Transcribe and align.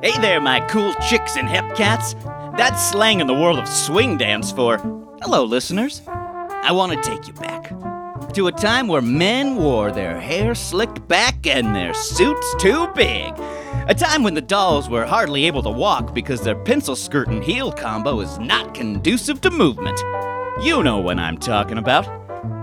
Hey 0.00 0.16
there, 0.20 0.40
my 0.40 0.60
cool 0.68 0.94
chicks 1.08 1.36
and 1.36 1.48
hep 1.48 1.74
cats. 1.74 2.14
That's 2.56 2.88
slang 2.88 3.18
in 3.18 3.26
the 3.26 3.34
world 3.34 3.58
of 3.58 3.66
swing 3.66 4.16
dance 4.16 4.52
for 4.52 4.78
hello, 5.22 5.42
listeners. 5.42 6.02
I 6.06 6.70
want 6.70 6.92
to 6.92 7.02
take 7.02 7.26
you 7.26 7.32
back 7.32 7.70
to 8.34 8.46
a 8.46 8.52
time 8.52 8.86
where 8.86 9.02
men 9.02 9.56
wore 9.56 9.90
their 9.90 10.20
hair 10.20 10.54
slicked 10.54 11.08
back 11.08 11.48
and 11.48 11.74
their 11.74 11.94
suits 11.94 12.54
too 12.60 12.86
big. 12.94 13.34
A 13.88 13.94
time 13.94 14.22
when 14.22 14.34
the 14.34 14.40
dolls 14.40 14.88
were 14.88 15.04
hardly 15.04 15.46
able 15.46 15.64
to 15.64 15.70
walk 15.70 16.14
because 16.14 16.42
their 16.42 16.54
pencil 16.54 16.94
skirt 16.94 17.26
and 17.26 17.42
heel 17.42 17.72
combo 17.72 18.20
is 18.20 18.38
not 18.38 18.74
conducive 18.74 19.40
to 19.40 19.50
movement. 19.50 19.98
You 20.62 20.84
know 20.84 20.98
what 20.98 21.18
I'm 21.18 21.38
talking 21.38 21.78
about. 21.78 22.06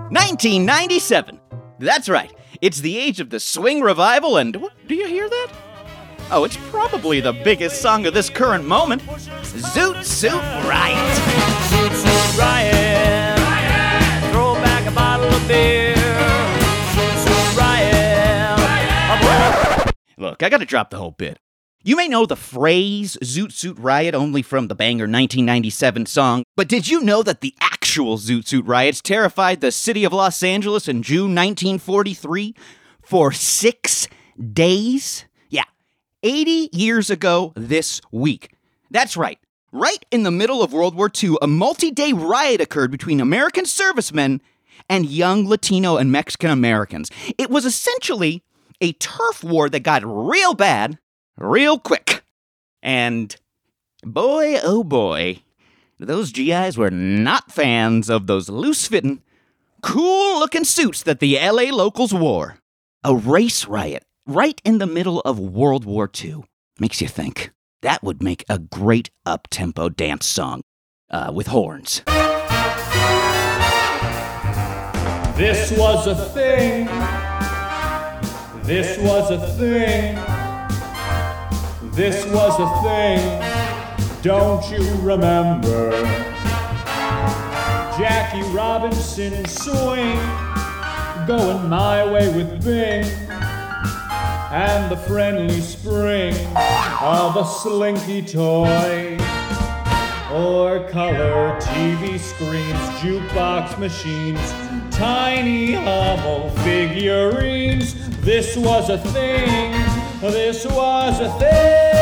1997. 0.10 1.42
That's 1.80 2.08
right. 2.08 2.34
It's 2.62 2.80
the 2.80 2.98
age 2.98 3.20
of 3.20 3.30
the 3.30 3.42
swing 3.42 3.82
revival, 3.82 4.38
and 4.38 4.54
do 4.88 4.96
you 4.96 5.08
hear 5.10 5.28
that? 5.28 5.65
Oh, 6.32 6.44
it's 6.44 6.58
probably 6.70 7.20
the 7.20 7.34
biggest 7.34 7.82
song 7.82 8.08
of 8.08 8.16
this 8.16 8.32
current 8.32 8.66
moment 8.66 9.04
Zoot 9.04 10.04
Suit 10.04 10.32
Riot. 10.32 10.98
Zoot 11.70 11.94
Suit 11.94 12.40
Riot. 12.40 13.38
Throw 14.32 14.56
back 14.56 14.88
a 14.88 14.92
bottle 14.92 15.28
of 15.28 15.48
beer. 15.48 15.94
Zoot 15.94 17.18
Suit 17.28 17.58
Riot. 17.60 18.60
Look, 20.18 20.42
I 20.42 20.50
gotta 20.50 20.66
drop 20.66 20.90
the 20.90 20.98
whole 20.98 21.12
bit. 21.12 21.38
You 21.84 21.96
may 21.96 22.08
know 22.08 22.26
the 22.26 22.36
phrase 22.36 23.16
Zoot 23.24 23.52
Suit 23.52 23.78
Riot 23.78 24.16
only 24.16 24.42
from 24.42 24.68
the 24.68 24.74
banger 24.76 25.04
1997 25.04 26.08
song, 26.08 26.44
but 26.56 26.68
did 26.68 26.88
you 26.88 27.02
know 27.02 27.22
that 27.22 27.42
the 27.42 27.54
actual 27.62 28.18
Zoot 28.18 28.48
Suit 28.48 28.66
Riots 28.66 29.00
terrified 29.00 29.62
the 29.62 29.72
city 29.72 30.04
of 30.04 30.12
Los 30.12 30.42
Angeles 30.42 30.88
in 30.88 31.04
June 31.04 31.36
1943 31.36 32.56
for 33.04 33.32
six 33.32 34.08
days? 34.54 35.26
Yeah, 36.26 36.32
80 36.32 36.70
years 36.74 37.10
ago 37.10 37.54
this 37.56 38.02
week. 38.12 38.56
That's 38.90 39.16
right. 39.16 39.40
Right 39.72 40.04
in 40.12 40.24
the 40.24 40.32
middle 40.32 40.64
of 40.64 40.74
World 40.74 40.96
War 40.96 41.12
II, 41.24 41.36
a 41.42 41.48
multi 41.48 41.92
day 41.92 42.14
riot 42.14 42.62
occurred 42.62 42.92
between 42.92 43.20
American 43.20 43.66
servicemen 43.66 44.42
and 44.90 45.06
young 45.06 45.48
Latino 45.48 45.98
and 45.98 46.12
Mexican 46.12 46.50
Americans. 46.50 47.12
It 47.38 47.50
was 47.50 47.66
essentially 47.66 48.44
a 48.82 48.94
turf 48.94 49.44
war 49.44 49.70
that 49.70 49.82
got 49.82 50.04
real 50.06 50.54
bad 50.54 50.98
real 51.38 51.78
quick. 51.78 52.24
And 52.82 53.36
boy, 54.04 54.60
oh 54.64 54.84
boy, 54.84 55.40
those 56.00 56.32
GIs 56.32 56.78
were 56.78 56.92
not 56.92 57.52
fans 57.52 58.10
of 58.10 58.28
those 58.28 58.50
loose 58.50 58.88
fitting, 58.88 59.22
cool 59.82 60.40
looking 60.40 60.64
suits 60.64 61.04
that 61.04 61.20
the 61.20 61.38
LA 61.40 61.76
locals 61.76 62.14
wore. 62.14 62.58
A 63.04 63.16
race 63.16 63.68
riot 63.68 64.05
right 64.28 64.60
in 64.66 64.80
the 64.80 64.88
middle 64.88 65.20
of 65.22 65.40
World 65.40 65.86
War 65.86 66.10
II 66.24 66.44
makes 66.80 67.02
you 67.02 67.08
think 67.08 67.52
that 67.82 68.02
would 68.04 68.24
make 68.24 68.44
a 68.50 68.58
great 68.58 69.12
up 69.26 69.48
tempo 69.50 69.90
dance 69.90 70.26
song 70.26 70.62
uh, 71.12 71.32
with 71.34 71.48
horns. 71.48 72.02
This 75.38 75.72
was 75.78 76.08
a 76.08 76.16
thing. 76.30 76.86
This 78.64 78.98
was 78.98 79.30
a 79.30 79.48
thing. 79.58 80.16
This 81.92 82.26
was 82.26 82.60
a 82.60 82.70
thing. 82.84 84.22
Don't 84.24 84.68
you 84.72 84.84
remember? 85.02 85.92
Jackie 88.00 88.42
Robinson 88.52 89.46
swing. 89.46 90.18
Going 91.28 91.70
my 91.70 92.12
way 92.12 92.34
with 92.34 92.64
Bing. 92.64 93.06
And 94.56 94.90
the 94.90 94.96
friendly 94.96 95.60
spring 95.60 96.34
of 97.02 97.36
a 97.36 97.44
slinky 97.44 98.22
toy. 98.22 99.18
Or 100.32 100.88
color 100.90 101.60
TV 101.60 102.18
screens, 102.18 102.80
jukebox 103.02 103.78
machines, 103.78 104.40
tiny 104.96 105.74
Hummel 105.74 106.52
figurines. 106.64 107.96
This 108.22 108.56
was 108.56 108.90
a 108.90 108.98
thing. 108.98 109.74
This 110.22 110.66
was 110.66 111.20
a 111.20 111.38
thing. 111.38 111.95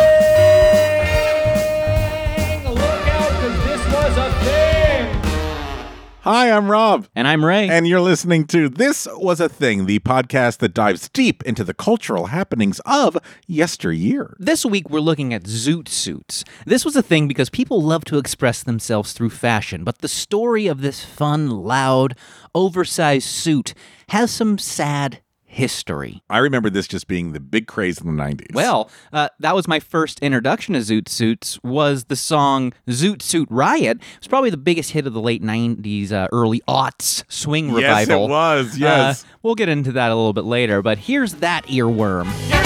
Hi, 6.23 6.51
I'm 6.51 6.71
Rob. 6.71 7.09
And 7.17 7.27
I'm 7.27 7.43
Ray. 7.43 7.67
And 7.67 7.85
you're 7.85 7.99
listening 7.99 8.47
to 8.47 8.69
This 8.69 9.09
Was 9.17 9.41
a 9.41 9.49
Thing, 9.49 9.87
the 9.87 9.99
podcast 9.99 10.59
that 10.59 10.73
dives 10.73 11.09
deep 11.09 11.43
into 11.43 11.65
the 11.65 11.73
cultural 11.73 12.27
happenings 12.27 12.79
of 12.85 13.17
yesteryear. 13.45 14.37
This 14.39 14.65
week, 14.65 14.89
we're 14.89 15.01
looking 15.01 15.33
at 15.33 15.43
zoot 15.43 15.89
suits. 15.89 16.45
This 16.65 16.85
was 16.85 16.95
a 16.95 17.03
thing 17.03 17.27
because 17.27 17.49
people 17.49 17.81
love 17.81 18.05
to 18.05 18.17
express 18.17 18.63
themselves 18.63 19.11
through 19.11 19.31
fashion, 19.31 19.83
but 19.83 19.97
the 19.97 20.07
story 20.07 20.65
of 20.65 20.79
this 20.79 21.03
fun, 21.03 21.49
loud, 21.49 22.15
oversized 22.55 23.27
suit 23.27 23.73
has 24.07 24.31
some 24.31 24.57
sad 24.57 25.19
history. 25.53 26.21
I 26.29 26.39
remember 26.39 26.69
this 26.69 26.87
just 26.87 27.07
being 27.07 27.31
the 27.33 27.39
big 27.39 27.67
craze 27.67 28.01
in 28.01 28.07
the 28.07 28.23
90s. 28.23 28.53
Well, 28.53 28.89
uh, 29.11 29.29
that 29.39 29.55
was 29.55 29.67
my 29.67 29.79
first 29.79 30.19
introduction 30.19 30.73
to 30.73 30.79
Zoot 30.79 31.07
Suits. 31.07 31.59
Was 31.63 32.05
the 32.05 32.15
song 32.15 32.73
"Zoot 32.87 33.21
Suit 33.21 33.47
Riot"? 33.51 33.97
It 33.97 34.19
was 34.19 34.27
probably 34.27 34.49
the 34.49 34.57
biggest 34.57 34.91
hit 34.91 35.07
of 35.07 35.13
the 35.13 35.21
late 35.21 35.43
'90s, 35.43 36.11
uh, 36.11 36.27
early 36.31 36.61
aughts 36.67 37.23
swing 37.31 37.71
revival. 37.71 38.21
yes, 38.21 38.27
it 38.27 38.29
was. 38.29 38.77
Yes. 38.77 39.23
Uh, 39.23 39.27
we'll 39.43 39.55
get 39.55 39.69
into 39.69 39.91
that 39.93 40.11
a 40.11 40.15
little 40.15 40.33
bit 40.33 40.45
later, 40.45 40.81
but 40.81 40.97
here's 40.97 41.35
that 41.35 41.65
earworm. 41.67 42.62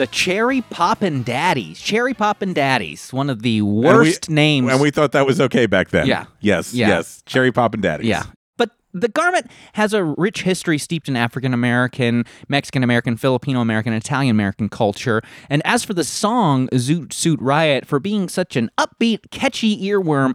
The 0.00 0.06
Cherry 0.06 0.62
Poppin' 0.62 1.24
Daddies. 1.24 1.78
Cherry 1.78 2.14
Poppin' 2.14 2.54
Daddies, 2.54 3.12
one 3.12 3.28
of 3.28 3.42
the 3.42 3.60
worst 3.60 4.28
and 4.28 4.34
we, 4.34 4.34
names. 4.34 4.72
And 4.72 4.80
we 4.80 4.90
thought 4.90 5.12
that 5.12 5.26
was 5.26 5.42
okay 5.42 5.66
back 5.66 5.90
then. 5.90 6.06
Yeah. 6.06 6.24
Yes. 6.40 6.72
Yeah. 6.72 6.88
Yes. 6.88 7.22
Cherry 7.26 7.52
Poppin' 7.52 7.82
Daddies. 7.82 8.06
Yeah. 8.06 8.22
But 8.56 8.70
the 8.94 9.08
garment 9.08 9.50
has 9.74 9.92
a 9.92 10.02
rich 10.02 10.40
history 10.40 10.78
steeped 10.78 11.10
in 11.10 11.16
African 11.16 11.52
American, 11.52 12.24
Mexican 12.48 12.82
American, 12.82 13.18
Filipino 13.18 13.60
American, 13.60 13.92
Italian 13.92 14.30
American 14.30 14.70
culture. 14.70 15.20
And 15.50 15.60
as 15.66 15.84
for 15.84 15.92
the 15.92 16.02
song 16.02 16.68
Zoot 16.68 17.12
Suit 17.12 17.38
Riot, 17.38 17.86
for 17.86 18.00
being 18.00 18.30
such 18.30 18.56
an 18.56 18.70
upbeat, 18.78 19.30
catchy 19.30 19.86
earworm, 19.86 20.34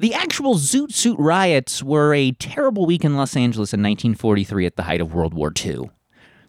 the 0.00 0.14
actual 0.14 0.56
Zoot 0.56 0.92
Suit 0.92 1.16
riots 1.20 1.80
were 1.80 2.12
a 2.12 2.32
terrible 2.32 2.86
week 2.86 3.04
in 3.04 3.14
Los 3.14 3.36
Angeles 3.36 3.72
in 3.72 3.78
1943 3.82 4.66
at 4.66 4.74
the 4.74 4.82
height 4.82 5.00
of 5.00 5.14
World 5.14 5.32
War 5.32 5.52
II. 5.64 5.90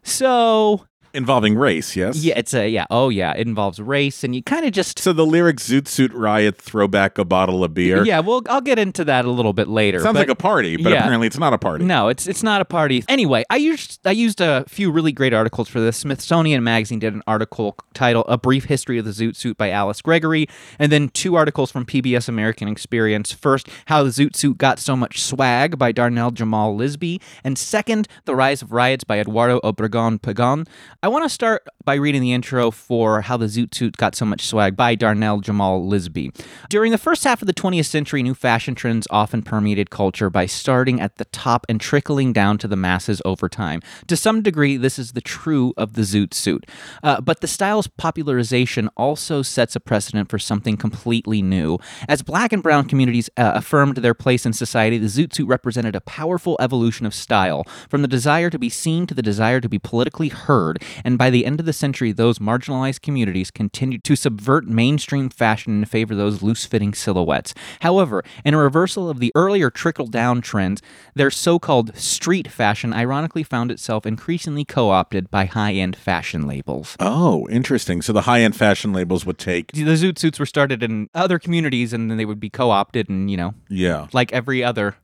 So, 0.02 0.86
Involving 1.14 1.56
race, 1.56 1.96
yes? 1.96 2.22
yeah, 2.22 2.34
it's 2.36 2.54
a, 2.54 2.68
yeah, 2.68 2.86
oh 2.90 3.08
yeah, 3.08 3.32
it 3.32 3.46
involves 3.46 3.80
race, 3.80 4.24
and 4.24 4.34
you 4.34 4.42
kind 4.42 4.64
of 4.66 4.72
just. 4.72 4.98
So 4.98 5.12
the 5.12 5.24
lyric 5.26 5.56
Zoot 5.56 5.88
Suit 5.88 6.12
Riot, 6.12 6.56
throw 6.58 6.86
back 6.86 7.18
a 7.18 7.24
bottle 7.24 7.64
of 7.64 7.74
beer. 7.74 8.04
Yeah, 8.04 8.20
well, 8.20 8.42
I'll 8.48 8.60
get 8.60 8.78
into 8.78 9.04
that 9.06 9.24
a 9.24 9.30
little 9.30 9.52
bit 9.52 9.68
later. 9.68 10.00
Sounds 10.00 10.14
but- 10.14 10.20
like 10.20 10.28
a 10.28 10.34
party, 10.34 10.76
but 10.76 10.92
yeah. 10.92 11.00
apparently 11.00 11.26
it's 11.26 11.38
not 11.38 11.52
a 11.52 11.58
party. 11.58 11.84
No, 11.84 12.08
it's 12.08 12.26
it's 12.26 12.42
not 12.42 12.60
a 12.60 12.64
party. 12.64 13.04
Anyway, 13.08 13.44
I 13.50 13.56
used 13.56 14.00
I 14.06 14.10
used 14.12 14.40
a 14.40 14.64
few 14.68 14.90
really 14.90 15.12
great 15.12 15.32
articles 15.32 15.68
for 15.68 15.80
this. 15.80 15.96
Smithsonian 15.96 16.62
Magazine 16.62 16.98
did 16.98 17.14
an 17.14 17.22
article 17.26 17.76
titled 17.94 18.26
"A 18.28 18.36
Brief 18.38 18.64
History 18.64 18.98
of 18.98 19.04
the 19.04 19.10
Zoot 19.12 19.36
Suit" 19.36 19.56
by 19.56 19.70
Alice 19.70 20.02
Gregory, 20.02 20.46
and 20.78 20.92
then 20.92 21.08
two 21.08 21.34
articles 21.36 21.70
from 21.70 21.84
PBS 21.86 22.28
American 22.28 22.68
Experience. 22.68 23.32
First, 23.32 23.68
"How 23.86 24.02
the 24.02 24.10
Zoot 24.10 24.36
Suit 24.36 24.58
Got 24.58 24.78
So 24.78 24.94
Much 24.96 25.22
Swag" 25.22 25.78
by 25.78 25.92
Darnell 25.92 26.30
Jamal 26.30 26.76
Lisby, 26.76 27.20
and 27.42 27.56
second, 27.58 28.08
"The 28.24 28.34
Rise 28.36 28.62
of 28.62 28.72
Riots" 28.72 29.04
by 29.04 29.18
Eduardo 29.18 29.60
Obregon 29.60 30.20
Pagan. 30.20 30.66
I 31.02 31.07
want 31.08 31.24
to 31.24 31.28
start 31.28 31.66
by 31.84 31.94
reading 31.94 32.22
the 32.22 32.32
intro 32.32 32.70
for 32.70 33.22
"How 33.22 33.36
the 33.36 33.46
Zoot 33.46 33.74
Suit 33.74 33.96
Got 33.96 34.14
So 34.14 34.24
Much 34.24 34.46
Swag" 34.46 34.76
by 34.76 34.94
Darnell 34.94 35.40
Jamal 35.40 35.82
Lisby. 35.82 36.34
During 36.68 36.92
the 36.92 36.98
first 36.98 37.24
half 37.24 37.42
of 37.42 37.46
the 37.46 37.54
20th 37.54 37.86
century, 37.86 38.22
new 38.22 38.34
fashion 38.34 38.74
trends 38.74 39.06
often 39.10 39.42
permeated 39.42 39.90
culture 39.90 40.30
by 40.30 40.46
starting 40.46 41.00
at 41.00 41.16
the 41.16 41.24
top 41.26 41.66
and 41.68 41.80
trickling 41.80 42.32
down 42.32 42.58
to 42.58 42.68
the 42.68 42.76
masses 42.76 43.22
over 43.24 43.48
time. 43.48 43.80
To 44.06 44.16
some 44.16 44.42
degree, 44.42 44.76
this 44.76 44.98
is 44.98 45.12
the 45.12 45.20
true 45.20 45.72
of 45.76 45.94
the 45.94 46.02
zoot 46.02 46.34
suit. 46.34 46.66
Uh, 47.02 47.20
but 47.20 47.40
the 47.40 47.46
style's 47.46 47.86
popularization 47.86 48.88
also 48.96 49.42
sets 49.42 49.76
a 49.76 49.80
precedent 49.80 50.28
for 50.28 50.38
something 50.38 50.76
completely 50.76 51.42
new. 51.42 51.78
As 52.08 52.22
black 52.22 52.52
and 52.52 52.62
brown 52.62 52.86
communities 52.86 53.30
uh, 53.36 53.52
affirmed 53.54 53.98
their 53.98 54.14
place 54.14 54.44
in 54.44 54.52
society, 54.52 54.98
the 54.98 55.06
zoot 55.06 55.34
suit 55.34 55.48
represented 55.48 55.96
a 55.96 56.00
powerful 56.00 56.56
evolution 56.60 57.06
of 57.06 57.14
style, 57.14 57.64
from 57.88 58.02
the 58.02 58.08
desire 58.08 58.50
to 58.50 58.58
be 58.58 58.68
seen 58.68 59.06
to 59.06 59.14
the 59.14 59.22
desire 59.22 59.60
to 59.60 59.68
be 59.68 59.78
politically 59.78 60.28
heard. 60.28 60.82
And 61.04 61.18
by 61.18 61.30
the 61.30 61.46
end 61.46 61.60
of 61.60 61.66
the 61.66 61.72
century, 61.72 62.12
those 62.12 62.38
marginalized 62.38 63.02
communities 63.02 63.50
continued 63.50 64.04
to 64.04 64.16
subvert 64.16 64.66
mainstream 64.66 65.28
fashion 65.28 65.78
in 65.78 65.84
favor 65.84 66.14
of 66.14 66.18
those 66.18 66.42
loose 66.42 66.64
fitting 66.64 66.94
silhouettes. 66.94 67.54
However, 67.80 68.22
in 68.44 68.54
a 68.54 68.58
reversal 68.58 69.08
of 69.08 69.20
the 69.20 69.32
earlier 69.34 69.70
trickle 69.70 70.06
down 70.06 70.40
trends, 70.40 70.80
their 71.14 71.30
so 71.30 71.58
called 71.58 71.96
street 71.96 72.50
fashion 72.50 72.92
ironically 72.92 73.42
found 73.42 73.70
itself 73.70 74.06
increasingly 74.06 74.64
co 74.64 74.90
opted 74.90 75.30
by 75.30 75.44
high 75.46 75.72
end 75.74 75.96
fashion 75.96 76.46
labels. 76.46 76.96
Oh, 77.00 77.48
interesting. 77.48 78.02
So 78.02 78.12
the 78.12 78.22
high 78.22 78.40
end 78.40 78.56
fashion 78.56 78.92
labels 78.92 79.24
would 79.26 79.38
take. 79.38 79.72
The 79.72 79.82
zoot 79.96 80.18
suits 80.18 80.38
were 80.38 80.46
started 80.46 80.82
in 80.82 81.08
other 81.14 81.38
communities 81.38 81.92
and 81.92 82.10
then 82.10 82.18
they 82.18 82.24
would 82.24 82.40
be 82.40 82.50
co 82.50 82.70
opted 82.70 83.08
and, 83.08 83.30
you 83.30 83.36
know, 83.36 83.54
Yeah. 83.68 84.06
like 84.12 84.32
every 84.32 84.62
other 84.64 84.96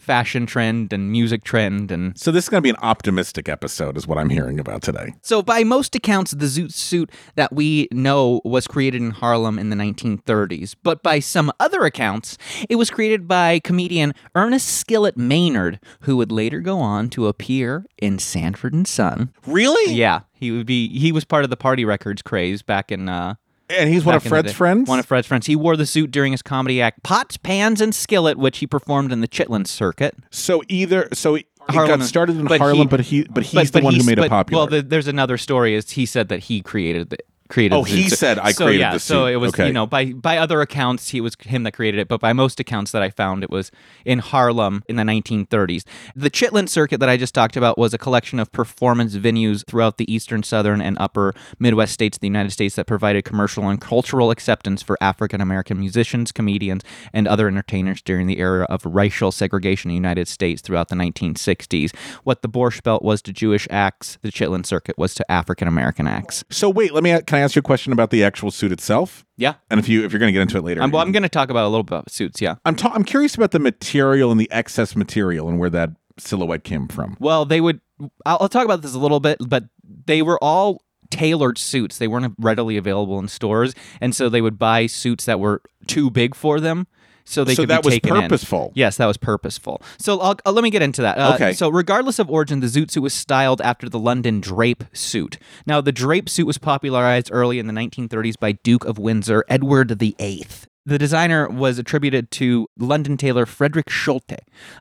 fashion 0.00 0.46
trend 0.46 0.92
and 0.94 1.12
music 1.12 1.44
trend 1.44 1.92
and 1.92 2.18
So 2.18 2.32
this 2.32 2.44
is 2.44 2.48
going 2.48 2.58
to 2.62 2.62
be 2.62 2.70
an 2.70 2.76
optimistic 2.82 3.48
episode, 3.50 3.96
is 3.98 4.06
what 4.06 4.16
I'm 4.18 4.30
hearing 4.30 4.58
about 4.58 4.80
today. 4.82 5.12
so 5.22 5.42
by 5.42 5.62
most 5.62 5.94
accounts 5.94 6.30
the 6.32 6.46
zoot 6.46 6.72
suit 6.72 7.10
that 7.34 7.52
we 7.52 7.86
know 7.92 8.40
was 8.44 8.66
created 8.66 9.02
in 9.02 9.10
Harlem 9.10 9.58
in 9.58 9.68
the 9.68 9.76
1930s 9.76 10.74
but 10.82 11.02
by 11.02 11.18
some 11.20 11.52
other 11.60 11.82
accounts 11.84 12.38
it 12.70 12.76
was 12.76 12.90
created 12.90 13.28
by 13.28 13.58
comedian 13.60 14.14
Ernest 14.34 14.68
Skillet 14.68 15.16
Mayhand 15.18 15.78
who 16.02 16.16
would 16.16 16.32
later 16.32 16.60
go 16.60 16.78
on 16.80 17.10
to 17.10 17.26
appear 17.26 17.84
in 17.98 18.18
Sanford 18.18 18.72
and 18.72 18.88
Son 18.88 19.32
Really? 19.46 19.92
yeah 19.94 20.20
he 20.32 20.50
would 20.50 20.66
be 20.66 20.88
he 20.98 21.12
was 21.12 21.24
part 21.26 21.44
of 21.44 21.50
the 21.50 21.56
party 21.56 21.84
records 21.84 22.22
craze 22.22 22.62
back 22.62 22.90
in 22.90 23.08
uh 23.08 23.34
And 23.70 23.88
he's 23.92 24.04
one 24.04 24.14
of 24.14 24.22
back 24.22 24.26
in 24.26 24.30
the 24.30 24.42
Fred's 24.42 24.52
friends. 24.56 24.88
One 24.88 24.98
of 24.98 25.06
Fred's 25.06 25.26
friends. 25.26 25.46
He 25.46 25.56
wore 25.56 25.76
the 25.76 25.86
suit 25.86 26.10
during 26.10 26.32
his 26.32 26.42
comedy 26.42 26.80
act 26.82 27.02
Pots, 27.02 27.36
Pans, 27.36 27.80
and 27.80 27.94
Skillet, 27.94 28.36
which 28.38 28.58
he 28.58 28.66
performed 28.66 29.12
in 29.12 29.20
the 29.20 29.28
Chitlin 29.28 29.66
circuit. 29.66 30.16
so 30.30 30.62
either 30.68 31.08
so 31.12 31.34
he 31.36 31.46
Harlem- 31.68 32.00
got 32.00 32.06
started 32.06 32.36
in 32.36 32.46
but 32.46 32.58
Harlem, 32.58 32.78
he- 32.78 32.86
but 32.86 33.00
he 33.00 33.22
but 33.30 33.44
he's 33.44 33.54
But- 33.54 33.66
the 33.66 33.72
but 33.78 33.82
one 33.84 33.92
who 33.92 33.96
he's- 33.98 34.06
made 34.06 34.18
it 34.18 34.28
popular. 34.28 34.60
Well, 34.62 34.66
the, 34.66 34.82
there's 34.82 35.06
another 35.06 35.36
story. 35.38 35.74
Is 35.74 35.90
he 35.90 36.04
said 36.06 36.28
that 36.28 36.40
he 36.44 36.60
created 36.62 37.10
the 37.10 37.18
created. 37.50 37.74
Oh, 37.74 37.82
he 37.82 38.08
said, 38.08 38.38
"I 38.38 38.52
so, 38.52 38.64
created 38.64 38.80
yeah, 38.80 38.92
the 38.94 39.00
So 39.00 39.26
it 39.26 39.36
was 39.36 39.52
Okay. 39.52 39.66
you 39.66 39.72
know 39.72 39.86
by 39.86 40.12
by 40.12 40.38
other 40.38 40.60
accounts 40.60 41.10
he 41.10 41.20
was 41.20 41.36
him 41.42 41.64
that 41.64 41.72
created 41.72 42.00
it, 42.00 42.08
but 42.08 42.20
by 42.20 42.32
most 42.32 42.60
accounts 42.60 42.92
that 42.92 43.02
I 43.02 43.10
found 43.10 43.42
it 43.42 43.50
was 43.50 43.70
in 44.04 44.20
Harlem 44.20 44.82
in 44.88 44.96
the 44.96 45.02
1930s. 45.02 45.84
The 46.16 46.30
Chitlin 46.30 46.68
circuit 46.68 47.00
that 47.00 47.08
I 47.08 47.16
just 47.16 47.34
talked 47.34 47.56
about 47.56 47.76
was 47.76 47.92
a 47.92 47.98
collection 47.98 48.38
of 48.38 48.50
performance 48.52 49.16
venues 49.16 49.66
throughout 49.66 49.98
the 49.98 50.10
eastern, 50.12 50.42
southern, 50.42 50.80
and 50.80 50.96
upper 50.98 51.34
Midwest 51.58 51.92
states 51.92 52.16
of 52.16 52.20
the 52.20 52.28
United 52.28 52.50
States 52.52 52.76
that 52.76 52.86
provided 52.86 53.24
commercial 53.24 53.68
and 53.68 53.80
cultural 53.80 54.30
acceptance 54.30 54.82
for 54.82 54.96
African 55.00 55.40
American 55.40 55.78
musicians, 55.78 56.32
comedians, 56.32 56.82
and 57.12 57.26
other 57.28 57.48
entertainers 57.48 58.00
during 58.02 58.26
the 58.26 58.38
era 58.38 58.64
of 58.70 58.84
racial 58.86 59.32
segregation 59.32 59.90
in 59.90 59.92
the 59.92 59.96
United 60.08 60.28
States 60.28 60.62
throughout 60.62 60.88
the 60.88 60.94
1960s. 60.96 61.94
What 62.24 62.42
the 62.42 62.48
Borscht 62.48 62.82
Belt 62.82 63.02
was 63.02 63.20
to 63.22 63.32
Jewish 63.32 63.66
acts, 63.70 64.18
the 64.22 64.30
Chitlin 64.30 64.64
circuit 64.64 64.96
was 64.96 65.14
to 65.14 65.30
African 65.30 65.68
American 65.68 66.06
acts. 66.06 66.44
so 66.50 66.70
wait, 66.70 66.92
let 66.94 67.02
me 67.02 67.10
can 67.26 67.38
I 67.38 67.39
ask 67.40 67.56
you 67.56 67.60
a 67.60 67.62
question 67.62 67.92
about 67.92 68.10
the 68.10 68.24
actual 68.24 68.50
suit 68.50 68.72
itself? 68.72 69.24
Yeah. 69.36 69.54
And 69.70 69.80
if 69.80 69.88
you 69.88 70.04
if 70.04 70.12
you're 70.12 70.18
going 70.18 70.28
to 70.28 70.32
get 70.32 70.42
into 70.42 70.58
it 70.58 70.64
later, 70.64 70.82
I'm, 70.82 70.90
well, 70.90 71.02
I'm 71.02 71.12
going 71.12 71.22
to 71.22 71.28
talk 71.28 71.50
about 71.50 71.64
a 71.64 71.68
little 71.68 71.82
bit 71.82 71.92
about 71.92 72.10
suits, 72.10 72.40
yeah. 72.40 72.56
I'm 72.64 72.76
ta- 72.76 72.92
I'm 72.94 73.04
curious 73.04 73.34
about 73.34 73.50
the 73.50 73.58
material 73.58 74.30
and 74.30 74.40
the 74.40 74.50
excess 74.50 74.94
material 74.94 75.48
and 75.48 75.58
where 75.58 75.70
that 75.70 75.90
silhouette 76.18 76.64
came 76.64 76.88
from. 76.88 77.16
Well, 77.18 77.44
they 77.44 77.60
would. 77.60 77.80
I'll, 78.24 78.38
I'll 78.42 78.48
talk 78.48 78.64
about 78.64 78.82
this 78.82 78.94
a 78.94 78.98
little 78.98 79.20
bit, 79.20 79.38
but 79.46 79.64
they 80.06 80.22
were 80.22 80.42
all 80.42 80.82
tailored 81.10 81.58
suits. 81.58 81.98
They 81.98 82.08
weren't 82.08 82.34
readily 82.38 82.76
available 82.76 83.18
in 83.18 83.28
stores, 83.28 83.74
and 84.00 84.14
so 84.14 84.28
they 84.28 84.40
would 84.40 84.58
buy 84.58 84.86
suits 84.86 85.24
that 85.24 85.40
were 85.40 85.62
too 85.86 86.10
big 86.10 86.34
for 86.34 86.60
them. 86.60 86.86
So 87.30 87.44
they 87.44 87.54
So 87.54 87.62
could 87.62 87.70
that 87.70 87.82
be 87.82 87.86
was 87.86 87.94
taken 87.94 88.16
in. 88.16 88.22
purposeful. 88.22 88.72
Yes, 88.74 88.96
that 88.96 89.06
was 89.06 89.16
purposeful. 89.16 89.80
So 89.98 90.18
I'll, 90.20 90.36
uh, 90.44 90.50
let 90.50 90.64
me 90.64 90.70
get 90.70 90.82
into 90.82 91.00
that. 91.02 91.16
Uh, 91.16 91.34
Okay. 91.34 91.52
So 91.52 91.68
regardless 91.68 92.18
of 92.18 92.28
origin, 92.28 92.58
the 92.60 92.66
zoot 92.66 92.90
suit 92.90 93.02
was 93.02 93.14
styled 93.14 93.60
after 93.60 93.88
the 93.88 94.00
London 94.00 94.40
drape 94.40 94.82
suit. 94.92 95.38
Now, 95.64 95.80
the 95.80 95.92
drape 95.92 96.28
suit 96.28 96.46
was 96.46 96.58
popularized 96.58 97.30
early 97.32 97.58
in 97.60 97.68
the 97.68 97.72
1930s 97.72 98.34
by 98.38 98.52
Duke 98.52 98.84
of 98.84 98.98
Windsor 98.98 99.44
Edward 99.48 99.90
VIII. 99.98 100.44
The 100.86 100.98
designer 100.98 101.46
was 101.46 101.78
attributed 101.78 102.30
to 102.32 102.66
London 102.78 103.18
tailor 103.18 103.44
Frederick 103.44 103.90
Scholte. 103.90 104.38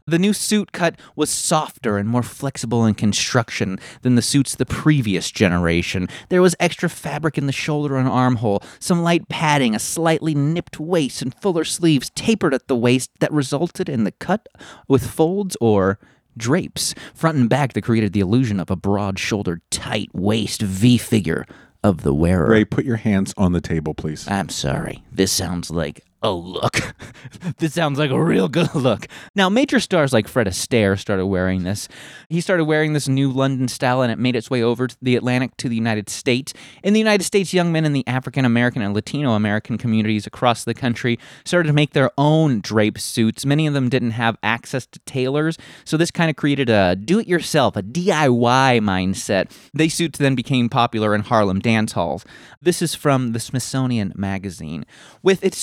The 0.08 0.18
new 0.18 0.32
suit 0.32 0.72
cut 0.72 0.98
was 1.18 1.30
softer 1.30 1.98
and 1.98 2.08
more 2.08 2.24
flexible 2.24 2.86
in 2.86 2.94
construction 2.94 3.80
than 4.02 4.16
the 4.16 4.22
suits 4.22 4.54
of 4.54 4.60
the 4.60 4.66
previous 4.66 5.30
generation. 5.30 6.08
There 6.30 6.42
was 6.42 6.56
extra 6.58 6.90
fabric 6.90 7.38
in 7.38 7.48
the 7.48 7.52
shoulder 7.52 7.98
and 7.98 8.08
armhole, 8.08 8.64
some 8.80 9.04
light 9.04 9.28
padding, 9.28 9.76
a 9.76 9.80
slightly 9.80 10.34
nipped 10.34 10.80
waist, 10.80 11.22
and 11.22 11.36
fuller 11.36 11.66
sleeves 11.66 12.10
tapered 12.12 12.54
at 12.54 12.70
the 12.70 12.78
waist 12.78 13.12
that 13.20 13.34
resulted 13.34 13.90
in 13.90 14.06
the 14.06 14.14
cut 14.14 14.48
with 14.88 15.06
folds 15.06 15.58
or 15.60 16.00
drapes 16.38 16.96
front 17.14 17.38
and 17.38 17.50
back 17.50 17.74
that 17.74 17.82
created 17.82 18.14
the 18.14 18.22
illusion 18.22 18.62
of 18.62 18.72
a 18.72 18.76
broad-shouldered, 18.78 19.62
tight 19.70 20.10
waist 20.14 20.62
V 20.62 20.98
figure 20.98 21.46
of 21.84 22.04
the 22.04 22.14
wearer. 22.14 22.50
Ray, 22.50 22.66
put 22.66 22.86
your 22.86 22.98
hands 22.98 23.34
on 23.38 23.54
the 23.54 23.62
table, 23.62 23.94
please. 23.94 24.28
I'm 24.28 24.50
sorry. 24.50 25.04
This 25.12 25.32
sounds 25.32 25.72
like 25.72 26.04
a 26.22 26.32
look. 26.32 26.96
this 27.58 27.74
sounds 27.74 27.98
like 28.00 28.12
a 28.12 28.22
real 28.22 28.48
good 28.48 28.74
look. 28.76 29.08
Now, 29.36 29.50
major 29.50 29.80
stars 29.80 30.14
like 30.14 30.28
Fred 30.28 30.48
Astaire 30.48 30.98
started 30.98 31.28
wearing 31.28 31.64
this. 31.64 31.88
He 32.30 32.42
started 32.42 32.66
wearing 32.66 32.94
this 32.94 33.08
new 33.08 33.32
London 33.32 33.68
style 33.68 34.02
and 34.02 34.12
it 34.12 34.20
made 34.20 34.36
its 34.36 34.50
way 34.50 34.62
over 34.62 34.88
to 34.88 34.98
the 35.02 35.16
Atlantic 35.16 35.56
to 35.58 35.70
the 35.70 35.76
United 35.76 36.10
States. 36.10 36.54
In 36.84 36.94
the 36.94 37.00
United 37.00 37.24
States, 37.24 37.54
young 37.54 37.72
men 37.72 37.86
in 37.86 37.94
the 37.94 38.06
African 38.08 38.46
American 38.46 38.82
and 38.82 38.94
Latino 38.94 39.32
American 39.32 39.78
communities 39.78 40.28
across 40.28 40.64
the 40.64 40.74
country 40.74 41.18
started 41.46 41.68
to 41.68 41.74
make 41.74 41.94
their 41.94 42.12
own 42.18 42.62
drape 42.62 43.00
suits. 43.00 43.46
Many 43.46 43.68
of 43.68 43.74
them 43.74 43.90
didn't 43.90 44.12
have 44.12 44.38
access 44.44 44.86
to 44.88 45.00
tailors, 45.00 45.58
so 45.86 45.98
this 45.98 46.12
kind 46.12 46.30
of 46.30 46.36
created 46.36 46.70
a 46.70 46.96
do 46.96 47.20
it 47.20 47.28
yourself, 47.28 47.76
a 47.76 47.84
DIY 47.84 48.80
mindset. 48.82 49.52
These 49.74 49.94
suits 49.94 50.20
then 50.20 50.36
became 50.36 50.70
popular 50.70 51.16
in 51.16 51.22
Harlem 51.22 51.60
dance 51.60 51.94
halls. 51.94 52.26
This 52.62 52.82
is 52.82 52.96
from 52.96 53.32
the 53.32 53.40
Smithsonian 53.40 54.14
Magazine. 54.16 54.86
With 55.24 55.44
its 55.44 55.58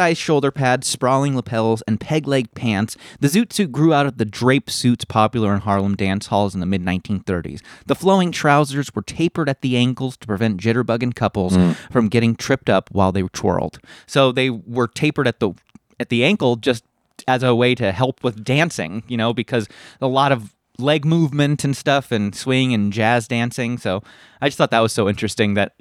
supersized 0.00 0.18
shoulder 0.18 0.50
pads, 0.50 0.86
sprawling 0.86 1.36
lapels, 1.36 1.82
and 1.82 2.00
peg 2.00 2.26
leg 2.26 2.52
pants, 2.54 2.96
the 3.20 3.28
zoot 3.28 3.52
suit 3.52 3.72
grew 3.72 3.92
out 3.92 4.06
of 4.06 4.18
the 4.18 4.24
drape 4.24 4.70
suits 4.70 5.04
popular 5.04 5.54
in 5.54 5.60
Harlem 5.60 5.96
dance 5.96 6.26
halls 6.26 6.54
in 6.54 6.60
the 6.60 6.66
mid 6.66 6.82
1930s. 6.82 7.60
The 7.86 7.94
flowing 7.94 8.32
trousers 8.32 8.94
were 8.94 9.02
tapered 9.02 9.48
at 9.48 9.62
the 9.62 9.76
ankles 9.76 10.16
to 10.18 10.26
prevent 10.26 10.60
jitterbugging 10.60 11.14
couples 11.14 11.56
mm. 11.56 11.76
from 11.90 12.08
getting 12.08 12.34
tripped 12.36 12.70
up 12.70 12.90
while 12.90 13.12
they 13.12 13.22
twirled. 13.22 13.78
So 14.06 14.32
they 14.32 14.50
were 14.50 14.88
tapered 14.88 15.28
at 15.28 15.40
the 15.40 15.52
at 15.98 16.08
the 16.08 16.24
ankle 16.24 16.56
just 16.56 16.84
as 17.28 17.42
a 17.42 17.54
way 17.54 17.74
to 17.74 17.92
help 17.92 18.24
with 18.24 18.42
dancing, 18.42 19.02
you 19.06 19.16
know, 19.16 19.34
because 19.34 19.68
a 20.00 20.06
lot 20.06 20.32
of 20.32 20.54
leg 20.78 21.04
movement 21.04 21.62
and 21.62 21.76
stuff 21.76 22.10
and 22.10 22.34
swing 22.34 22.72
and 22.72 22.90
jazz 22.90 23.28
dancing. 23.28 23.76
So 23.76 24.02
I 24.40 24.48
just 24.48 24.56
thought 24.56 24.70
that 24.70 24.80
was 24.80 24.94
so 24.94 25.10
interesting 25.10 25.52
that 25.54 25.74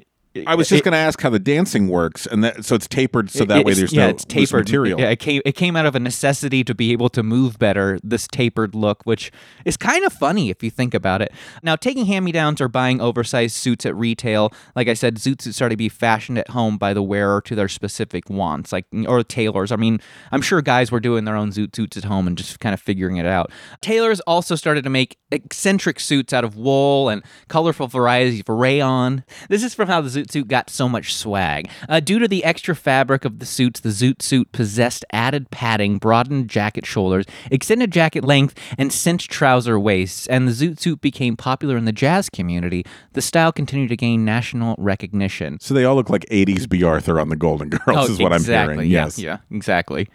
I 0.46 0.54
was 0.54 0.70
just 0.70 0.84
going 0.84 0.92
to 0.92 0.98
ask 1.00 1.20
how 1.22 1.31
the 1.31 1.40
dancing 1.40 1.88
works, 1.88 2.28
and 2.28 2.44
that 2.44 2.64
so 2.64 2.76
it's 2.76 2.88
tapered 2.88 3.31
so 3.31 3.46
that 3.46 3.66
way 3.66 3.74
there's 3.74 3.92
yeah, 3.92 4.06
no 4.06 4.10
it's 4.12 4.24
tapered 4.24 4.66
material. 4.66 5.00
Yeah, 5.00 5.10
it 5.10 5.20
came 5.20 5.42
it 5.44 5.54
came 5.54 5.76
out 5.76 5.88
of 5.88 5.96
a 5.96 6.00
necessity 6.00 6.64
to 6.66 6.76
be 6.76 6.92
able 6.92 7.10
to 7.10 7.24
move 7.24 7.58
better. 7.58 8.00
This 8.04 8.28
tapered 8.28 8.76
look, 8.76 9.04
which 9.06 9.31
is 9.66 9.76
kind 9.76 10.06
of 10.06 10.14
funny 10.14 10.52
if 10.52 10.62
you 10.62 10.70
think 10.70 10.94
about 10.94 11.24
it. 11.24 11.31
Now, 11.64 11.76
taking 11.76 12.06
hand-me-downs 12.06 12.62
or 12.62 12.68
buying 12.68 13.02
oversized 13.02 13.56
suits 13.56 13.88
at 13.88 13.96
retail, 13.96 14.54
like 14.76 14.88
I 14.88 14.94
said, 14.94 15.16
zoot 15.16 15.42
suits 15.42 15.56
started 15.56 15.74
to 15.74 15.78
be 15.78 15.90
fashioned 15.90 16.38
at 16.38 16.50
home 16.50 16.78
by 16.78 16.94
the 16.94 17.02
wearer 17.02 17.42
to 17.42 17.56
their 17.56 17.68
specific 17.68 18.30
wants, 18.30 18.72
like 18.72 18.86
or 19.08 19.24
tailors. 19.24 19.72
I 19.72 19.78
mean, 19.78 20.00
I'm 20.32 20.44
sure 20.44 20.62
guys 20.62 20.92
were 20.92 21.00
doing 21.00 21.25
their 21.25 21.36
own 21.36 21.52
zoot 21.52 21.75
suits 21.75 21.98
at 21.98 22.04
home 22.04 22.28
and 22.28 22.38
just 22.38 22.60
kind 22.60 22.75
of 22.75 22.80
figuring 22.80 23.18
it 23.18 23.25
out. 23.25 23.52
Tailors 23.82 24.20
also 24.22 24.54
started 24.56 24.84
to 24.84 24.92
make 24.92 25.18
eccentric 25.32 26.00
suits 26.00 26.34
out 26.34 26.44
of 26.44 26.56
wool 26.56 27.10
and 27.10 27.24
colorful 27.48 27.88
varieties 27.88 28.42
of 28.42 28.50
rayon. 28.50 29.24
This 29.50 29.63
is 29.63 29.74
from 29.74 29.88
how 29.88 30.01
the 30.01 30.19
zoot 30.24 30.32
suit 30.32 30.48
got 30.48 30.70
so 30.70 30.88
much 30.90 31.14
swag. 31.14 31.70
Uh, 31.88 32.00
due 32.00 32.20
to 32.20 32.28
the 32.28 32.44
extra 32.44 32.76
fabric 32.76 33.26
of 33.26 33.40
the 33.40 33.46
suits, 33.46 33.80
the 33.80 33.90
zoot 33.90 34.22
suit 34.22 34.52
possessed 34.52 35.06
added 35.12 35.50
padding, 35.52 35.98
broadened 35.98 36.50
jacket 36.50 36.86
shoulders, 36.86 37.26
extended 37.52 37.92
jacket 37.92 38.24
length, 38.24 38.58
and 38.78 38.92
cinched 38.94 39.32
trouser 39.32 39.80
waists, 39.80 40.28
and 40.28 40.48
the 40.48 40.52
zoot 40.52 40.80
suit 40.80 41.02
became 41.02 41.36
popular 41.38 41.78
in 41.78 41.86
the 41.86 41.92
jazz 41.92 42.30
community. 42.30 42.86
The 43.14 43.22
style 43.22 43.52
continued 43.52 43.90
to 43.90 43.98
gain 43.98 44.26
national 44.26 44.76
recognition. 44.78 45.58
So 45.60 45.74
they 45.74 45.86
all 45.86 45.96
look 45.96 46.10
like 46.10 46.26
80s 46.32 46.68
Bea 46.70 46.84
Arthur 46.84 47.20
on 47.20 47.30
the 47.30 47.36
Golden 47.36 47.70
Girls, 47.70 48.10
is 48.10 48.20
what 48.20 48.32
Oh, 48.32 48.36
exactly, 48.36 48.74
I'm 48.74 48.80
hearing. 48.80 48.92
yeah, 48.92 49.04
Yes. 49.06 49.20
Yeah, 49.20 49.38
exactly. 49.52 50.08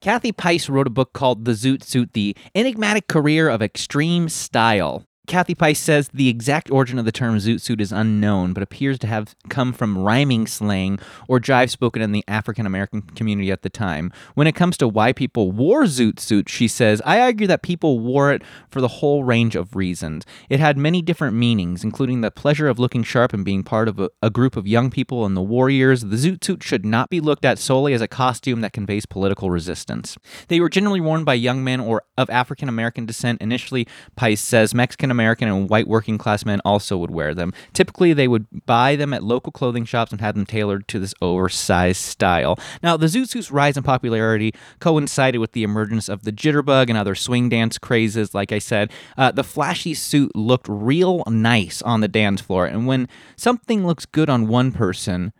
Kathy 0.00 0.30
Peiss 0.32 0.68
wrote 0.68 0.86
a 0.86 0.90
book 0.90 1.12
called 1.14 1.44
The 1.46 1.52
Zoot 1.52 1.82
Suit 1.82 2.12
The 2.12 2.36
Enigmatic 2.54 3.08
Career 3.08 3.48
of 3.48 3.62
Extreme 3.62 4.28
Style. 4.28 5.04
Kathy 5.26 5.54
Peiss 5.54 5.78
says 5.78 6.08
the 6.14 6.28
exact 6.28 6.70
origin 6.70 6.98
of 6.98 7.04
the 7.04 7.12
term 7.12 7.36
zoot 7.36 7.60
suit 7.60 7.80
is 7.80 7.92
unknown, 7.92 8.52
but 8.52 8.62
appears 8.62 8.98
to 9.00 9.06
have 9.06 9.34
come 9.48 9.72
from 9.72 9.98
rhyming 9.98 10.46
slang 10.46 10.98
or 11.28 11.40
jive 11.40 11.70
spoken 11.70 12.00
in 12.00 12.12
the 12.12 12.24
African 12.28 12.66
American 12.66 13.02
community 13.02 13.50
at 13.50 13.62
the 13.62 13.70
time. 13.70 14.12
When 14.34 14.46
it 14.46 14.54
comes 14.54 14.76
to 14.78 14.88
why 14.88 15.12
people 15.12 15.50
wore 15.50 15.84
zoot 15.84 16.20
suits, 16.20 16.52
she 16.52 16.68
says, 16.68 17.02
I 17.04 17.20
argue 17.20 17.46
that 17.48 17.62
people 17.62 17.98
wore 17.98 18.32
it 18.32 18.42
for 18.70 18.80
the 18.80 18.88
whole 18.88 19.24
range 19.24 19.56
of 19.56 19.74
reasons. 19.74 20.24
It 20.48 20.60
had 20.60 20.78
many 20.78 21.02
different 21.02 21.36
meanings, 21.36 21.82
including 21.82 22.20
the 22.20 22.30
pleasure 22.30 22.68
of 22.68 22.78
looking 22.78 23.02
sharp 23.02 23.32
and 23.32 23.44
being 23.44 23.64
part 23.64 23.88
of 23.88 23.98
a, 23.98 24.10
a 24.22 24.30
group 24.30 24.56
of 24.56 24.66
young 24.66 24.90
people 24.90 25.26
in 25.26 25.34
the 25.34 25.42
war 25.42 25.68
years. 25.68 26.02
The 26.02 26.16
zoot 26.16 26.44
suit 26.44 26.62
should 26.62 26.86
not 26.86 27.10
be 27.10 27.20
looked 27.20 27.44
at 27.44 27.58
solely 27.58 27.92
as 27.92 28.00
a 28.00 28.08
costume 28.08 28.60
that 28.60 28.72
conveys 28.72 29.06
political 29.06 29.50
resistance. 29.50 30.16
They 30.48 30.60
were 30.60 30.68
generally 30.68 31.00
worn 31.00 31.24
by 31.24 31.34
young 31.34 31.64
men 31.64 31.80
or 31.80 32.02
of 32.16 32.30
African 32.30 32.68
American 32.68 33.06
descent. 33.06 33.40
Initially, 33.42 33.86
Peiss 34.16 34.38
says 34.38 34.74
Mexican 34.74 35.10
American 35.16 35.48
and 35.48 35.70
white 35.70 35.88
working 35.88 36.18
class 36.18 36.44
men 36.44 36.60
also 36.64 36.98
would 36.98 37.10
wear 37.10 37.34
them. 37.34 37.52
Typically, 37.72 38.12
they 38.12 38.28
would 38.28 38.46
buy 38.66 38.96
them 38.96 39.14
at 39.14 39.22
local 39.22 39.50
clothing 39.50 39.86
shops 39.86 40.12
and 40.12 40.20
have 40.20 40.34
them 40.34 40.44
tailored 40.44 40.86
to 40.88 40.98
this 40.98 41.14
oversized 41.22 42.02
style. 42.02 42.58
Now, 42.82 42.98
the 42.98 43.06
zoot 43.06 43.28
suit's 43.28 43.50
rise 43.50 43.76
in 43.78 43.82
popularity 43.82 44.52
coincided 44.78 45.38
with 45.38 45.52
the 45.52 45.62
emergence 45.62 46.10
of 46.10 46.24
the 46.24 46.32
jitterbug 46.32 46.90
and 46.90 46.98
other 46.98 47.14
swing 47.14 47.48
dance 47.48 47.78
crazes. 47.78 48.34
Like 48.34 48.52
I 48.52 48.58
said, 48.58 48.92
uh, 49.16 49.32
the 49.32 49.44
flashy 49.44 49.94
suit 49.94 50.36
looked 50.36 50.66
real 50.68 51.22
nice 51.26 51.80
on 51.80 52.00
the 52.02 52.08
dance 52.08 52.42
floor, 52.42 52.66
and 52.66 52.86
when 52.86 53.08
something 53.36 53.86
looks 53.86 54.04
good 54.04 54.28
on 54.28 54.48
one 54.48 54.72
person, 54.72 55.32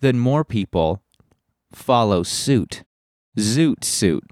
then 0.00 0.18
more 0.18 0.44
people 0.44 1.02
follow 1.72 2.24
suit. 2.24 2.82
Zoot 3.38 3.84
suit. 3.84 4.24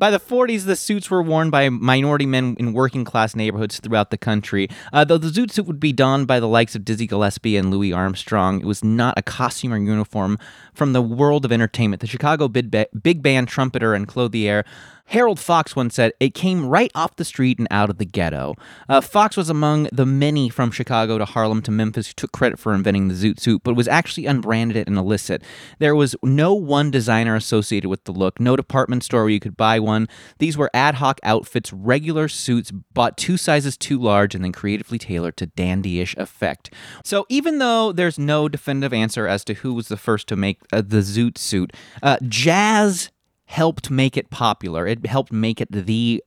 By 0.00 0.10
the 0.10 0.18
40s, 0.18 0.64
the 0.64 0.76
suits 0.76 1.10
were 1.10 1.22
worn 1.22 1.50
by 1.50 1.68
minority 1.68 2.24
men 2.24 2.56
in 2.58 2.72
working 2.72 3.04
class 3.04 3.36
neighborhoods 3.36 3.78
throughout 3.80 4.08
the 4.08 4.16
country. 4.16 4.66
Uh, 4.94 5.04
though 5.04 5.18
the 5.18 5.28
zoot 5.28 5.50
suit 5.50 5.66
would 5.66 5.78
be 5.78 5.92
donned 5.92 6.26
by 6.26 6.40
the 6.40 6.48
likes 6.48 6.74
of 6.74 6.86
Dizzy 6.86 7.06
Gillespie 7.06 7.58
and 7.58 7.70
Louis 7.70 7.92
Armstrong, 7.92 8.62
it 8.62 8.64
was 8.64 8.82
not 8.82 9.18
a 9.18 9.22
costume 9.22 9.74
or 9.74 9.76
uniform 9.76 10.38
from 10.72 10.94
the 10.94 11.02
world 11.02 11.44
of 11.44 11.52
entertainment. 11.52 12.00
The 12.00 12.06
Chicago 12.06 12.48
big, 12.48 12.70
ba- 12.70 12.86
big 13.02 13.22
band 13.22 13.48
trumpeter 13.48 13.92
and 13.92 14.08
clothier 14.08 14.64
Harold 15.10 15.40
Fox 15.40 15.74
once 15.74 15.96
said, 15.96 16.12
It 16.20 16.34
came 16.34 16.64
right 16.64 16.90
off 16.94 17.16
the 17.16 17.24
street 17.24 17.58
and 17.58 17.66
out 17.70 17.90
of 17.90 17.98
the 17.98 18.04
ghetto. 18.04 18.54
Uh, 18.88 19.00
Fox 19.00 19.36
was 19.36 19.50
among 19.50 19.88
the 19.90 20.06
many 20.06 20.48
from 20.48 20.70
Chicago 20.70 21.18
to 21.18 21.24
Harlem 21.24 21.62
to 21.62 21.72
Memphis 21.72 22.06
who 22.06 22.12
took 22.14 22.30
credit 22.30 22.60
for 22.60 22.72
inventing 22.72 23.08
the 23.08 23.14
zoot 23.14 23.40
suit, 23.40 23.62
but 23.64 23.74
was 23.74 23.88
actually 23.88 24.26
unbranded 24.26 24.86
and 24.86 24.96
illicit. 24.96 25.42
There 25.80 25.96
was 25.96 26.14
no 26.22 26.54
one 26.54 26.92
designer 26.92 27.34
associated 27.34 27.88
with 27.88 28.04
the 28.04 28.12
look, 28.12 28.38
no 28.38 28.54
department 28.54 29.02
store 29.02 29.22
where 29.22 29.30
you 29.30 29.40
could 29.40 29.56
buy 29.56 29.80
one. 29.80 30.08
These 30.38 30.56
were 30.56 30.70
ad 30.72 30.96
hoc 30.96 31.18
outfits, 31.24 31.72
regular 31.72 32.28
suits 32.28 32.70
bought 32.70 33.16
two 33.16 33.36
sizes 33.36 33.76
too 33.76 33.98
large 33.98 34.36
and 34.36 34.44
then 34.44 34.52
creatively 34.52 34.98
tailored 34.98 35.36
to 35.38 35.48
dandyish 35.48 36.16
effect. 36.18 36.72
So 37.04 37.26
even 37.28 37.58
though 37.58 37.90
there's 37.90 38.18
no 38.18 38.48
definitive 38.48 38.92
answer 38.92 39.26
as 39.26 39.44
to 39.46 39.54
who 39.54 39.74
was 39.74 39.88
the 39.88 39.96
first 39.96 40.28
to 40.28 40.36
make 40.36 40.60
uh, 40.72 40.82
the 40.82 40.98
zoot 40.98 41.36
suit, 41.36 41.72
uh, 42.00 42.18
jazz 42.28 43.10
helped 43.50 43.90
make 43.90 44.16
it 44.16 44.30
popular. 44.30 44.86
It 44.86 45.04
helped 45.06 45.32
make 45.32 45.60
it 45.60 45.68
the 45.72 46.22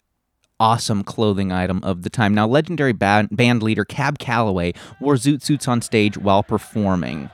awesome 0.60 1.06
clothing 1.06 1.54
item 1.54 1.80
of 1.82 2.04
the 2.04 2.10
time. 2.10 2.34
Now, 2.34 2.46
legendary 2.46 2.92
band, 2.92 3.30
band 3.32 3.64
leader 3.64 3.86
Cab 3.86 4.20
Calloway 4.20 4.74
wore 5.00 5.16
zoot 5.16 5.42
suits 5.42 5.66
on 5.70 5.82
stage 5.82 6.18
while 6.18 6.44
performing. 6.44 7.30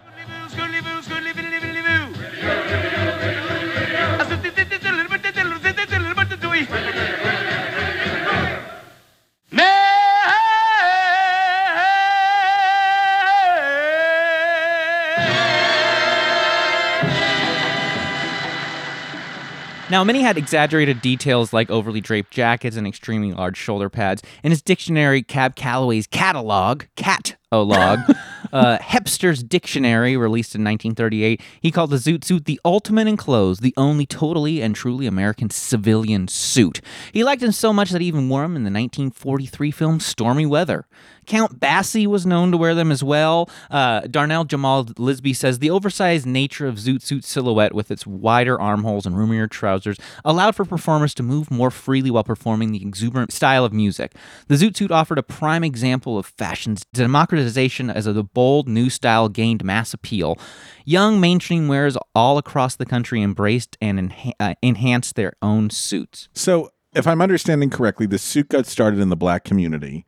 Now, 19.90 20.04
many 20.04 20.22
had 20.22 20.38
exaggerated 20.38 21.02
details 21.02 21.52
like 21.52 21.72
overly 21.72 22.00
draped 22.00 22.30
jackets 22.30 22.78
and 22.78 22.86
extremely 22.86 23.34
large 23.34 23.58
shoulder 23.58 23.90
pads. 23.90 24.22
In 24.44 24.52
his 24.52 24.62
dictionary, 24.62 25.24
Cab 25.24 25.56
Calloway's 25.56 26.06
catalog, 26.06 26.84
cat 26.96 27.38
o 27.52 27.64
log, 27.64 28.00
uh, 28.54 28.78
Hepster's 28.78 29.42
Dictionary, 29.42 30.16
released 30.16 30.54
in 30.54 30.64
1938, 30.64 31.42
he 31.60 31.72
called 31.72 31.90
the 31.90 31.96
zoot 31.96 32.24
suit 32.24 32.46
the 32.46 32.62
ultimate 32.64 33.08
in 33.08 33.18
clothes, 33.18 33.62
the 33.62 33.74
only 33.78 34.06
totally 34.06 34.62
and 34.62 34.76
truly 34.76 35.08
American 35.08 35.50
civilian 35.50 36.28
suit. 36.28 36.82
He 37.12 37.24
liked 37.24 37.42
him 37.42 37.52
so 37.52 37.74
much 37.74 37.90
that 37.90 38.02
he 38.02 38.08
even 38.08 38.30
wore 38.30 38.44
them 38.44 38.56
in 38.56 38.64
the 38.64 38.68
1943 38.68 39.72
film 39.72 40.00
Stormy 40.00 40.46
Weather. 40.46 40.86
Count 41.30 41.60
Basie 41.60 42.08
was 42.08 42.26
known 42.26 42.52
to 42.52 42.58
wear 42.58 42.74
them 42.74 42.92
as 42.92 43.04
well. 43.04 43.50
Uh, 43.70 44.02
Darnell 44.02 44.46
Jamal 44.46 44.86
Lisby 44.86 45.36
says 45.36 45.60
the 45.60 45.70
oversized 45.70 46.26
nature 46.26 46.68
of 46.68 46.76
Zoot 46.76 47.04
Suit 47.04 47.24
silhouette 47.24 47.76
with 47.76 47.92
its 47.92 48.06
wider 48.08 48.60
armholes 48.60 49.06
and 49.06 49.16
roomier 49.16 49.48
trousers 49.48 49.98
allowed 50.26 50.56
for 50.56 50.66
performers 50.66 51.14
to 51.14 51.24
move 51.24 51.52
more 51.52 51.70
freely 51.70 52.10
while 52.10 52.24
performing 52.24 52.72
the 52.72 52.82
exuberant 52.82 53.32
style 53.32 53.64
of 53.64 53.72
music. 53.72 54.16
The 54.48 54.56
Zoot 54.56 54.76
Suit 54.76 54.92
offered 54.92 55.20
a 55.20 55.24
prime 55.24 55.64
example 55.64 56.18
of 56.18 56.26
fashion's 56.26 56.84
democratization 56.94 57.92
as 57.92 58.06
the 58.06 58.24
bold 58.24 58.68
new 58.68 58.90
style 58.90 59.30
gained 59.30 59.64
mass 59.64 59.94
appeal. 59.94 60.40
Young 60.84 61.20
mainstream 61.20 61.68
wearers 61.68 61.96
all 62.16 62.40
across 62.40 62.76
the 62.76 62.88
country 62.88 63.22
embraced 63.22 63.78
and 63.80 64.00
enha- 64.00 64.34
uh, 64.40 64.56
enhanced 64.64 65.14
their 65.14 65.34
own 65.44 65.70
suits. 65.70 66.28
So, 66.34 66.72
if 66.96 67.06
I'm 67.06 67.22
understanding 67.22 67.70
correctly, 67.70 68.08
the 68.08 68.18
suit 68.18 68.50
got 68.50 68.66
started 68.66 69.00
in 69.00 69.10
the 69.10 69.16
black 69.16 69.44
community, 69.44 70.08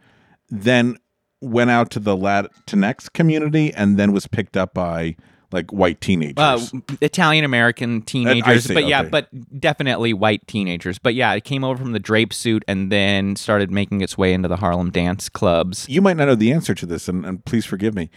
then 0.49 0.97
went 1.41 1.69
out 1.69 1.89
to 1.91 1.99
the 1.99 2.15
Latinx 2.15 3.11
community, 3.11 3.73
and 3.73 3.97
then 3.97 4.11
was 4.11 4.27
picked 4.27 4.55
up 4.55 4.73
by 4.73 5.15
like 5.51 5.71
white 5.71 6.01
teenagers. 6.01 6.73
Uh, 6.73 6.79
Italian 7.01 7.43
American 7.43 8.01
teenagers, 8.01 8.65
see, 8.65 8.73
but 8.73 8.85
yeah, 8.85 9.01
okay. 9.01 9.09
but 9.09 9.59
definitely 9.59 10.13
white 10.13 10.45
teenagers. 10.47 10.97
But 10.97 11.13
yeah, 11.15 11.33
it 11.33 11.43
came 11.43 11.63
over 11.63 11.81
from 11.81 11.91
the 11.91 11.99
drape 11.99 12.33
suit 12.33 12.63
and 12.67 12.91
then 12.91 13.35
started 13.35 13.71
making 13.71 14.01
its 14.01 14.17
way 14.17 14.33
into 14.33 14.47
the 14.47 14.57
Harlem 14.57 14.91
dance 14.91 15.29
clubs. 15.29 15.87
you 15.89 16.01
might 16.01 16.17
not 16.17 16.25
know 16.25 16.35
the 16.35 16.51
answer 16.51 16.73
to 16.75 16.85
this, 16.85 17.07
and, 17.07 17.25
and 17.25 17.43
please 17.45 17.65
forgive 17.65 17.95
me. 17.95 18.09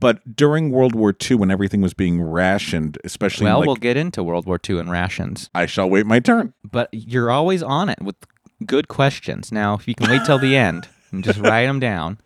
But 0.00 0.34
during 0.34 0.72
World 0.72 0.96
War 0.96 1.14
II, 1.30 1.36
when 1.36 1.50
everything 1.52 1.80
was 1.80 1.94
being 1.94 2.20
rationed, 2.20 2.98
especially 3.04 3.44
Well, 3.44 3.60
like, 3.60 3.66
we'll 3.68 3.76
get 3.76 3.96
into 3.96 4.24
World 4.24 4.46
War 4.46 4.58
II 4.68 4.80
and 4.80 4.90
rations, 4.90 5.48
I 5.54 5.66
shall 5.66 5.88
wait 5.88 6.06
my 6.06 6.18
turn. 6.18 6.54
but 6.68 6.88
you're 6.92 7.30
always 7.30 7.62
on 7.62 7.88
it 7.88 8.02
with 8.02 8.16
good 8.66 8.88
questions. 8.88 9.52
Now, 9.52 9.74
if 9.74 9.86
you 9.86 9.94
can 9.94 10.10
wait 10.10 10.24
till 10.26 10.38
the 10.38 10.56
end 10.56 10.88
and 11.12 11.22
just 11.22 11.38
write 11.38 11.66
them 11.66 11.80
down. 11.80 12.18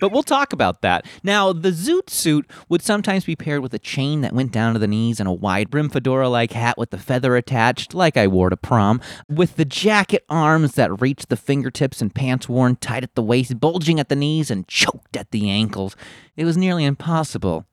But 0.00 0.12
we'll 0.12 0.22
talk 0.22 0.52
about 0.52 0.82
that. 0.82 1.06
Now, 1.24 1.52
the 1.52 1.70
zoot 1.70 2.08
suit 2.08 2.48
would 2.68 2.82
sometimes 2.82 3.24
be 3.24 3.34
paired 3.34 3.62
with 3.62 3.74
a 3.74 3.80
chain 3.80 4.20
that 4.20 4.32
went 4.32 4.52
down 4.52 4.74
to 4.74 4.78
the 4.78 4.86
knees 4.86 5.18
and 5.18 5.28
a 5.28 5.32
wide 5.32 5.70
brim 5.70 5.88
fedora 5.88 6.28
like 6.28 6.52
hat 6.52 6.78
with 6.78 6.90
the 6.90 6.98
feather 6.98 7.34
attached, 7.34 7.94
like 7.94 8.16
I 8.16 8.28
wore 8.28 8.50
to 8.50 8.56
prom, 8.56 9.00
with 9.28 9.56
the 9.56 9.64
jacket 9.64 10.24
arms 10.28 10.74
that 10.74 11.00
reached 11.00 11.30
the 11.30 11.36
fingertips 11.36 12.00
and 12.00 12.14
pants 12.14 12.48
worn 12.48 12.76
tight 12.76 13.02
at 13.02 13.16
the 13.16 13.22
waist, 13.22 13.58
bulging 13.58 13.98
at 13.98 14.08
the 14.08 14.16
knees 14.16 14.50
and 14.50 14.68
choked 14.68 15.16
at 15.16 15.32
the 15.32 15.50
ankles. 15.50 15.96
It 16.36 16.44
was 16.44 16.56
nearly 16.56 16.84
impossible 16.84 17.66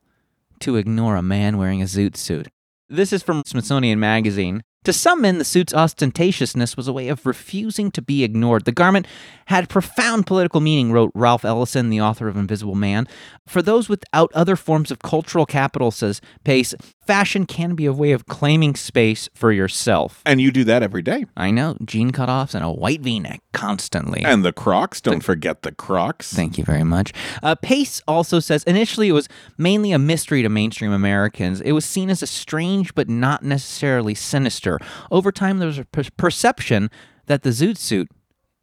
to 0.60 0.76
ignore 0.76 1.14
a 1.16 1.22
man 1.22 1.58
wearing 1.58 1.80
a 1.80 1.86
zoot 1.86 2.16
suit. 2.16 2.48
This 2.88 3.12
is 3.12 3.22
from 3.22 3.42
Smithsonian 3.46 4.00
Magazine. 4.00 4.62
To 4.86 4.92
some 4.92 5.20
men, 5.20 5.38
the 5.38 5.44
suit's 5.44 5.74
ostentatiousness 5.74 6.76
was 6.76 6.86
a 6.86 6.92
way 6.92 7.08
of 7.08 7.26
refusing 7.26 7.90
to 7.90 8.00
be 8.00 8.22
ignored. 8.22 8.66
The 8.66 8.70
garment 8.70 9.08
had 9.46 9.68
profound 9.68 10.28
political 10.28 10.60
meaning, 10.60 10.92
wrote 10.92 11.10
Ralph 11.12 11.44
Ellison, 11.44 11.90
the 11.90 12.00
author 12.00 12.28
of 12.28 12.36
Invisible 12.36 12.76
Man. 12.76 13.08
For 13.48 13.62
those 13.62 13.88
without 13.88 14.30
other 14.32 14.54
forms 14.54 14.92
of 14.92 15.00
cultural 15.00 15.44
capital, 15.44 15.90
says 15.90 16.20
Pace, 16.44 16.72
fashion 17.06 17.46
can 17.46 17.74
be 17.74 17.86
a 17.86 17.92
way 17.92 18.12
of 18.12 18.26
claiming 18.26 18.74
space 18.74 19.28
for 19.34 19.52
yourself. 19.52 20.22
And 20.26 20.40
you 20.40 20.50
do 20.50 20.64
that 20.64 20.82
every 20.82 21.02
day. 21.02 21.26
I 21.36 21.50
know, 21.50 21.76
jean 21.84 22.10
cutoffs 22.12 22.54
and 22.54 22.64
a 22.64 22.70
white 22.70 23.00
v 23.00 23.20
neck 23.20 23.40
constantly. 23.52 24.24
And 24.24 24.44
the 24.44 24.52
Crocs, 24.52 25.00
don't 25.00 25.22
forget 25.22 25.62
the 25.62 25.72
Crocs. 25.72 26.32
Thank 26.32 26.58
you 26.58 26.64
very 26.64 26.84
much. 26.84 27.12
Uh, 27.42 27.54
Pace 27.54 28.02
also 28.08 28.40
says 28.40 28.64
initially 28.64 29.08
it 29.08 29.12
was 29.12 29.28
mainly 29.56 29.92
a 29.92 29.98
mystery 29.98 30.42
to 30.42 30.48
mainstream 30.48 30.92
Americans. 30.92 31.60
It 31.60 31.72
was 31.72 31.84
seen 31.84 32.10
as 32.10 32.22
a 32.22 32.26
strange 32.26 32.94
but 32.94 33.08
not 33.08 33.42
necessarily 33.42 34.14
sinister. 34.14 34.78
Over 35.10 35.32
time, 35.32 35.58
there 35.58 35.68
was 35.68 35.78
a 35.78 35.84
per- 35.84 36.04
perception 36.16 36.90
that 37.26 37.42
the 37.42 37.50
zoot 37.50 37.76
suit 37.76 38.08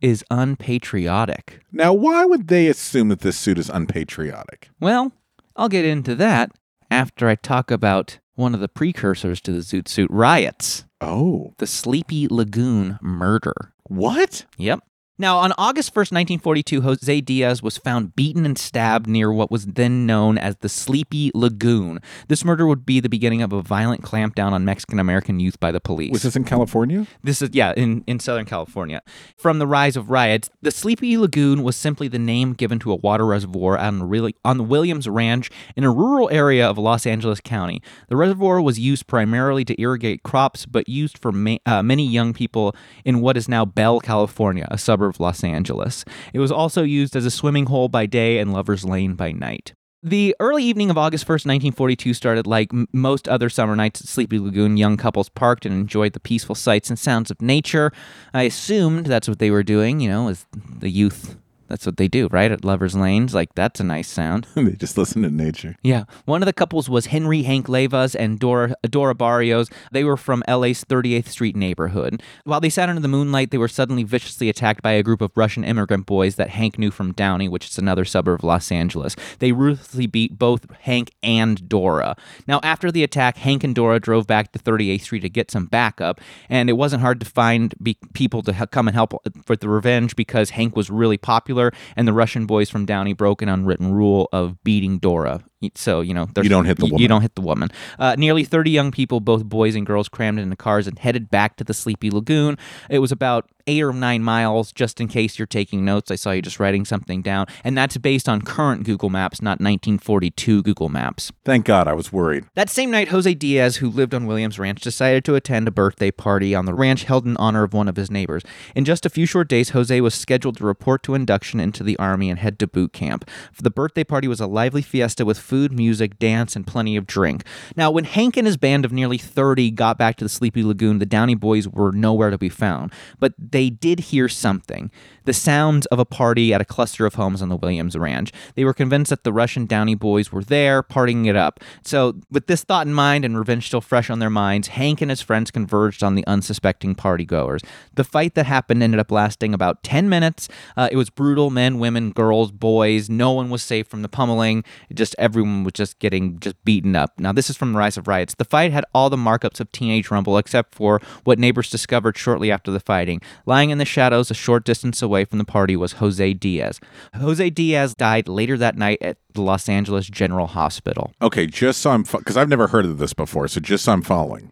is 0.02 0.24
unpatriotic. 0.30 1.62
Now, 1.72 1.94
why 1.94 2.26
would 2.26 2.50
they 2.50 2.68
assume 2.68 3.08
that 3.08 3.22
this 3.22 3.38
suit 3.38 3.58
is 3.58 3.70
unpatriotic? 3.70 4.70
Well, 4.80 5.14
I'll 5.56 5.70
get 5.70 5.86
into 5.86 6.14
that 6.16 6.52
after 6.92 7.28
I 7.30 7.36
talk 7.36 7.72
about 7.72 8.20
one 8.36 8.54
of 8.54 8.60
the 8.60 8.68
precursors 8.68 9.40
to 9.42 9.52
the 9.52 9.60
zoot 9.60 9.88
suit 9.88 10.10
riots 10.12 10.86
Oh, 11.02 11.54
the 11.58 11.68
Sleepy 11.68 12.28
Lagoon 12.30 12.98
murder. 13.02 13.74
what? 13.84 14.46
Yep. 14.58 14.80
Now, 15.24 15.38
on 15.38 15.54
August 15.58 15.94
1st, 15.94 16.12
1942, 16.12 16.82
Jose 16.82 17.22
Diaz 17.22 17.64
was 17.64 17.78
found 17.78 18.14
beaten 18.14 18.46
and 18.46 18.58
stabbed 18.58 19.08
near 19.08 19.32
what 19.32 19.50
was 19.50 19.66
then 19.66 20.06
known 20.06 20.38
as 20.38 20.58
the 20.58 20.68
Sleepy 20.68 21.32
Lagoon. 21.34 22.02
This 22.28 22.44
murder 22.44 22.68
would 22.68 22.86
be 22.86 23.00
the 23.00 23.08
beginning 23.08 23.42
of 23.42 23.54
a 23.54 23.62
violent 23.62 24.02
clampdown 24.02 24.52
on 24.52 24.66
Mexican 24.66 25.00
American 25.00 25.40
youth 25.40 25.62
by 25.62 25.72
the 25.72 25.80
police. 25.80 26.12
Was 26.12 26.24
this 26.24 26.36
in 26.36 26.44
California? 26.44 27.08
This 27.24 27.42
is 27.42 27.52
yeah, 27.54 27.72
in, 27.78 28.04
in 28.06 28.20
Southern 28.20 28.44
California. 28.44 29.02
From 29.38 29.60
the 29.60 29.66
rise 29.66 29.96
of 29.96 30.10
riots, 30.10 30.50
the 30.62 30.72
Sleepy 30.72 31.18
Lagoon 31.18 31.64
was 31.64 31.78
simply 31.78 32.10
the 32.10 32.20
name 32.20 32.52
given 32.52 32.78
to 32.80 32.92
a 32.92 32.98
water 32.98 33.26
reservoir 33.26 33.78
on 33.78 34.00
the, 34.00 34.06
really, 34.06 34.36
on 34.44 34.58
the 34.58 34.64
Williams 34.66 35.08
Ranch 35.08 35.50
in 35.78 35.86
a 35.86 35.90
rural 35.90 36.30
area 36.34 36.68
of 36.68 36.78
Los 36.78 37.06
Angeles 37.06 37.40
County. 37.40 37.82
The 38.10 38.18
reservoir 38.18 38.62
was 38.62 38.78
used 38.78 39.08
primarily 39.08 39.64
to 39.64 39.82
irrigate 39.82 40.24
crops, 40.24 40.66
but 40.66 40.90
used 40.90 41.18
for 41.18 41.32
ma- 41.32 41.60
uh, 41.66 41.82
many 41.82 42.06
young 42.06 42.34
people 42.34 42.76
in 43.06 43.22
what 43.22 43.38
is 43.38 43.48
now 43.48 43.64
Bell, 43.64 44.02
California, 44.02 44.68
a 44.70 44.78
suburb 44.78 45.13
of 45.14 45.20
Los 45.20 45.44
Angeles. 45.44 46.06
It 46.34 46.40
was 46.40 46.52
also 46.52 46.84
used 46.84 47.16
as 47.16 47.26
a 47.26 47.32
swimming 47.32 47.68
hole 47.68 47.90
by 47.90 48.06
day 48.06 48.40
and 48.40 48.52
lover's 48.52 48.84
lane 48.84 49.16
by 49.16 49.32
night. 49.32 49.74
The 50.06 50.36
early 50.42 50.66
evening 50.66 50.90
of 50.90 50.98
August 50.98 51.24
1st, 51.24 51.46
1942 51.46 52.14
started 52.14 52.46
like 52.46 52.74
m- 52.74 52.88
most 52.92 53.30
other 53.30 53.50
summer 53.50 53.74
nights 53.74 54.02
at 54.02 54.08
Sleepy 54.08 54.38
Lagoon. 54.38 54.76
Young 54.76 54.98
couples 54.98 55.30
parked 55.30 55.66
and 55.66 55.74
enjoyed 55.74 56.12
the 56.12 56.20
peaceful 56.20 56.56
sights 56.56 56.90
and 56.90 57.00
sounds 57.00 57.32
of 57.32 57.42
nature. 57.42 57.90
I 58.34 58.44
assumed 58.44 59.06
that's 59.06 59.30
what 59.30 59.40
they 59.40 59.50
were 59.50 59.64
doing, 59.64 60.02
you 60.02 60.10
know, 60.10 60.28
as 60.28 60.46
the 60.80 60.90
youth 60.90 61.38
That's 61.74 61.88
what 61.88 61.98
they 61.98 62.08
do, 62.08 62.28
right? 62.30 62.52
At 62.52 62.64
lovers' 62.64 62.94
lanes, 62.96 63.34
like 63.34 63.56
that's 63.56 63.80
a 63.80 63.84
nice 63.84 64.08
sound. 64.08 64.46
they 64.56 64.74
just 64.74 64.96
listen 64.96 65.24
to 65.24 65.32
nature. 65.32 65.76
Yeah. 65.82 66.04
One 66.26 66.44
of 66.44 66.46
the 66.46 66.54
couples 66.54 66.88
was 66.88 67.08
Henry 67.08 67.42
Hank 67.42 67.66
Leyvas 67.66 68.16
and 68.16 68.38
Dora, 68.38 68.76
Dora 68.88 69.16
Barrios. 69.16 69.72
They 69.92 70.04
were 70.04 70.16
from 70.16 70.44
LA's 70.48 70.84
38th 70.84 71.30
Street 71.30 71.56
neighborhood. 71.56 72.22
While 72.44 72.62
they 72.62 72.70
sat 72.70 72.90
under 72.90 73.02
the 73.02 73.08
moonlight, 73.08 73.50
they 73.50 73.58
were 73.58 73.68
suddenly 73.68 74.04
viciously 74.04 74.50
attacked 74.50 74.84
by 74.84 74.92
a 74.92 75.02
group 75.02 75.20
of 75.20 75.32
Russian 75.36 75.64
immigrant 75.64 76.06
boys 76.06 76.36
that 76.36 76.50
Hank 76.50 76.78
knew 76.78 76.92
from 76.92 77.12
Downey, 77.12 77.50
which 77.50 77.68
is 77.68 77.80
another 77.80 78.06
suburb 78.06 78.42
of 78.42 78.44
Los 78.44 78.72
Angeles. 78.72 79.16
They 79.40 79.52
ruthlessly 79.52 80.06
beat 80.06 80.38
both 80.38 80.72
Hank 80.82 81.10
and 81.24 81.68
Dora. 81.68 82.16
Now, 82.46 82.60
after 82.62 82.92
the 82.92 83.04
attack, 83.04 83.38
Hank 83.38 83.64
and 83.64 83.74
Dora 83.74 84.00
drove 84.00 84.28
back 84.28 84.52
to 84.52 84.60
38th 84.60 85.02
Street 85.02 85.22
to 85.22 85.30
get 85.30 85.50
some 85.50 85.66
backup, 85.66 86.22
and 86.50 86.70
it 86.70 86.74
wasn't 86.74 87.02
hard 87.02 87.20
to 87.22 87.26
find 87.26 87.74
be- 87.82 87.98
people 88.14 88.44
to 88.44 88.54
he- 88.54 88.68
come 88.68 88.88
and 88.88 88.94
help 88.94 89.16
uh, 89.16 89.32
for 89.44 89.56
the 89.56 89.70
revenge 89.70 90.16
because 90.16 90.52
Hank 90.52 90.76
was 90.76 90.92
really 90.92 91.18
popular, 91.18 91.63
and 91.96 92.08
the 92.08 92.14
Russian 92.14 92.46
boys 92.46 92.70
from 92.70 92.86
Downey 92.86 93.14
broke 93.14 93.42
an 93.42 93.50
unwritten 93.50 93.94
rule 93.94 94.28
of 94.34 94.62
beating 94.64 95.00
Dora. 95.00 95.44
So, 95.76 96.02
you 96.02 96.14
know, 96.14 96.28
You 96.42 96.50
don't 96.50 96.66
hit 96.66 96.78
the 96.78 96.86
woman. 96.86 97.00
You 97.00 97.08
don't 97.08 97.22
hit 97.22 97.36
the 97.36 97.42
woman. 97.42 97.70
Uh, 98.00 98.16
nearly 98.18 98.44
30 98.44 98.72
young 98.72 98.92
people, 98.92 99.20
both 99.20 99.46
boys 99.46 99.76
and 99.76 99.86
girls, 99.86 100.10
crammed 100.10 100.40
into 100.40 100.56
cars 100.56 100.88
and 100.88 100.98
headed 101.00 101.30
back 101.30 101.58
to 101.58 101.64
the 101.64 101.74
Sleepy 101.74 102.10
Lagoon. 102.10 102.58
It 102.90 103.00
was 103.00 103.12
about 103.12 103.50
eight 103.68 103.82
or 103.82 103.94
nine 103.94 104.24
miles, 104.24 104.72
just 104.72 105.00
in 105.00 105.08
case 105.08 105.40
you're 105.40 105.46
taking 105.46 105.86
notes. 105.86 106.12
I 106.12 106.16
saw 106.16 106.32
you 106.32 106.42
just 106.42 106.60
writing 106.60 106.86
something 106.86 107.22
down. 107.22 107.48
And 107.64 107.78
that's 107.78 107.98
based 107.98 108.28
on 108.28 108.42
current 108.42 108.84
Google 108.84 109.10
Maps, 109.10 109.42
not 109.42 109.62
1942 109.62 110.64
Google 110.64 110.90
Maps. 110.90 111.32
Thank 111.46 111.66
God 111.66 111.88
I 111.88 111.94
was 111.94 112.12
worried. 112.12 112.46
That 112.56 112.70
same 112.70 112.92
night, 112.92 113.10
Jose 113.10 113.34
Diaz, 113.34 113.78
who 113.78 113.90
lived 113.90 114.14
on 114.14 114.26
Williams 114.26 114.60
Ranch, 114.60 114.82
decided 114.82 115.24
to 115.26 115.36
attend 115.36 115.68
a 115.68 115.72
birthday 115.72 116.12
party 116.12 116.54
on 116.54 116.66
the 116.66 116.74
ranch 116.74 117.06
held 117.06 117.26
in 117.26 117.38
honor 117.38 117.64
of 117.64 117.74
one 117.74 117.88
of 117.88 117.96
his 117.96 118.12
neighbors. 118.12 118.44
In 118.76 118.86
just 118.86 119.06
a 119.06 119.10
few 119.10 119.26
short 119.26 119.48
days, 119.48 119.70
Jose 119.70 120.02
was 120.02 120.14
scheduled 120.14 120.58
to 120.58 120.66
report 120.66 121.04
to 121.04 121.16
induction 121.16 121.60
into 121.60 121.84
the 121.84 121.98
Army 121.98 122.30
and 122.30 122.40
head 122.40 122.60
to 122.60 122.68
boot 122.68 122.94
camp. 122.94 123.30
The 123.62 123.72
birthday 123.72 124.04
party 124.04 124.28
was 124.28 124.42
a 124.42 124.48
lively 124.48 124.82
fiesta 124.82 125.26
with 125.26 125.40
food, 125.54 125.72
music, 125.72 126.18
dance, 126.18 126.56
and 126.56 126.66
plenty 126.66 126.98
of 126.98 127.06
drink. 127.06 127.44
Now, 127.76 127.92
when 127.92 128.06
Hank 128.06 128.38
and 128.38 128.48
his 128.48 128.58
band 128.58 128.86
of 128.86 128.92
nearly 128.92 129.20
30 129.20 129.70
got 129.70 130.00
back 130.00 130.16
to 130.16 130.26
the 130.26 130.30
Sleepy 130.30 130.64
Lagoon, 130.64 130.98
the 130.98 131.06
Downey 131.06 131.36
boys 131.36 131.68
were 131.68 131.92
nowhere 131.92 132.32
to 132.32 132.40
be 132.40 132.50
found. 132.50 132.92
But 133.20 133.36
they 133.38 133.70
did 133.70 134.00
hear 134.00 134.28
something 134.28 134.90
the 135.26 135.34
sounds 135.34 135.86
of 135.88 136.00
a 136.00 136.06
party 136.06 136.54
at 136.54 136.62
a 136.62 136.66
cluster 136.66 137.06
of 137.06 137.16
homes 137.16 137.42
on 137.42 137.50
the 137.50 137.56
Williams 137.56 137.98
Ranch. 137.98 138.32
They 138.56 138.66
were 138.66 138.74
convinced 138.74 139.10
that 139.10 139.24
the 139.24 139.34
Russian 139.34 139.66
Downey 139.66 139.96
boys 139.96 140.32
were 140.32 140.44
there, 140.44 140.84
partying 140.84 141.28
it 141.28 141.36
up. 141.36 141.60
So, 141.84 142.16
with 142.32 142.48
this 142.48 142.64
thought 142.64 142.88
in 142.88 142.94
mind 142.94 143.26
and 143.26 143.38
revenge 143.38 143.68
still 143.68 143.82
fresh 143.82 144.10
on 144.10 144.20
their 144.20 144.30
minds, 144.30 144.70
Hank 144.70 145.02
and 145.02 145.10
his 145.10 145.22
friends 145.22 145.52
converged 145.52 146.04
on 146.04 146.16
the 146.16 146.26
unsuspecting 146.28 146.96
partygoers. 146.96 147.64
The 147.94 148.04
fight 148.04 148.36
that 148.36 148.46
happened 148.46 148.84
ended 148.84 149.00
up 149.00 149.12
lasting 149.12 149.54
about 149.54 149.84
10 149.84 150.10
minutes. 150.10 150.50
Uh, 150.76 150.90
it 150.92 150.96
was 150.96 151.10
brutal 151.10 151.50
men, 151.50 151.80
women, 151.80 152.12
girls, 152.12 152.52
boys. 152.52 153.10
No 153.10 153.32
one 153.32 153.50
was 153.50 153.62
safe 153.62 153.88
from 153.88 154.02
the 154.02 154.10
pummeling. 154.10 154.64
Just 154.94 155.16
everyone 155.18 155.64
was 155.64 155.74
just 155.74 156.00
getting 156.00 156.40
just 156.40 156.62
beaten 156.64 156.96
up. 156.96 157.20
Now, 157.20 157.32
this 157.32 157.50
is 157.50 157.58
from 157.58 157.76
Rise 157.76 157.98
of 157.98 158.08
Riots. 158.08 158.36
The 158.36 158.46
fight 158.46 158.72
had 158.72 158.86
all 158.94 159.10
the 159.10 159.18
markups 159.18 159.60
of 159.60 159.72
Teenage 159.72 160.12
Rumble 160.12 160.38
except 160.38 160.76
for 160.76 161.02
what 161.24 161.40
neighbors 161.40 161.70
discovered 161.70 162.18
shortly 162.18 162.52
after 162.52 162.72
the 162.72 162.80
fighting. 162.80 163.22
Lying 163.46 163.70
in 163.70 163.78
the 163.78 163.86
shadows 163.86 164.32
a 164.32 164.34
short 164.34 164.66
distance 164.66 165.02
away 165.02 165.13
from 165.26 165.38
the 165.38 165.46
party 165.46 165.76
was 165.76 165.94
Jose 165.94 166.34
Diaz. 166.34 166.80
Jose 167.16 167.50
Diaz 167.52 167.94
died 167.94 168.28
later 168.28 168.58
that 168.58 168.76
night 168.76 168.98
at 169.02 169.18
the 169.34 169.42
Los 169.42 169.70
Angeles 169.70 170.08
General 170.08 170.48
Hospital. 170.48 171.14
Okay, 171.22 171.46
just 171.46 171.82
so 171.82 171.92
I'm 171.92 172.04
because 172.04 172.38
I've 172.38 172.50
never 172.50 172.68
heard 172.68 172.86
of 172.86 172.98
this 172.98 173.14
before, 173.14 173.48
so 173.48 173.60
just 173.60 173.86
so 173.86 173.94
I'm 173.94 174.02
following. 174.02 174.52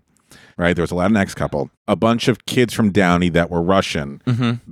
Right, 0.58 0.76
there 0.76 0.84
was 0.84 0.92
a 0.92 0.96
Latinx 0.96 1.36
couple, 1.36 1.72
a 1.88 1.96
bunch 1.96 2.28
of 2.28 2.46
kids 2.46 2.72
from 2.74 2.92
Downey 2.92 3.30
that 3.30 3.50
were 3.50 3.64
Russian, 3.64 4.22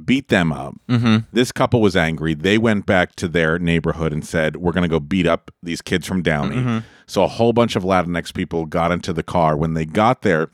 beat 0.05 0.27
them 0.27 0.51
up. 0.51 0.75
Mm-hmm. 0.88 1.25
This 1.34 1.51
couple 1.51 1.81
was 1.81 1.96
angry. 1.96 2.36
They 2.36 2.60
went 2.60 2.86
back 2.86 3.15
to 3.15 3.27
their 3.27 3.58
neighborhood 3.58 4.13
and 4.13 4.24
said, 4.24 4.58
"We're 4.58 4.74
going 4.74 4.84
to 4.84 4.89
go 4.89 5.00
beat 5.00 5.25
up 5.25 5.50
these 5.63 5.81
kids 5.81 6.05
from 6.05 6.22
Downey." 6.22 6.84
So 7.08 7.24
a 7.24 7.27
whole 7.27 7.53
bunch 7.53 7.75
of 7.75 7.84
Latinx 7.84 8.34
people 8.34 8.65
got 8.65 8.91
into 8.91 9.13
the 9.13 9.24
car. 9.24 9.58
When 9.58 9.74
they 9.74 9.86
got 9.86 10.22
there, 10.22 10.51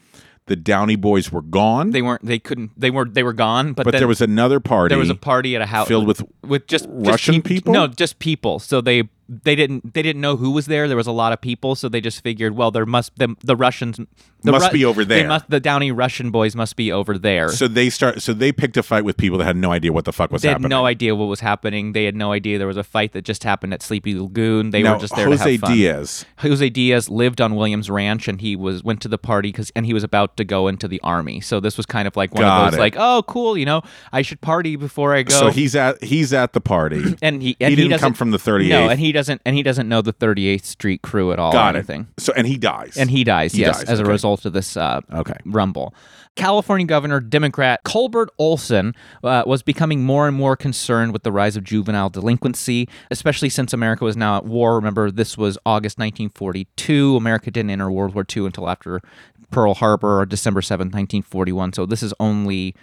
the 0.47 0.55
Downey 0.55 0.95
boys 0.95 1.31
were 1.31 1.41
gone, 1.41 1.91
They 1.91 2.01
weren't. 2.01 2.23
They 2.23 2.39
couldn't. 2.39 2.71
They 2.79 2.91
were. 2.91 3.05
They 3.05 3.23
were 3.23 3.33
gone. 3.33 3.73
But, 3.73 3.85
but 3.85 3.91
then 3.91 4.01
there 4.01 4.07
was 4.07 4.21
another 4.21 4.59
party. 4.59 4.91
there 4.93 4.99
was 4.99 5.09
a 5.09 5.15
party 5.15 5.55
at 5.55 5.61
a 5.61 5.65
house 5.65 5.87
filled 5.87 6.07
with 6.07 6.21
with 6.43 6.67
just 6.67 6.85
just 6.85 7.09
Russian 7.09 7.35
peop- 7.35 7.45
people? 7.45 7.73
No, 7.73 7.87
just 7.87 8.19
people. 8.19 8.59
So 8.59 8.79
they 8.81 9.09
they 9.27 9.55
didn't 9.55 9.93
they 9.93 10.01
didn't 10.01 10.21
know 10.21 10.37
who 10.37 10.51
was 10.51 10.67
there. 10.67 10.87
There 10.87 10.97
was 10.97 11.07
a 11.07 11.11
lot 11.11 11.33
of 11.33 11.41
people, 11.41 11.75
so 11.75 11.89
they 11.89 12.01
just 12.01 12.21
figured, 12.21 12.55
well, 12.55 12.71
there 12.71 12.85
must 12.85 13.17
the, 13.17 13.35
the 13.43 13.55
Russians 13.55 13.99
the 14.45 14.51
Must 14.51 14.71
be 14.71 14.85
over 14.85 15.03
they 15.03 15.19
there. 15.21 15.27
must 15.27 15.49
the 15.49 15.59
Downey 15.59 15.91
Russian 15.91 16.29
boys 16.29 16.55
must 16.55 16.75
be 16.75 16.91
over 16.91 17.17
there. 17.17 17.49
So 17.49 17.67
they 17.67 17.89
start. 17.89 18.21
So 18.21 18.31
they 18.33 18.51
picked 18.51 18.77
a 18.77 18.83
fight 18.83 19.03
with 19.03 19.17
people 19.17 19.39
that 19.39 19.45
had 19.45 19.55
no 19.55 19.71
idea 19.71 19.91
what 19.91 20.05
the 20.05 20.13
fuck 20.13 20.31
was 20.31 20.43
they 20.43 20.49
happening. 20.49 20.65
had 20.65 20.69
no 20.69 20.85
idea 20.85 21.15
what 21.15 21.25
was 21.25 21.39
happening. 21.39 21.93
They 21.93 22.05
had 22.05 22.15
no 22.15 22.31
idea 22.31 22.59
there 22.59 22.67
was 22.67 22.77
a 22.77 22.83
fight 22.83 23.13
that 23.13 23.23
just 23.23 23.43
happened 23.43 23.73
at 23.73 23.81
Sleepy 23.81 24.13
Lagoon. 24.13 24.69
They 24.69 24.83
now, 24.83 24.93
were 24.93 24.99
just 24.99 25.15
there 25.15 25.25
Jose 25.27 25.43
to 25.43 25.51
have 25.51 25.59
fun. 25.61 25.71
Diaz. 25.71 26.25
Jose 26.39 26.69
Diaz 26.69 27.09
lived 27.09 27.41
on 27.41 27.55
Williams 27.55 27.89
Ranch, 27.89 28.27
and 28.27 28.39
he 28.39 28.55
was 28.55 28.83
went 28.83 29.01
to 29.01 29.07
the 29.07 29.17
party 29.17 29.49
because 29.49 29.71
and 29.75 29.87
he 29.87 29.93
was 29.93 30.03
about 30.03 30.37
to 30.37 30.43
go 30.43 30.67
into 30.67 30.87
the 30.87 31.01
army. 31.01 31.41
So 31.41 31.59
this 31.59 31.75
was 31.75 31.87
kind 31.87 32.07
of 32.07 32.15
like 32.15 32.33
one 32.33 32.43
Got 32.43 32.65
of 32.65 32.71
those 32.71 32.77
it. 32.77 32.81
like, 32.81 32.95
oh, 32.97 33.23
cool, 33.27 33.57
you 33.57 33.65
know, 33.65 33.81
I 34.11 34.21
should 34.21 34.41
party 34.41 34.75
before 34.75 35.15
I 35.15 35.23
go. 35.23 35.33
So 35.33 35.49
he's 35.49 35.75
at 35.75 36.03
he's 36.03 36.33
at 36.33 36.53
the 36.53 36.61
party. 36.61 37.15
and 37.23 37.41
he 37.41 37.57
and 37.59 37.71
he 37.73 37.75
didn't 37.75 37.99
come 37.99 38.13
from 38.13 38.29
the 38.29 38.37
38th. 38.37 38.69
No, 38.69 38.89
and 38.89 38.99
he 38.99 39.11
doesn't 39.15 39.41
and 39.45 39.55
he 39.55 39.63
doesn't 39.63 39.89
know 39.89 40.01
the 40.03 40.13
38th 40.13 40.65
Street 40.65 41.01
crew 41.01 41.31
at 41.31 41.39
all 41.39 41.51
Got 41.51 41.73
or 41.73 41.77
it. 41.77 41.79
anything. 41.79 42.07
So 42.19 42.31
and 42.37 42.45
he 42.45 42.57
dies. 42.57 42.95
And 42.97 43.09
he 43.09 43.23
dies, 43.23 43.53
He 43.53 43.61
yes, 43.61 43.79
dies, 43.79 43.89
as 43.89 43.99
a 43.99 44.05
result 44.05 44.45
of 44.45 44.53
this 44.53 44.77
uh, 44.77 45.01
Okay. 45.11 45.37
rumble. 45.45 45.95
California 46.35 46.85
Governor 46.85 47.21
Democrat 47.21 47.83
Culbert 47.85 48.27
Olson 48.37 48.93
uh, 49.23 49.43
was 49.47 49.63
becoming 49.63 50.03
more 50.03 50.27
and 50.27 50.35
more 50.35 50.55
concerned 50.57 51.13
with 51.13 51.23
the 51.23 51.31
rise 51.31 51.55
of 51.55 51.63
juvenile 51.63 52.09
delinquency, 52.09 52.89
especially 53.09 53.47
since 53.49 53.71
America 53.73 54.03
was 54.03 54.17
now 54.17 54.37
at 54.37 54.45
war. 54.45 54.75
Remember, 54.75 55.09
this 55.09 55.37
was 55.37 55.57
August 55.65 55.97
1942. 55.97 57.15
America 57.15 57.49
didn't 57.51 57.71
enter 57.71 57.89
World 57.89 58.13
War 58.13 58.25
II 58.35 58.45
until 58.47 58.69
after 58.69 59.01
Pearl 59.49 59.75
Harbor, 59.75 60.19
or 60.19 60.25
December 60.25 60.59
7th, 60.59 60.91
1941. 60.91 61.71
So 61.73 61.85
this 61.85 62.03
is 62.03 62.13
only 62.19 62.75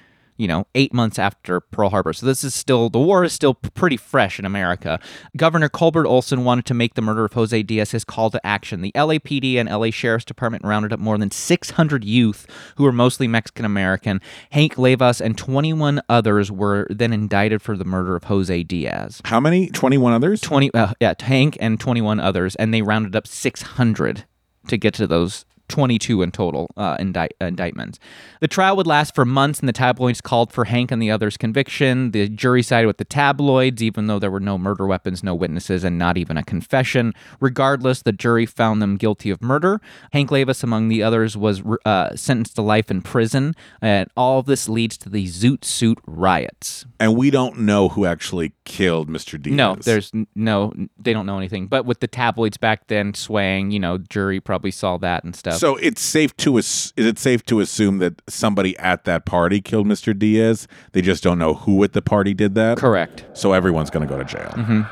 you 0.42 0.48
know, 0.48 0.66
eight 0.74 0.92
months 0.92 1.20
after 1.20 1.60
Pearl 1.60 1.90
Harbor. 1.90 2.12
So 2.12 2.26
this 2.26 2.42
is 2.42 2.52
still, 2.52 2.90
the 2.90 2.98
war 2.98 3.22
is 3.22 3.32
still 3.32 3.54
pretty 3.54 3.96
fresh 3.96 4.40
in 4.40 4.44
America. 4.44 4.98
Governor 5.36 5.68
Culbert 5.68 6.04
Olson 6.04 6.42
wanted 6.42 6.66
to 6.66 6.74
make 6.74 6.94
the 6.94 7.00
murder 7.00 7.24
of 7.24 7.34
Jose 7.34 7.62
Diaz 7.62 7.92
his 7.92 8.04
call 8.04 8.28
to 8.30 8.44
action. 8.44 8.80
The 8.80 8.90
LAPD 8.96 9.54
and 9.54 9.68
LA 9.68 9.90
Sheriff's 9.90 10.24
Department 10.24 10.64
rounded 10.64 10.92
up 10.92 10.98
more 10.98 11.16
than 11.16 11.30
600 11.30 12.02
youth 12.02 12.48
who 12.74 12.82
were 12.82 12.90
mostly 12.90 13.28
Mexican 13.28 13.64
American. 13.64 14.20
Hank 14.50 14.74
Leyvas 14.74 15.20
and 15.20 15.38
21 15.38 16.02
others 16.08 16.50
were 16.50 16.88
then 16.90 17.12
indicted 17.12 17.62
for 17.62 17.76
the 17.76 17.84
murder 17.84 18.16
of 18.16 18.24
Jose 18.24 18.64
Diaz. 18.64 19.20
How 19.24 19.38
many? 19.38 19.68
Twenty 19.68 19.96
one 19.96 20.12
others. 20.12 20.40
20, 20.40 20.74
uh, 20.74 20.94
yeah, 21.00 21.14
Hank 21.20 21.56
and 21.60 21.78
21 21.78 22.18
others, 22.18 22.56
and 22.56 22.74
they 22.74 22.82
rounded 22.82 23.14
up 23.14 23.28
600 23.28 24.24
to 24.66 24.76
get 24.76 24.94
to 24.94 25.06
those 25.06 25.44
22 25.72 26.20
in 26.20 26.30
total 26.30 26.70
uh, 26.76 26.96
indict- 27.00 27.32
indictments. 27.40 27.98
The 28.40 28.46
trial 28.46 28.76
would 28.76 28.86
last 28.86 29.14
for 29.14 29.24
months, 29.24 29.58
and 29.58 29.68
the 29.68 29.72
tabloids 29.72 30.20
called 30.20 30.52
for 30.52 30.66
Hank 30.66 30.90
and 30.90 31.00
the 31.00 31.10
others' 31.10 31.38
conviction. 31.38 32.10
The 32.10 32.28
jury 32.28 32.62
sided 32.62 32.86
with 32.86 32.98
the 32.98 33.06
tabloids, 33.06 33.82
even 33.82 34.06
though 34.06 34.18
there 34.18 34.30
were 34.30 34.38
no 34.38 34.58
murder 34.58 34.86
weapons, 34.86 35.24
no 35.24 35.34
witnesses, 35.34 35.82
and 35.82 35.98
not 35.98 36.18
even 36.18 36.36
a 36.36 36.42
confession. 36.42 37.14
Regardless, 37.40 38.02
the 38.02 38.12
jury 38.12 38.44
found 38.44 38.82
them 38.82 38.98
guilty 38.98 39.30
of 39.30 39.40
murder. 39.40 39.80
Hank 40.12 40.28
Leyvas, 40.28 40.62
among 40.62 40.88
the 40.88 41.02
others, 41.02 41.38
was 41.38 41.62
uh, 41.86 42.14
sentenced 42.14 42.54
to 42.56 42.62
life 42.62 42.90
in 42.90 43.00
prison, 43.00 43.54
and 43.80 44.10
all 44.14 44.40
of 44.40 44.46
this 44.46 44.68
leads 44.68 44.98
to 44.98 45.08
the 45.08 45.26
Zoot 45.26 45.64
Suit 45.64 45.98
riots. 46.06 46.84
And 47.00 47.16
we 47.16 47.30
don't 47.30 47.60
know 47.60 47.88
who 47.88 48.04
actually 48.04 48.52
killed 48.64 49.08
Mr. 49.08 49.40
Diaz. 49.40 49.56
No, 49.56 49.76
there's 49.76 50.12
no, 50.34 50.74
they 50.98 51.14
don't 51.14 51.24
know 51.24 51.38
anything. 51.38 51.66
But 51.66 51.86
with 51.86 52.00
the 52.00 52.08
tabloids 52.08 52.58
back 52.58 52.88
then 52.88 53.14
swaying, 53.14 53.70
you 53.70 53.80
know, 53.80 53.96
jury 53.96 54.38
probably 54.38 54.70
saw 54.70 54.98
that 54.98 55.24
and 55.24 55.34
stuff. 55.34 55.61
So 55.62 55.76
it's 55.76 56.02
safe 56.02 56.36
to 56.38 56.58
is 56.58 56.92
it 56.96 57.20
safe 57.20 57.44
to 57.44 57.60
assume 57.60 57.98
that 57.98 58.20
somebody 58.28 58.76
at 58.78 59.04
that 59.04 59.24
party 59.24 59.60
killed 59.60 59.86
Mr. 59.86 60.12
Diaz? 60.18 60.66
They 60.90 61.00
just 61.02 61.22
don't 61.22 61.38
know 61.38 61.54
who 61.54 61.84
at 61.84 61.92
the 61.92 62.02
party 62.02 62.34
did 62.34 62.56
that. 62.56 62.78
Correct. 62.78 63.24
So 63.32 63.52
everyone's 63.52 63.88
going 63.88 64.04
to 64.04 64.12
go 64.12 64.18
to 64.18 64.24
jail. 64.24 64.52
Mm-hmm. 64.56 64.82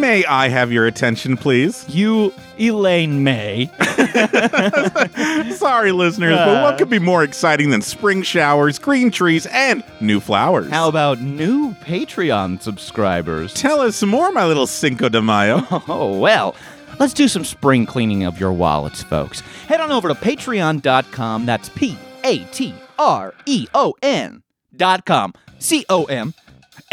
May 0.00 0.26
I 0.26 0.48
have 0.48 0.70
your 0.70 0.86
attention, 0.86 1.38
please? 1.38 1.86
You, 1.88 2.34
Elaine 2.58 3.22
May. 3.22 3.70
Sorry, 5.54 5.92
listeners, 5.92 6.36
but 6.36 6.62
what 6.62 6.74
uh. 6.74 6.76
could 6.76 6.90
be 6.90 6.98
more 6.98 7.22
exciting 7.22 7.70
than 7.70 7.82
spring 7.82 8.22
showers, 8.22 8.78
green 8.78 9.10
trees, 9.10 9.46
and 9.46 9.82
new 10.00 10.20
flowers? 10.20 10.70
How 10.70 10.88
about 10.88 11.20
new 11.20 11.72
Patreon 11.74 12.60
subscribers? 12.60 13.54
Tell 13.54 13.80
us 13.80 13.96
some 13.96 14.08
more, 14.08 14.32
my 14.32 14.46
little 14.46 14.66
Cinco 14.66 15.08
de 15.08 15.22
Mayo. 15.22 15.62
Oh, 15.88 16.16
well, 16.18 16.54
let's 17.00 17.12
do 17.12 17.28
some 17.28 17.44
spring 17.44 17.86
cleaning 17.86 18.24
of 18.24 18.38
your 18.38 18.52
wallets, 18.52 19.02
folks. 19.02 19.40
Head 19.66 19.80
on 19.80 19.90
over 19.90 20.08
to 20.08 20.14
patreon.com. 20.14 21.44
That's 21.44 21.68
P 21.70 21.98
A 22.24 22.38
T 22.44 22.74
R 22.98 23.34
E 23.46 23.66
O 23.74 23.94
N 24.00 24.42
dot 24.76 25.04
com. 25.04 25.34
C 25.58 25.84
O 25.88 26.04
M. 26.04 26.34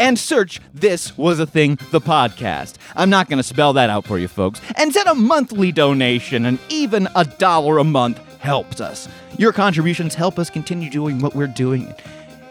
and 0.00 0.18
search 0.18 0.60
This 0.74 1.16
Was 1.16 1.38
a 1.38 1.46
Thing, 1.46 1.78
the 1.90 2.00
podcast. 2.00 2.76
I'm 2.96 3.10
not 3.10 3.28
going 3.28 3.36
to 3.36 3.42
spell 3.42 3.74
that 3.74 3.90
out 3.90 4.06
for 4.06 4.18
you 4.18 4.26
folks. 4.26 4.60
And 4.76 4.92
send 4.92 5.06
a 5.06 5.14
monthly 5.14 5.70
donation, 5.70 6.46
and 6.46 6.58
even 6.70 7.06
a 7.14 7.24
dollar 7.24 7.78
a 7.78 7.84
month 7.84 8.18
helps 8.38 8.80
us. 8.80 9.08
Your 9.38 9.52
contributions 9.52 10.14
help 10.14 10.38
us 10.38 10.50
continue 10.50 10.90
doing 10.90 11.20
what 11.20 11.36
we're 11.36 11.46
doing. 11.46 11.94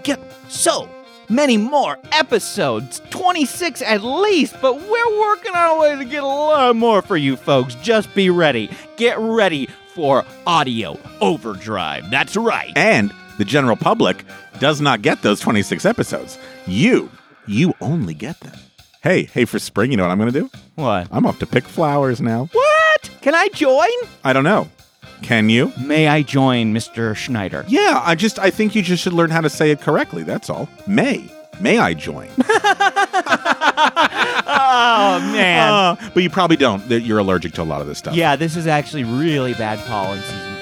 Get 0.04 0.20
so 0.48 0.88
many 1.28 1.58
more 1.58 2.00
episodes 2.12 3.04
26 3.12 3.84
at 3.84 4.02
least 4.02 4.56
but 4.64 4.74
we're 4.74 5.20
working 5.20 5.52
a 5.54 5.78
way 5.80 5.96
to 5.96 6.04
get 6.04 6.24
a 6.24 6.26
lot 6.26 6.76
more 6.76 7.04
for 7.04 7.18
you 7.18 7.36
folks 7.36 7.76
just 7.76 8.12
be 8.16 8.32
ready 8.32 8.68
get 8.98 9.16
ready 9.20 9.68
for 9.94 10.26
audio 10.48 10.98
overdrive 11.22 12.10
that's 12.10 12.36
right 12.36 12.72
And 12.76 13.14
the 13.40 13.46
general 13.46 13.78
public 13.78 14.26
does 14.60 14.82
not 14.82 15.02
get 15.02 15.22
those 15.22 15.40
26 15.40 15.86
episodes. 15.86 16.38
You, 16.68 17.10
you 17.48 17.74
only 17.82 18.14
get 18.14 18.40
them. 18.42 18.58
Hey, 19.02 19.24
hey, 19.24 19.46
for 19.46 19.60
spring, 19.60 19.92
you 19.92 19.98
know 19.98 20.04
what 20.04 20.12
I'm 20.12 20.18
going 20.20 20.32
to 20.34 20.40
do? 20.42 20.50
what 20.76 21.08
I'm 21.12 21.26
off 21.26 21.40
to 21.40 21.46
pick 21.48 21.64
flowers 21.66 22.22
now. 22.22 22.50
what 22.52 23.10
can 23.22 23.34
i 23.36 23.48
join 23.50 23.88
I 24.24 24.32
don't 24.34 24.44
know. 24.44 24.70
Can 25.22 25.50
you? 25.50 25.72
may 25.82 26.08
i 26.08 26.22
join 26.22 26.74
mr 26.74 27.16
schneider 27.16 27.66
Yeah, 27.68 28.02
I 28.04 28.16
just 28.16 28.40
I 28.40 28.50
think 28.50 28.76
you 28.76 28.82
just 28.82 29.04
should 29.04 29.14
learn 29.14 29.30
how 29.30 29.42
to 29.42 29.50
say 29.50 29.72
it 29.72 29.82
correctly. 29.82 30.24
That's 30.24 30.50
all. 30.50 30.70
May. 30.88 31.30
May 31.60 31.78
I 31.78 31.94
join? 31.94 32.30
oh 34.52 35.20
man 35.34 35.72
Uh, 35.74 35.96
but 36.14 36.24
you 36.24 36.30
probably 36.30 36.56
don't. 36.58 36.86
You're 36.90 37.20
allergic 37.20 37.54
to 37.54 37.62
a 37.62 37.64
lot 37.64 37.82
of 37.82 37.88
this 37.88 37.98
stuff. 37.98 38.16
yeah 38.16 38.36
this 38.36 38.56
is 38.56 38.68
actually 38.68 39.04
really 39.04 39.54
bad 39.54 39.80
pollen 39.88 40.20
season 40.22 40.56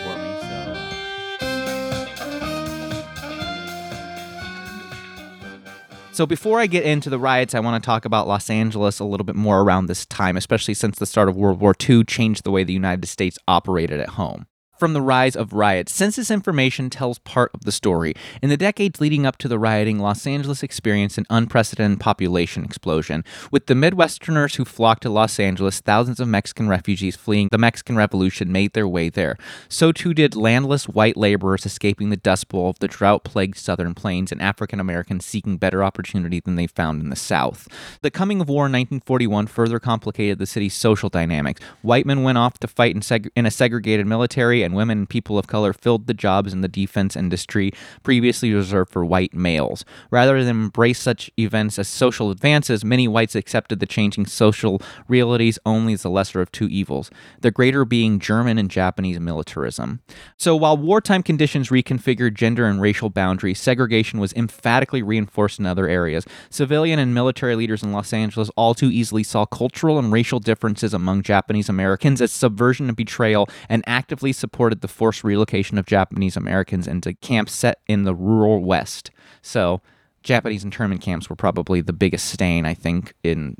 So 6.17 6.25
before 6.25 6.59
I 6.59 6.65
get 6.65 6.83
into 6.83 7.11
the 7.11 7.19
riots, 7.19 7.53
I 7.53 7.59
want 7.59 7.79
to 7.79 7.85
talk 7.85 8.03
about 8.03 8.27
Los 8.27 8.49
Angeles 8.49 8.97
a 8.97 9.03
little 9.03 9.23
bit 9.23 9.35
more 9.35 9.61
around 9.61 9.85
this 9.85 10.03
time, 10.07 10.35
especially 10.35 10.73
since 10.73 10.97
the 10.97 11.05
start 11.05 11.29
of 11.29 11.35
World 11.35 11.59
War 11.59 11.75
II 11.79 12.05
changed 12.05 12.43
the 12.43 12.49
way 12.49 12.63
the 12.63 12.73
United 12.73 13.05
States 13.05 13.37
operated 13.47 13.99
at 13.99 14.09
home. 14.09 14.47
From 14.77 14.93
the 14.93 15.01
rise 15.01 15.35
of 15.35 15.53
riots, 15.53 15.91
census 15.91 16.29
information 16.29 16.91
tells 16.91 17.17
part 17.17 17.49
of 17.55 17.61
the 17.61 17.71
story. 17.71 18.13
In 18.43 18.49
the 18.49 18.57
decades 18.57 19.01
leading 19.01 19.25
up 19.25 19.37
to 19.39 19.47
the 19.47 19.57
rioting, 19.57 19.97
Los 19.97 20.27
Angeles 20.27 20.61
experienced 20.61 21.17
an 21.17 21.25
unprecedented 21.31 21.99
population 21.99 22.63
explosion. 22.63 23.23
With 23.51 23.65
the 23.65 23.73
Midwesterners 23.73 24.57
who 24.57 24.65
flocked 24.65 25.01
to 25.01 25.09
Los 25.09 25.39
Angeles, 25.39 25.79
thousands 25.79 26.19
of 26.19 26.27
Mexican 26.27 26.69
refugees 26.69 27.15
fleeing 27.15 27.47
the 27.51 27.57
Mexican 27.57 27.95
Revolution 27.95 28.51
made 28.51 28.73
their 28.73 28.87
way 28.87 29.09
there. 29.09 29.35
So 29.67 29.91
too 29.91 30.13
did 30.13 30.35
landless 30.35 30.87
white 30.87 31.17
laborers 31.17 31.65
escaping 31.65 32.11
the 32.11 32.15
dust 32.15 32.47
bowl 32.47 32.69
of 32.69 32.77
the 32.77 32.87
drought 32.87 33.23
plagued 33.23 33.57
southern 33.57 33.95
plains 33.95 34.31
and 34.31 34.39
African 34.43 34.79
Americans 34.79 35.25
seeking 35.25 35.57
better 35.57 35.83
opportunity 35.83 36.39
than 36.39 36.55
they 36.55 36.67
found 36.67 37.01
in 37.01 37.09
the 37.09 37.15
South. 37.15 37.67
The 38.03 38.11
coming 38.11 38.41
of 38.41 38.47
war 38.47 38.67
in 38.67 38.73
1941 38.73 39.47
further 39.47 39.79
complicated 39.79 40.37
the 40.37 40.45
city's 40.45 40.75
social 40.75 41.09
dynamics. 41.09 41.61
White 41.81 42.05
men 42.05 42.21
went 42.21 42.37
off 42.37 42.59
to 42.59 42.67
fight 42.67 42.93
in, 42.93 43.01
seg- 43.01 43.31
in 43.35 43.47
a 43.47 43.51
segregated 43.51 44.05
military, 44.05 44.66
and 44.67 44.75
women 44.75 44.99
and 44.99 45.09
people 45.09 45.39
of 45.39 45.47
color 45.47 45.73
filled 45.73 46.05
the 46.05 46.13
jobs 46.13 46.53
in 46.53 46.61
the 46.61 46.67
defense 46.67 47.15
industry 47.15 47.71
previously 48.03 48.53
reserved 48.53 48.91
for 48.91 49.03
white 49.03 49.33
males. 49.33 49.85
Rather 50.11 50.43
than 50.43 50.65
embrace 50.65 50.99
such 50.99 51.31
events 51.39 51.79
as 51.79 51.87
social 51.87 52.29
advances, 52.29 52.85
many 52.85 53.07
whites 53.07 53.33
accepted 53.33 53.79
the 53.79 53.85
changing 53.85 54.25
social 54.25 54.81
realities 55.07 55.57
only 55.65 55.93
as 55.93 56.03
the 56.03 56.09
lesser 56.09 56.41
of 56.41 56.51
two 56.51 56.67
evils, 56.67 57.09
the 57.39 57.49
greater 57.49 57.85
being 57.85 58.19
German 58.19 58.57
and 58.57 58.69
Japanese 58.69 59.19
militarism. 59.19 60.01
So 60.37 60.55
while 60.55 60.77
wartime 60.77 61.23
conditions 61.23 61.69
reconfigured 61.69 62.35
gender 62.35 62.65
and 62.65 62.81
racial 62.81 63.09
boundaries, 63.09 63.59
segregation 63.59 64.19
was 64.19 64.33
emphatically 64.33 65.01
reinforced 65.01 65.59
in 65.59 65.65
other 65.65 65.87
areas. 65.87 66.25
Civilian 66.49 66.99
and 66.99 67.13
military 67.13 67.55
leaders 67.55 67.83
in 67.83 67.93
Los 67.93 68.11
Angeles 68.11 68.51
all 68.57 68.73
too 68.73 68.91
easily 68.91 69.23
saw 69.23 69.45
cultural 69.45 69.97
and 69.97 70.11
racial 70.11 70.39
differences 70.39 70.93
among 70.93 71.21
Japanese 71.21 71.69
Americans 71.69 72.21
as 72.21 72.31
subversion 72.31 72.89
and 72.89 72.97
betrayal 72.97 73.47
and 73.69 73.83
actively 73.87 74.33
supported 74.33 74.56
the 74.57 74.87
forced 74.87 75.23
relocation 75.23 75.77
of 75.77 75.85
Japanese 75.85 76.35
Americans 76.35 76.87
into 76.87 77.13
camps 77.15 77.53
set 77.53 77.79
in 77.87 78.03
the 78.03 78.15
rural 78.15 78.63
West. 78.63 79.11
So, 79.41 79.81
Japanese 80.23 80.63
internment 80.63 81.01
camps 81.01 81.29
were 81.29 81.35
probably 81.35 81.81
the 81.81 81.93
biggest 81.93 82.25
stain 82.29 82.65
I 82.65 82.73
think 82.73 83.13
in 83.23 83.55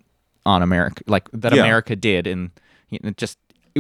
on 0.46 0.62
America, 0.62 1.04
like 1.08 1.30
that 1.32 1.54
Yeah. 1.54 1.62
America 1.62 1.96
did 1.96 2.28
in 2.28 2.52
you 2.90 3.00
know, 3.04 3.12
just 3.12 3.38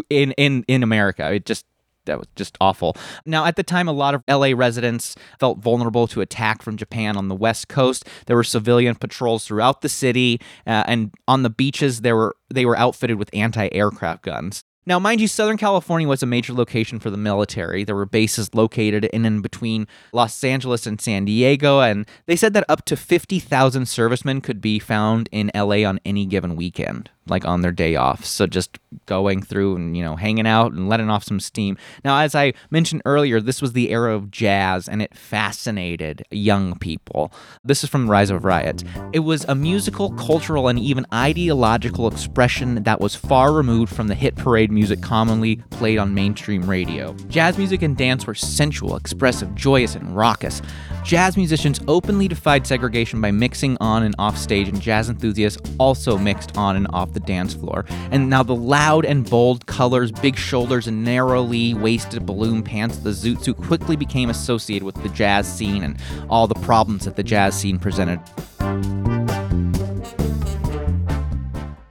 in 0.09 0.31
in 0.33 0.63
in 0.67 0.83
America. 0.83 1.31
It 1.33 1.45
just 1.45 1.65
that 2.05 2.17
was 2.19 2.27
just 2.37 2.57
awful. 2.61 2.95
Now, 3.25 3.43
at 3.45 3.57
the 3.57 3.63
time, 3.63 3.87
a 3.89 3.91
lot 3.91 4.15
of 4.15 4.23
LA 4.29 4.51
residents 4.55 5.15
felt 5.39 5.57
vulnerable 5.59 6.07
to 6.07 6.21
attack 6.21 6.61
from 6.61 6.77
Japan 6.77 7.17
on 7.17 7.27
the 7.27 7.35
West 7.35 7.67
Coast. 7.67 8.07
There 8.27 8.35
were 8.37 8.45
civilian 8.45 8.95
patrols 8.95 9.45
throughout 9.45 9.81
the 9.81 9.89
city, 9.89 10.39
uh, 10.65 10.83
and 10.87 11.13
on 11.27 11.43
the 11.43 11.49
beaches, 11.49 12.01
there 12.01 12.15
were 12.15 12.35
they 12.53 12.65
were 12.65 12.77
outfitted 12.77 13.17
with 13.17 13.29
anti-aircraft 13.33 14.23
guns. 14.23 14.63
Now, 14.87 14.99
mind 14.99 15.19
you, 15.19 15.27
Southern 15.27 15.57
California 15.57 16.07
was 16.07 16.23
a 16.23 16.25
major 16.25 16.53
location 16.53 16.97
for 16.97 17.09
the 17.09 17.17
military. 17.17 17.83
There 17.83 17.93
were 17.93 18.05
bases 18.05 18.55
located 18.55 19.03
in 19.03 19.25
and 19.25 19.43
between 19.43 19.85
Los 20.13 20.41
Angeles 20.45 20.87
and 20.87 21.01
San 21.01 21.25
Diego, 21.25 21.81
and 21.81 22.07
they 22.25 22.37
said 22.37 22.53
that 22.53 22.63
up 22.69 22.85
to 22.85 22.95
50,000 22.95 23.85
servicemen 23.85 24.39
could 24.39 24.61
be 24.61 24.79
found 24.79 25.27
in 25.29 25.51
LA 25.53 25.83
on 25.83 25.99
any 26.05 26.25
given 26.25 26.55
weekend, 26.55 27.09
like 27.29 27.45
on 27.45 27.61
their 27.61 27.71
day 27.71 27.95
off. 27.95 28.25
So 28.25 28.47
just 28.47 28.77
going 29.05 29.41
through 29.41 29.75
and, 29.75 29.95
you 29.97 30.03
know, 30.03 30.15
hanging 30.15 30.47
out 30.47 30.71
and 30.71 30.89
letting 30.89 31.09
off 31.09 31.23
some 31.23 31.39
steam. 31.39 31.77
Now, 32.03 32.19
as 32.19 32.35
I 32.35 32.53
mentioned 32.69 33.01
earlier, 33.05 33.39
this 33.39 33.61
was 33.61 33.73
the 33.73 33.91
era 33.91 34.15
of 34.15 34.31
jazz, 34.31 34.87
and 34.87 35.01
it 35.01 35.15
fascinated 35.15 36.23
young 36.31 36.77
people. 36.79 37.31
This 37.63 37.83
is 37.83 37.89
from 37.89 38.09
Rise 38.09 38.29
of 38.29 38.45
Riot. 38.45 38.83
It 39.13 39.19
was 39.19 39.45
a 39.45 39.55
musical, 39.55 40.11
cultural, 40.11 40.67
and 40.67 40.79
even 40.79 41.05
ideological 41.13 42.07
expression 42.07 42.83
that 42.83 43.01
was 43.01 43.15
far 43.15 43.53
removed 43.53 43.93
from 43.93 44.07
the 44.07 44.15
hit 44.15 44.35
parade 44.35 44.71
music 44.71 45.01
commonly 45.01 45.57
played 45.69 45.97
on 45.97 46.13
mainstream 46.13 46.69
radio. 46.69 47.13
Jazz 47.27 47.57
music 47.57 47.81
and 47.81 47.97
dance 47.97 48.25
were 48.25 48.35
sensual, 48.35 48.95
expressive, 48.95 49.53
joyous, 49.55 49.95
and 49.95 50.15
raucous. 50.15 50.61
Jazz 51.03 51.37
musicians 51.37 51.79
openly 51.87 52.27
defied 52.27 52.67
segregation 52.67 53.21
by 53.21 53.31
mixing 53.31 53.77
on 53.79 54.03
and 54.03 54.15
off 54.19 54.37
stage, 54.37 54.67
and 54.67 54.81
jazz 54.81 55.09
enthusiasts 55.09 55.61
also 55.79 56.17
mixed 56.17 56.57
on 56.57 56.75
and 56.75 56.87
off 56.91 57.13
the 57.17 57.25
dance 57.25 57.53
floor. 57.55 57.85
And 58.11 58.29
now 58.29 58.43
the 58.43 58.55
loud 58.55 59.03
and 59.03 59.27
bold 59.27 59.65
colors, 59.65 60.11
big 60.11 60.37
shoulders, 60.37 60.87
and 60.87 61.03
narrowly 61.03 61.73
waisted 61.73 62.25
balloon 62.25 62.61
pants 62.61 62.97
of 62.97 63.03
the 63.03 63.09
zoot 63.09 63.43
suit 63.43 63.57
quickly 63.57 63.95
became 63.95 64.29
associated 64.29 64.85
with 64.85 65.01
the 65.01 65.09
jazz 65.09 65.51
scene 65.51 65.83
and 65.83 65.97
all 66.29 66.47
the 66.47 66.55
problems 66.55 67.05
that 67.05 67.15
the 67.15 67.23
jazz 67.23 67.59
scene 67.59 67.79
presented. 67.79 68.19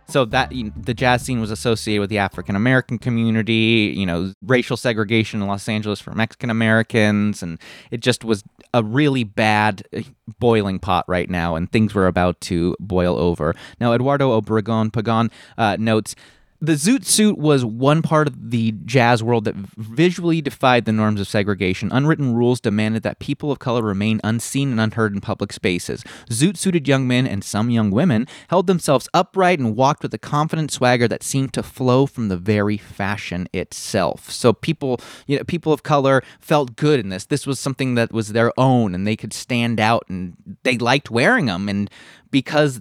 So 0.09 0.25
that 0.27 0.51
the 0.51 0.95
jazz 0.95 1.23
scene 1.23 1.41
was 1.41 1.51
associated 1.51 2.01
with 2.01 2.11
the 2.11 2.19
African 2.19 2.57
American 2.57 2.99
community, 2.99 3.93
you 3.95 4.07
know, 4.07 4.33
racial 4.41 4.77
segregation 4.77 5.43
in 5.43 5.49
Los 5.49 5.69
Angeles 5.69 6.01
for 6.01 6.15
Mexican 6.15 6.49
Americans, 6.49 7.43
and 7.43 7.59
it 7.91 8.01
just 8.01 8.25
was 8.25 8.43
a 8.75 8.83
really 8.83 9.25
bad 9.25 9.83
uh, 9.97 10.03
boiling 10.39 10.79
pot 10.79 11.05
right 11.09 11.31
now, 11.31 11.55
and 11.57 11.71
things 11.71 11.95
were 11.95 12.07
about 12.07 12.41
to 12.43 12.77
boil 12.81 13.19
over. 13.19 13.55
Now, 13.81 13.93
Eduardo 13.93 14.39
Obregon 14.41 14.93
Pagan 14.93 15.31
uh, 15.59 15.77
notes. 15.79 16.15
The 16.61 16.73
Zoot 16.73 17.05
Suit 17.05 17.37
was 17.37 17.65
one 17.65 18.01
part 18.01 18.27
of 18.27 18.51
the 18.51 18.73
jazz 18.87 19.23
world 19.23 19.45
that 19.45 19.55
visually 19.55 20.41
defied 20.41 20.87
the 20.87 20.93
norms 20.93 21.21
of 21.21 21.29
segregation. 21.29 21.91
Unwritten 21.93 22.35
rules 22.35 22.61
demanded 22.61 23.03
that 23.03 23.19
people 23.19 23.53
of 23.53 23.59
color 23.59 23.83
remain 23.83 24.21
unseen 24.25 24.71
and 24.71 24.81
unheard 24.81 25.13
in 25.13 25.21
public 25.21 25.53
spaces. 25.53 26.03
Zoot 26.31 26.57
suited 26.57 26.89
young 26.89 27.07
men 27.07 27.27
and 27.27 27.45
some 27.45 27.69
young 27.69 27.91
women 27.91 28.27
held 28.49 28.67
themselves 28.67 29.09
upright 29.13 29.59
and 29.59 29.77
walked 29.77 30.03
with 30.03 30.15
a 30.15 30.19
confident 30.19 30.71
swagger 30.71 31.07
that 31.07 31.23
seemed 31.23 31.53
to 31.53 31.63
flow 31.63 32.07
from 32.07 32.29
the 32.29 32.39
very 32.39 32.79
fashion 32.79 33.49
itself. 33.53 34.31
So 34.31 34.55
people, 34.55 34.99
you 35.27 35.37
know, 35.37 35.45
people 35.45 35.73
of 35.75 35.83
color 35.83 36.23
felt 36.41 36.77
good 36.77 37.01
in 37.01 37.11
this. 37.11 37.27
This 37.27 37.47
was 37.47 37.61
something 37.61 37.97
that 37.97 38.13
was 38.13 38.29
their 38.29 38.53
own 38.59 38.95
and 38.95 39.07
they 39.07 39.17
could 39.17 39.35
stand 39.35 39.79
out 39.79 40.05
and 40.09 40.37
they 40.63 40.79
liked 40.79 41.11
wearing 41.11 41.47
them 41.47 41.69
and 41.69 41.91
because 42.31 42.81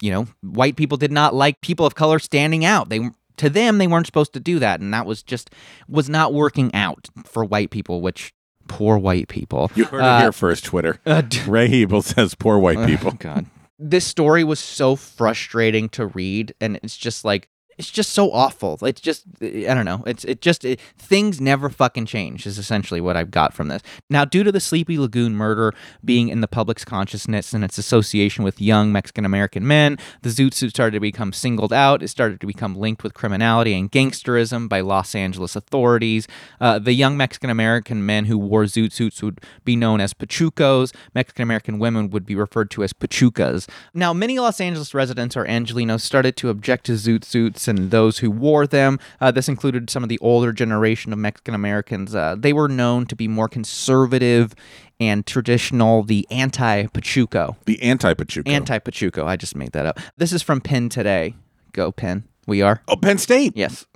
you 0.00 0.10
know, 0.10 0.26
white 0.42 0.76
people 0.76 0.96
did 0.98 1.12
not 1.12 1.34
like 1.34 1.60
people 1.60 1.86
of 1.86 1.94
color 1.94 2.18
standing 2.18 2.64
out. 2.64 2.88
They 2.88 3.10
to 3.38 3.48
them 3.50 3.78
they 3.78 3.86
weren't 3.86 4.06
supposed 4.06 4.32
to 4.32 4.40
do 4.40 4.58
that 4.58 4.80
and 4.80 4.92
that 4.92 5.06
was 5.06 5.22
just 5.22 5.50
was 5.88 6.08
not 6.08 6.32
working 6.34 6.74
out 6.74 7.08
for 7.24 7.44
white 7.44 7.70
people, 7.70 8.00
which 8.00 8.32
poor 8.66 8.98
white 8.98 9.28
people. 9.28 9.70
You 9.74 9.84
heard 9.84 10.00
Uh, 10.02 10.18
it 10.18 10.22
here 10.22 10.32
first, 10.32 10.64
Twitter. 10.64 11.00
uh, 11.06 11.20
d- 11.22 11.40
Ray 11.46 11.68
Hebel 11.68 12.02
says 12.02 12.34
poor 12.34 12.58
white 12.58 12.84
people. 12.86 13.12
God. 13.12 13.46
This 13.78 14.04
story 14.04 14.42
was 14.42 14.58
so 14.58 14.96
frustrating 14.96 15.88
to 15.90 16.06
read, 16.06 16.52
and 16.60 16.80
it's 16.82 16.96
just 16.96 17.24
like 17.24 17.48
it's 17.78 17.90
just 17.90 18.10
so 18.10 18.30
awful. 18.32 18.76
It's 18.82 19.00
just 19.00 19.24
I 19.40 19.72
don't 19.72 19.84
know. 19.84 20.02
It's 20.04 20.24
it 20.24 20.42
just 20.42 20.64
it, 20.64 20.80
things 20.98 21.40
never 21.40 21.70
fucking 21.70 22.06
change. 22.06 22.46
Is 22.46 22.58
essentially 22.58 23.00
what 23.00 23.16
I've 23.16 23.30
got 23.30 23.54
from 23.54 23.68
this. 23.68 23.82
Now, 24.10 24.24
due 24.24 24.42
to 24.42 24.50
the 24.50 24.60
Sleepy 24.60 24.98
Lagoon 24.98 25.36
murder 25.36 25.72
being 26.04 26.28
in 26.28 26.40
the 26.40 26.48
public's 26.48 26.84
consciousness 26.84 27.52
and 27.52 27.62
its 27.62 27.78
association 27.78 28.42
with 28.42 28.60
young 28.60 28.90
Mexican 28.90 29.24
American 29.24 29.66
men, 29.66 29.96
the 30.22 30.28
Zoot 30.28 30.54
Suit 30.54 30.70
started 30.70 30.94
to 30.94 31.00
become 31.00 31.32
singled 31.32 31.72
out. 31.72 32.02
It 32.02 32.08
started 32.08 32.40
to 32.40 32.46
become 32.48 32.74
linked 32.74 33.04
with 33.04 33.14
criminality 33.14 33.74
and 33.74 33.90
gangsterism 33.90 34.68
by 34.68 34.80
Los 34.80 35.14
Angeles 35.14 35.54
authorities. 35.54 36.26
Uh, 36.60 36.80
the 36.80 36.94
young 36.94 37.16
Mexican 37.16 37.48
American 37.48 38.04
men 38.04 38.24
who 38.24 38.36
wore 38.36 38.64
Zoot 38.64 38.92
Suits 38.92 39.22
would 39.22 39.40
be 39.64 39.76
known 39.76 40.00
as 40.00 40.14
Pachucos. 40.14 40.92
Mexican 41.14 41.44
American 41.44 41.78
women 41.78 42.10
would 42.10 42.26
be 42.26 42.34
referred 42.34 42.72
to 42.72 42.82
as 42.82 42.92
Pachucas. 42.92 43.68
Now, 43.94 44.12
many 44.12 44.40
Los 44.40 44.60
Angeles 44.60 44.94
residents 44.94 45.36
or 45.36 45.44
Angelinos 45.44 46.00
started 46.00 46.36
to 46.38 46.50
object 46.50 46.86
to 46.86 46.92
Zoot 46.92 47.24
Suits 47.24 47.67
and 47.68 47.90
those 47.90 48.18
who 48.18 48.30
wore 48.30 48.66
them. 48.66 48.98
Uh, 49.20 49.30
this 49.30 49.48
included 49.48 49.90
some 49.90 50.02
of 50.02 50.08
the 50.08 50.18
older 50.18 50.52
generation 50.52 51.12
of 51.12 51.18
Mexican 51.18 51.54
Americans. 51.54 52.14
Uh, 52.14 52.34
they 52.38 52.52
were 52.52 52.68
known 52.68 53.06
to 53.06 53.16
be 53.16 53.28
more 53.28 53.48
conservative 53.48 54.54
and 55.00 55.26
traditional, 55.26 56.02
the 56.02 56.26
anti 56.30 56.86
Pachuco. 56.86 57.56
The 57.66 57.80
anti 57.82 58.14
Pachuco. 58.14 58.48
Anti 58.48 58.78
Pachuco. 58.78 59.24
I 59.24 59.36
just 59.36 59.54
made 59.54 59.72
that 59.72 59.86
up. 59.86 60.00
This 60.16 60.32
is 60.32 60.42
from 60.42 60.60
Penn 60.60 60.88
Today. 60.88 61.34
Go, 61.72 61.92
Penn. 61.92 62.24
We 62.46 62.62
are. 62.62 62.82
Oh, 62.88 62.96
Penn 62.96 63.18
State. 63.18 63.52
Yes. 63.56 63.86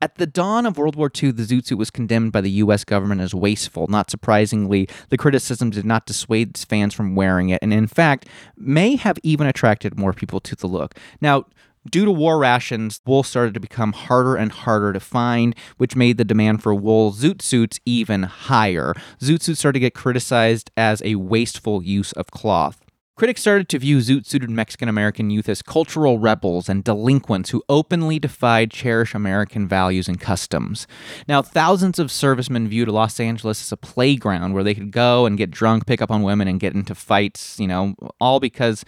At 0.00 0.14
the 0.14 0.26
dawn 0.26 0.64
of 0.64 0.78
World 0.78 0.94
War 0.94 1.10
II, 1.10 1.32
the 1.32 1.42
zoot 1.42 1.66
suit 1.66 1.78
was 1.78 1.90
condemned 1.90 2.30
by 2.30 2.40
the 2.40 2.50
U.S. 2.50 2.84
government 2.84 3.20
as 3.20 3.34
wasteful. 3.34 3.88
Not 3.88 4.10
surprisingly, 4.10 4.88
the 5.08 5.16
criticism 5.16 5.70
did 5.70 5.84
not 5.84 6.06
dissuade 6.06 6.56
fans 6.56 6.94
from 6.94 7.16
wearing 7.16 7.48
it, 7.48 7.58
and 7.62 7.72
in 7.72 7.88
fact, 7.88 8.28
may 8.56 8.94
have 8.94 9.18
even 9.24 9.48
attracted 9.48 9.98
more 9.98 10.12
people 10.12 10.38
to 10.40 10.54
the 10.54 10.68
look. 10.68 10.94
Now, 11.20 11.46
Due 11.90 12.04
to 12.04 12.10
war 12.10 12.38
rations, 12.38 13.00
wool 13.06 13.22
started 13.22 13.54
to 13.54 13.60
become 13.60 13.92
harder 13.92 14.36
and 14.36 14.52
harder 14.52 14.92
to 14.92 15.00
find, 15.00 15.54
which 15.76 15.96
made 15.96 16.18
the 16.18 16.24
demand 16.24 16.62
for 16.62 16.74
wool 16.74 17.12
zoot 17.12 17.40
suits 17.42 17.80
even 17.86 18.24
higher. 18.24 18.94
Zoot 19.20 19.42
suits 19.42 19.60
started 19.60 19.74
to 19.74 19.80
get 19.80 19.94
criticized 19.94 20.70
as 20.76 21.02
a 21.02 21.14
wasteful 21.16 21.82
use 21.82 22.12
of 22.12 22.30
cloth. 22.30 22.84
Critics 23.18 23.40
started 23.40 23.68
to 23.70 23.80
view 23.80 23.98
zoot 23.98 24.26
suited 24.26 24.48
Mexican 24.48 24.88
American 24.88 25.28
youth 25.28 25.48
as 25.48 25.60
cultural 25.60 26.20
rebels 26.20 26.68
and 26.68 26.84
delinquents 26.84 27.50
who 27.50 27.64
openly 27.68 28.20
defied 28.20 28.70
cherished 28.70 29.12
American 29.12 29.66
values 29.66 30.06
and 30.06 30.20
customs. 30.20 30.86
Now, 31.26 31.42
thousands 31.42 31.98
of 31.98 32.12
servicemen 32.12 32.68
viewed 32.68 32.86
Los 32.86 33.18
Angeles 33.18 33.60
as 33.60 33.72
a 33.72 33.76
playground 33.76 34.52
where 34.52 34.62
they 34.62 34.72
could 34.72 34.92
go 34.92 35.26
and 35.26 35.36
get 35.36 35.50
drunk, 35.50 35.84
pick 35.84 36.00
up 36.00 36.12
on 36.12 36.22
women, 36.22 36.46
and 36.46 36.60
get 36.60 36.74
into 36.74 36.94
fights, 36.94 37.58
you 37.58 37.66
know, 37.66 37.96
all 38.20 38.38
because 38.38 38.84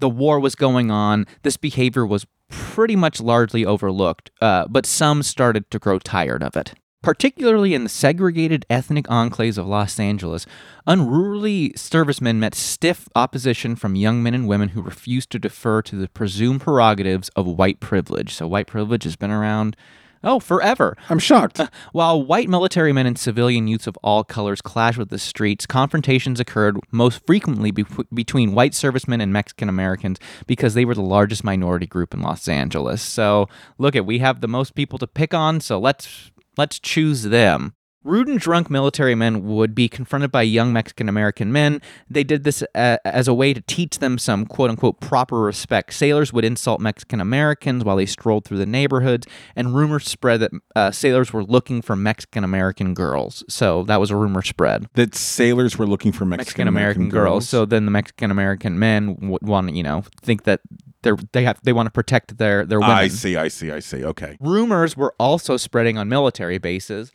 the 0.00 0.10
war 0.10 0.40
was 0.40 0.54
going 0.54 0.90
on. 0.90 1.26
This 1.42 1.56
behavior 1.56 2.04
was 2.04 2.26
pretty 2.48 2.96
much 2.96 3.20
largely 3.20 3.64
overlooked, 3.64 4.30
uh, 4.40 4.66
but 4.68 4.86
some 4.86 5.22
started 5.22 5.70
to 5.70 5.78
grow 5.78 5.98
tired 5.98 6.42
of 6.42 6.56
it. 6.56 6.74
Particularly 7.02 7.72
in 7.72 7.82
the 7.82 7.88
segregated 7.88 8.66
ethnic 8.68 9.06
enclaves 9.06 9.56
of 9.56 9.66
Los 9.66 9.98
Angeles, 9.98 10.44
unruly 10.86 11.72
servicemen 11.74 12.38
met 12.38 12.54
stiff 12.54 13.08
opposition 13.14 13.74
from 13.74 13.94
young 13.94 14.22
men 14.22 14.34
and 14.34 14.46
women 14.46 14.70
who 14.70 14.82
refused 14.82 15.30
to 15.30 15.38
defer 15.38 15.80
to 15.80 15.96
the 15.96 16.08
presumed 16.08 16.60
prerogatives 16.60 17.30
of 17.30 17.46
white 17.46 17.80
privilege. 17.80 18.34
So, 18.34 18.46
white 18.46 18.66
privilege 18.66 19.04
has 19.04 19.16
been 19.16 19.30
around 19.30 19.76
Oh, 20.22 20.38
forever. 20.38 20.96
I'm 21.08 21.18
shocked. 21.18 21.60
Uh, 21.60 21.68
while 21.92 22.22
white 22.22 22.48
military 22.48 22.92
men 22.92 23.06
and 23.06 23.18
civilian 23.18 23.66
youths 23.66 23.86
of 23.86 23.96
all 24.02 24.22
colors 24.22 24.60
clashed 24.60 24.98
with 24.98 25.08
the 25.08 25.18
streets, 25.18 25.64
confrontations 25.64 26.38
occurred 26.38 26.78
most 26.90 27.24
frequently 27.26 27.70
be- 27.70 27.86
between 28.12 28.52
white 28.52 28.74
servicemen 28.74 29.22
and 29.22 29.32
Mexican 29.32 29.68
Americans 29.68 30.18
because 30.46 30.74
they 30.74 30.84
were 30.84 30.94
the 30.94 31.00
largest 31.00 31.42
minority 31.42 31.86
group 31.86 32.12
in 32.12 32.20
Los 32.20 32.48
Angeles. 32.48 33.00
So, 33.00 33.48
look 33.78 33.96
at 33.96 34.04
we 34.04 34.18
have 34.18 34.40
the 34.42 34.48
most 34.48 34.74
people 34.74 34.98
to 34.98 35.06
pick 35.06 35.32
on, 35.32 35.60
so 35.60 35.78
let's 35.78 36.30
let's 36.58 36.78
choose 36.78 37.22
them. 37.24 37.74
Rude 38.02 38.28
and 38.28 38.40
drunk 38.40 38.70
military 38.70 39.14
men 39.14 39.44
would 39.44 39.74
be 39.74 39.86
confronted 39.86 40.32
by 40.32 40.40
young 40.40 40.72
Mexican 40.72 41.06
American 41.06 41.52
men. 41.52 41.82
They 42.08 42.24
did 42.24 42.44
this 42.44 42.62
uh, 42.74 42.96
as 43.04 43.28
a 43.28 43.34
way 43.34 43.52
to 43.52 43.60
teach 43.60 43.98
them 43.98 44.16
some 44.16 44.46
quote 44.46 44.70
unquote 44.70 45.00
proper 45.00 45.40
respect. 45.40 45.92
Sailors 45.92 46.32
would 46.32 46.44
insult 46.44 46.80
Mexican 46.80 47.20
Americans 47.20 47.84
while 47.84 47.96
they 47.96 48.06
strolled 48.06 48.46
through 48.46 48.56
the 48.56 48.64
neighborhoods, 48.64 49.26
and 49.54 49.74
rumors 49.74 50.08
spread 50.08 50.40
that 50.40 50.50
uh, 50.74 50.90
sailors 50.90 51.34
were 51.34 51.44
looking 51.44 51.82
for 51.82 51.94
Mexican 51.94 52.42
American 52.42 52.94
girls. 52.94 53.44
So 53.50 53.82
that 53.84 54.00
was 54.00 54.10
a 54.10 54.16
rumor 54.16 54.40
spread. 54.40 54.86
That 54.94 55.14
sailors 55.14 55.76
were 55.76 55.86
looking 55.86 56.12
for 56.12 56.24
Mexican 56.24 56.68
American 56.68 57.10
girls. 57.10 57.50
So 57.50 57.66
then 57.66 57.84
the 57.84 57.90
Mexican 57.90 58.30
American 58.30 58.78
men 58.78 59.16
would 59.28 59.46
want 59.46 59.68
to, 59.68 59.74
you 59.74 59.82
know, 59.82 60.04
think 60.22 60.44
that 60.44 60.60
they're, 61.02 61.16
they 61.32 61.44
have 61.44 61.60
they 61.64 61.72
want 61.74 61.86
to 61.86 61.90
protect 61.90 62.38
their 62.38 62.64
their 62.64 62.80
women. 62.80 62.96
I 62.96 63.08
see, 63.08 63.36
I 63.36 63.48
see, 63.48 63.70
I 63.70 63.80
see. 63.80 64.04
Okay. 64.04 64.38
Rumors 64.40 64.96
were 64.96 65.14
also 65.18 65.58
spreading 65.58 65.98
on 65.98 66.08
military 66.08 66.56
bases 66.56 67.12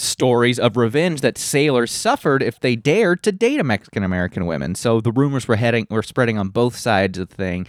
stories 0.00 0.58
of 0.58 0.76
revenge 0.76 1.20
that 1.20 1.38
sailors 1.38 1.90
suffered 1.90 2.42
if 2.42 2.58
they 2.58 2.76
dared 2.76 3.22
to 3.22 3.32
date 3.32 3.60
a 3.60 3.64
Mexican 3.64 4.02
American 4.02 4.46
woman. 4.46 4.74
So 4.74 5.00
the 5.00 5.12
rumors 5.12 5.46
were 5.46 5.56
heading 5.56 5.86
were 5.90 6.02
spreading 6.02 6.38
on 6.38 6.48
both 6.48 6.76
sides 6.76 7.18
of 7.18 7.28
the 7.28 7.34
thing 7.34 7.66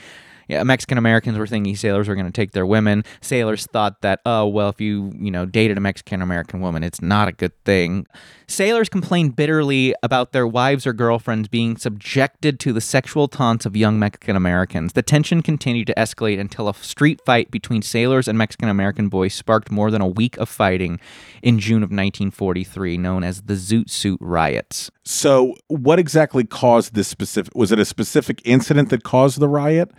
yeah, 0.51 0.63
Mexican 0.63 0.97
Americans 0.97 1.37
were 1.37 1.47
thinking 1.47 1.77
sailors 1.77 2.09
were 2.09 2.15
going 2.15 2.25
to 2.25 2.31
take 2.31 2.51
their 2.51 2.65
women. 2.65 3.05
Sailors 3.21 3.67
thought 3.67 4.01
that, 4.01 4.19
oh, 4.25 4.45
well, 4.45 4.67
if 4.67 4.81
you, 4.81 5.13
you 5.17 5.31
know, 5.31 5.45
dated 5.45 5.77
a 5.77 5.79
Mexican 5.79 6.21
American 6.21 6.59
woman, 6.59 6.83
it's 6.83 7.01
not 7.01 7.29
a 7.29 7.31
good 7.31 7.53
thing. 7.63 8.05
Sailors 8.47 8.89
complained 8.89 9.37
bitterly 9.37 9.95
about 10.03 10.33
their 10.33 10.45
wives 10.45 10.85
or 10.85 10.91
girlfriends 10.91 11.47
being 11.47 11.77
subjected 11.77 12.59
to 12.59 12.73
the 12.73 12.81
sexual 12.81 13.29
taunts 13.29 13.65
of 13.65 13.77
young 13.77 13.97
Mexican 13.97 14.35
Americans. 14.35 14.91
The 14.91 15.01
tension 15.01 15.41
continued 15.41 15.87
to 15.87 15.93
escalate 15.95 16.37
until 16.37 16.67
a 16.67 16.73
street 16.73 17.21
fight 17.25 17.49
between 17.49 17.81
sailors 17.81 18.27
and 18.27 18.37
Mexican 18.37 18.67
American 18.67 19.07
boys 19.07 19.33
sparked 19.33 19.71
more 19.71 19.89
than 19.89 20.01
a 20.01 20.07
week 20.07 20.35
of 20.35 20.49
fighting 20.49 20.99
in 21.41 21.59
June 21.59 21.77
of 21.77 21.91
1943, 21.91 22.97
known 22.97 23.23
as 23.23 23.43
the 23.43 23.53
Zoot 23.53 23.89
Suit 23.89 24.19
Riots. 24.19 24.91
So, 25.05 25.55
what 25.69 25.97
exactly 25.97 26.43
caused 26.43 26.93
this 26.93 27.07
specific? 27.07 27.55
Was 27.55 27.71
it 27.71 27.79
a 27.79 27.85
specific 27.85 28.41
incident 28.43 28.89
that 28.89 29.03
caused 29.03 29.39
the 29.39 29.47
riot? 29.47 29.91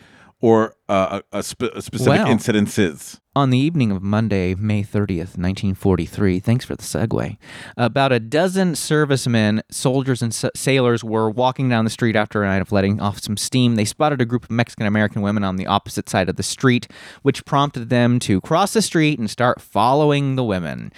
Or 0.42 0.74
uh, 0.88 1.20
a, 1.32 1.42
spe- 1.42 1.62
a 1.62 1.80
specific 1.80 2.20
incidences. 2.26 3.18
On 3.34 3.48
the 3.48 3.56
evening 3.56 3.90
of 3.90 4.02
Monday, 4.02 4.54
May 4.54 4.82
30th, 4.82 5.38
1943, 5.38 6.40
thanks 6.40 6.66
for 6.66 6.74
the 6.76 6.82
segue, 6.82 7.38
about 7.78 8.12
a 8.12 8.20
dozen 8.20 8.74
servicemen, 8.74 9.62
soldiers, 9.70 10.20
and 10.20 10.34
sa- 10.34 10.50
sailors 10.54 11.02
were 11.02 11.30
walking 11.30 11.70
down 11.70 11.84
the 11.84 11.90
street 11.90 12.16
after 12.16 12.42
a 12.42 12.46
night 12.46 12.60
of 12.60 12.72
letting 12.72 13.00
off 13.00 13.22
some 13.22 13.38
steam. 13.38 13.76
They 13.76 13.86
spotted 13.86 14.20
a 14.20 14.26
group 14.26 14.44
of 14.44 14.50
Mexican 14.50 14.84
American 14.84 15.22
women 15.22 15.44
on 15.44 15.56
the 15.56 15.66
opposite 15.66 16.10
side 16.10 16.28
of 16.28 16.36
the 16.36 16.42
street, 16.42 16.88
which 17.22 17.46
prompted 17.46 17.88
them 17.88 18.18
to 18.20 18.40
cross 18.42 18.74
the 18.74 18.82
street 18.82 19.18
and 19.18 19.30
start 19.30 19.62
following 19.62 20.34
the 20.36 20.44
women. 20.44 20.92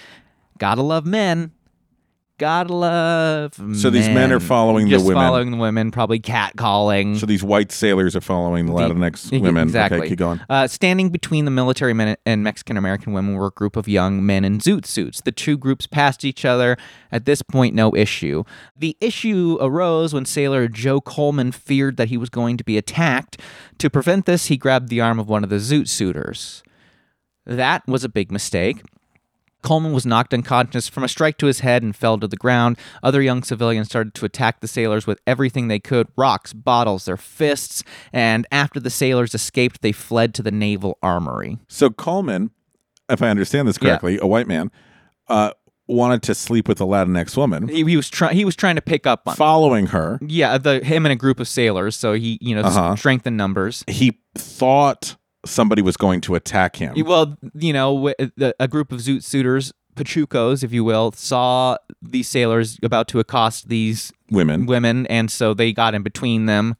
Gotta 0.57 0.81
love 0.81 1.05
men. 1.05 1.51
Gotta 2.37 2.73
love 2.73 3.53
So 3.75 3.89
these 3.89 4.09
men 4.09 4.33
are 4.33 4.41
following 4.41 4.85
the 4.87 4.91
Just 4.91 5.05
women. 5.05 5.23
following 5.23 5.51
the 5.51 5.57
women, 5.57 5.89
probably 5.89 6.19
catcalling. 6.19 7.17
So 7.17 7.25
these 7.25 7.43
white 7.43 7.71
sailors 7.71 8.13
are 8.13 8.21
following 8.21 8.65
the 8.65 8.73
Latinx 8.73 9.31
women. 9.41 9.63
Exactly. 9.63 9.99
Okay, 9.99 10.09
keep 10.09 10.19
going. 10.19 10.41
Uh, 10.49 10.67
standing 10.67 11.11
between 11.11 11.45
the 11.45 11.51
military 11.51 11.93
men 11.93 12.17
and 12.25 12.43
Mexican 12.43 12.75
American 12.75 13.13
women 13.13 13.35
were 13.35 13.47
a 13.47 13.51
group 13.51 13.77
of 13.77 13.87
young 13.87 14.25
men 14.25 14.43
in 14.43 14.59
zoot 14.59 14.85
suits. 14.85 15.21
The 15.21 15.31
two 15.31 15.57
groups 15.57 15.87
passed 15.87 16.25
each 16.25 16.43
other. 16.43 16.75
At 17.09 17.23
this 17.23 17.41
point, 17.41 17.73
no 17.73 17.95
issue. 17.95 18.43
The 18.75 18.97
issue 18.99 19.57
arose 19.61 20.13
when 20.13 20.25
sailor 20.25 20.67
Joe 20.67 20.99
Coleman 20.99 21.53
feared 21.53 21.95
that 21.95 22.09
he 22.09 22.17
was 22.17 22.29
going 22.29 22.57
to 22.57 22.65
be 22.65 22.77
attacked. 22.77 23.39
To 23.77 23.89
prevent 23.89 24.25
this, 24.25 24.47
he 24.47 24.57
grabbed 24.57 24.89
the 24.89 24.99
arm 24.99 25.19
of 25.19 25.29
one 25.29 25.45
of 25.45 25.49
the 25.49 25.55
zoot 25.57 25.87
suitors. 25.87 26.63
That 27.45 27.87
was 27.87 28.03
a 28.03 28.09
big 28.09 28.29
mistake. 28.29 28.81
Coleman 29.65 29.91
was 29.93 30.05
knocked 30.05 30.33
unconscious 30.33 30.87
from 30.87 31.03
a 31.03 31.07
strike 31.07 31.37
to 31.39 31.47
his 31.47 31.59
head 31.61 31.81
and 31.83 31.95
fell 31.95 32.17
to 32.19 32.27
the 32.27 32.37
ground. 32.37 32.77
Other 33.03 33.21
young 33.21 33.41
civilians 33.43 33.87
started 33.87 34.13
to 34.13 34.25
attack 34.25 34.61
the 34.61 34.67
sailors 34.67 35.05
with 35.07 35.19
everything 35.25 35.67
they 35.67 35.79
could 35.79 36.07
rocks, 36.15 36.53
bottles, 36.53 37.05
their 37.05 37.17
fists. 37.17 37.83
And 38.13 38.45
after 38.51 38.79
the 38.79 38.89
sailors 38.91 39.33
escaped, 39.35 39.81
they 39.81 39.91
fled 39.91 40.33
to 40.35 40.43
the 40.43 40.51
naval 40.51 40.97
armory. 41.01 41.57
So 41.67 41.89
Coleman, 41.89 42.51
if 43.09 43.21
I 43.21 43.29
understand 43.29 43.67
this 43.67 43.77
Yeah. 43.81 43.89
correctly, 43.89 44.19
a 44.21 44.27
white 44.27 44.47
man, 44.47 44.69
uh, 45.27 45.51
wanted 45.87 46.21
to 46.23 46.35
sleep 46.35 46.67
with 46.67 46.79
a 46.79 46.83
Latinx 46.85 47.35
woman, 47.35 47.67
He, 47.67 47.83
he 47.83 47.95
was 47.97 48.09
trying. 48.09 48.35
He 48.35 48.45
was 48.45 48.55
trying 48.55 48.75
to 48.75 48.81
pick 48.81 49.05
up 49.07 49.27
on. 49.27 49.35
following 49.35 49.87
her. 49.87 50.19
yeah, 50.21 50.57
the 50.59 50.83
him 50.83 51.05
and 51.05 51.13
a 51.13 51.15
group 51.15 51.39
of 51.39 51.47
sailors. 51.47 51.95
So 51.95 52.13
he, 52.13 52.37
you 52.41 52.55
know, 52.55 52.61
Uh-huh. 52.61 52.95
strength 52.95 53.25
in 53.27 53.35
numbers. 53.37 53.83
He 53.87 54.19
thought 54.35 55.15
somebody 55.45 55.81
was 55.81 55.97
going 55.97 56.21
to 56.21 56.35
attack 56.35 56.75
him. 56.77 56.93
Well, 57.05 57.37
you 57.53 57.73
know, 57.73 58.13
a 58.59 58.67
group 58.67 58.91
of 58.91 58.99
zoot 58.99 59.23
suitors, 59.23 59.73
pachucos, 59.95 60.63
if 60.63 60.71
you 60.73 60.83
will, 60.83 61.11
saw 61.11 61.77
these 62.01 62.27
sailors 62.27 62.77
about 62.83 63.07
to 63.09 63.19
accost 63.19 63.69
these 63.69 64.11
women. 64.29 64.65
women, 64.65 65.05
and 65.07 65.31
so 65.31 65.53
they 65.53 65.71
got 65.73 65.95
in 65.95 66.03
between 66.03 66.45
them. 66.45 66.75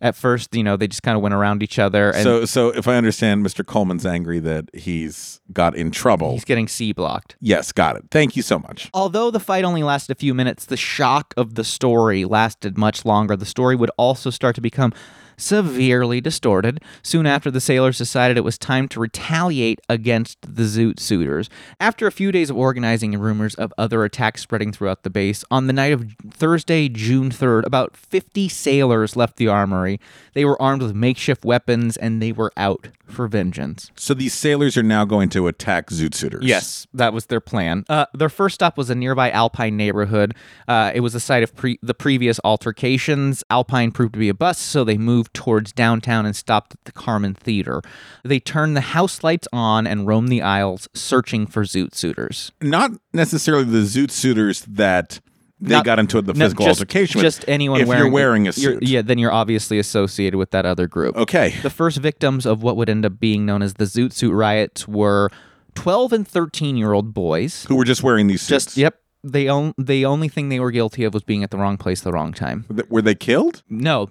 At 0.00 0.14
first, 0.14 0.54
you 0.54 0.62
know, 0.62 0.76
they 0.76 0.86
just 0.86 1.02
kind 1.02 1.16
of 1.16 1.22
went 1.22 1.34
around 1.34 1.60
each 1.60 1.76
other, 1.76 2.10
and 2.12 2.22
So, 2.22 2.44
so 2.44 2.68
if 2.68 2.86
I 2.86 2.94
understand, 2.94 3.44
Mr. 3.44 3.66
Coleman's 3.66 4.06
angry 4.06 4.38
that 4.38 4.72
he's 4.72 5.40
got 5.52 5.74
in 5.74 5.90
trouble. 5.90 6.34
he's 6.34 6.44
getting 6.44 6.68
C 6.68 6.92
blocked. 6.92 7.34
Yes, 7.40 7.72
got 7.72 7.96
it. 7.96 8.04
Thank 8.12 8.36
you 8.36 8.42
so 8.42 8.60
much. 8.60 8.90
Although 8.94 9.32
the 9.32 9.40
fight 9.40 9.64
only 9.64 9.82
lasted 9.82 10.12
a 10.12 10.14
few 10.14 10.34
minutes, 10.34 10.66
the 10.66 10.76
shock 10.76 11.34
of 11.36 11.56
the 11.56 11.64
story 11.64 12.24
lasted 12.24 12.78
much 12.78 13.04
longer. 13.04 13.34
The 13.34 13.44
story 13.44 13.74
would 13.74 13.90
also 13.96 14.30
start 14.30 14.54
to 14.54 14.60
become 14.60 14.92
severely 15.38 16.20
distorted. 16.20 16.82
Soon 17.02 17.24
after, 17.24 17.50
the 17.50 17.60
sailors 17.60 17.96
decided 17.96 18.36
it 18.36 18.44
was 18.44 18.58
time 18.58 18.88
to 18.88 19.00
retaliate 19.00 19.80
against 19.88 20.38
the 20.42 20.64
Zoot 20.64 21.00
Suiters. 21.00 21.48
After 21.80 22.06
a 22.06 22.12
few 22.12 22.30
days 22.30 22.50
of 22.50 22.56
organizing 22.56 23.14
and 23.14 23.22
rumors 23.22 23.54
of 23.54 23.72
other 23.78 24.04
attacks 24.04 24.42
spreading 24.42 24.72
throughout 24.72 25.02
the 25.04 25.10
base, 25.10 25.44
on 25.50 25.66
the 25.66 25.72
night 25.72 25.92
of 25.92 26.12
Thursday, 26.30 26.88
June 26.88 27.30
3rd, 27.30 27.64
about 27.64 27.96
50 27.96 28.48
sailors 28.48 29.16
left 29.16 29.36
the 29.36 29.48
armory. 29.48 30.00
They 30.34 30.44
were 30.44 30.60
armed 30.60 30.82
with 30.82 30.94
makeshift 30.94 31.44
weapons 31.44 31.96
and 31.96 32.20
they 32.20 32.32
were 32.32 32.52
out 32.56 32.88
for 33.06 33.26
vengeance. 33.26 33.90
So 33.96 34.14
these 34.14 34.34
sailors 34.34 34.76
are 34.76 34.82
now 34.82 35.04
going 35.04 35.28
to 35.30 35.46
attack 35.46 35.88
Zoot 35.90 36.14
Suiters. 36.14 36.44
Yes, 36.44 36.86
that 36.92 37.12
was 37.12 37.26
their 37.26 37.40
plan. 37.40 37.84
Uh, 37.88 38.06
their 38.14 38.28
first 38.28 38.56
stop 38.56 38.76
was 38.76 38.90
a 38.90 38.94
nearby 38.94 39.30
Alpine 39.30 39.76
neighborhood. 39.76 40.34
Uh, 40.66 40.92
it 40.94 41.00
was 41.00 41.14
the 41.14 41.20
site 41.20 41.42
of 41.42 41.54
pre- 41.56 41.78
the 41.82 41.94
previous 41.94 42.38
altercations. 42.44 43.42
Alpine 43.50 43.90
proved 43.90 44.12
to 44.12 44.18
be 44.18 44.28
a 44.28 44.34
bust, 44.34 44.62
so 44.62 44.84
they 44.84 44.98
moved 44.98 45.27
towards 45.32 45.72
downtown 45.72 46.26
and 46.26 46.34
stopped 46.34 46.74
at 46.74 46.84
the 46.84 46.92
Carmen 46.92 47.34
Theater. 47.34 47.82
They 48.24 48.40
turned 48.40 48.76
the 48.76 48.80
house 48.82 49.22
lights 49.22 49.48
on 49.52 49.86
and 49.86 50.06
roamed 50.06 50.28
the 50.28 50.42
aisles, 50.42 50.88
searching 50.94 51.46
for 51.46 51.64
Zoot 51.64 51.94
Suiters. 51.94 52.52
Not 52.60 52.92
necessarily 53.12 53.64
the 53.64 53.78
Zoot 53.78 54.10
Suiters 54.10 54.62
that 54.62 55.20
they 55.60 55.74
Not- 55.74 55.84
got 55.84 55.98
into 55.98 56.22
the 56.22 56.34
No, 56.34 56.44
physical 56.46 56.66
just, 56.66 56.80
altercation 56.80 57.18
with. 57.18 57.24
Just 57.24 57.44
anyone 57.48 57.80
if 57.80 57.88
wearing 57.88 58.04
you're 58.04 58.12
wearing 58.12 58.48
a 58.48 58.52
suit. 58.52 58.82
yeah, 58.82 59.02
then 59.02 59.18
you're 59.18 59.32
obviously 59.32 59.78
associated 59.78 60.36
with 60.38 60.52
that 60.52 60.64
other 60.64 60.86
group. 60.86 61.16
Okay. 61.16 61.54
The 61.62 61.70
first 61.70 61.98
victims 61.98 62.46
of 62.46 62.62
what 62.62 62.76
would 62.76 62.88
end 62.88 63.04
up 63.04 63.18
being 63.18 63.44
known 63.44 63.62
as 63.62 63.74
the 63.74 63.84
Zoot 63.84 64.12
Suit 64.12 64.32
riots 64.32 64.86
were 64.86 65.30
12 65.74 66.12
and 66.12 66.28
13 66.28 66.76
year 66.76 66.92
old 66.92 67.12
boys. 67.12 67.64
Who 67.66 67.74
were 67.76 67.84
just 67.84 68.02
wearing 68.04 68.28
these 68.28 68.42
suits? 68.42 68.66
Just 68.66 68.76
yep. 68.76 69.00
They 69.24 69.48
on, 69.48 69.74
the 69.76 70.04
only 70.04 70.28
thing 70.28 70.48
they 70.48 70.60
were 70.60 70.70
guilty 70.70 71.02
of 71.02 71.12
was 71.12 71.24
being 71.24 71.42
at 71.42 71.50
the 71.50 71.56
wrong 71.58 71.76
place, 71.76 72.00
at 72.00 72.04
the 72.04 72.12
wrong 72.12 72.32
time. 72.32 72.64
Were 72.88 73.02
they 73.02 73.16
killed? 73.16 73.62
No, 73.68 74.08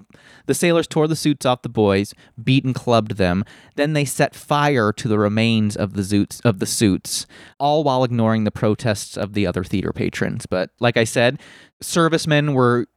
the 0.48 0.54
sailors 0.54 0.86
tore 0.86 1.08
the 1.08 1.16
suits 1.16 1.46
off 1.46 1.62
the 1.62 1.70
boys, 1.70 2.14
beat 2.44 2.66
and 2.66 2.76
clubbed 2.76 3.12
them. 3.16 3.46
Then 3.76 3.94
they 3.94 4.04
set 4.04 4.36
fire 4.36 4.92
to 4.92 5.08
the 5.08 5.18
remains 5.18 5.78
of 5.78 5.94
the 5.94 6.04
suits 6.04 6.42
of 6.42 6.60
the 6.60 6.66
suits, 6.66 7.26
all 7.58 7.86
while 7.86 8.04
ignoring 8.04 8.44
the 8.44 8.52
protests 8.52 9.16
of 9.18 9.34
the 9.34 9.48
other 9.48 9.64
theater 9.64 9.94
patrons. 9.94 10.46
But 10.46 10.72
like 10.82 10.98
I 10.98 11.06
said, 11.06 11.40
servicemen 11.82 12.54
were 12.54 12.88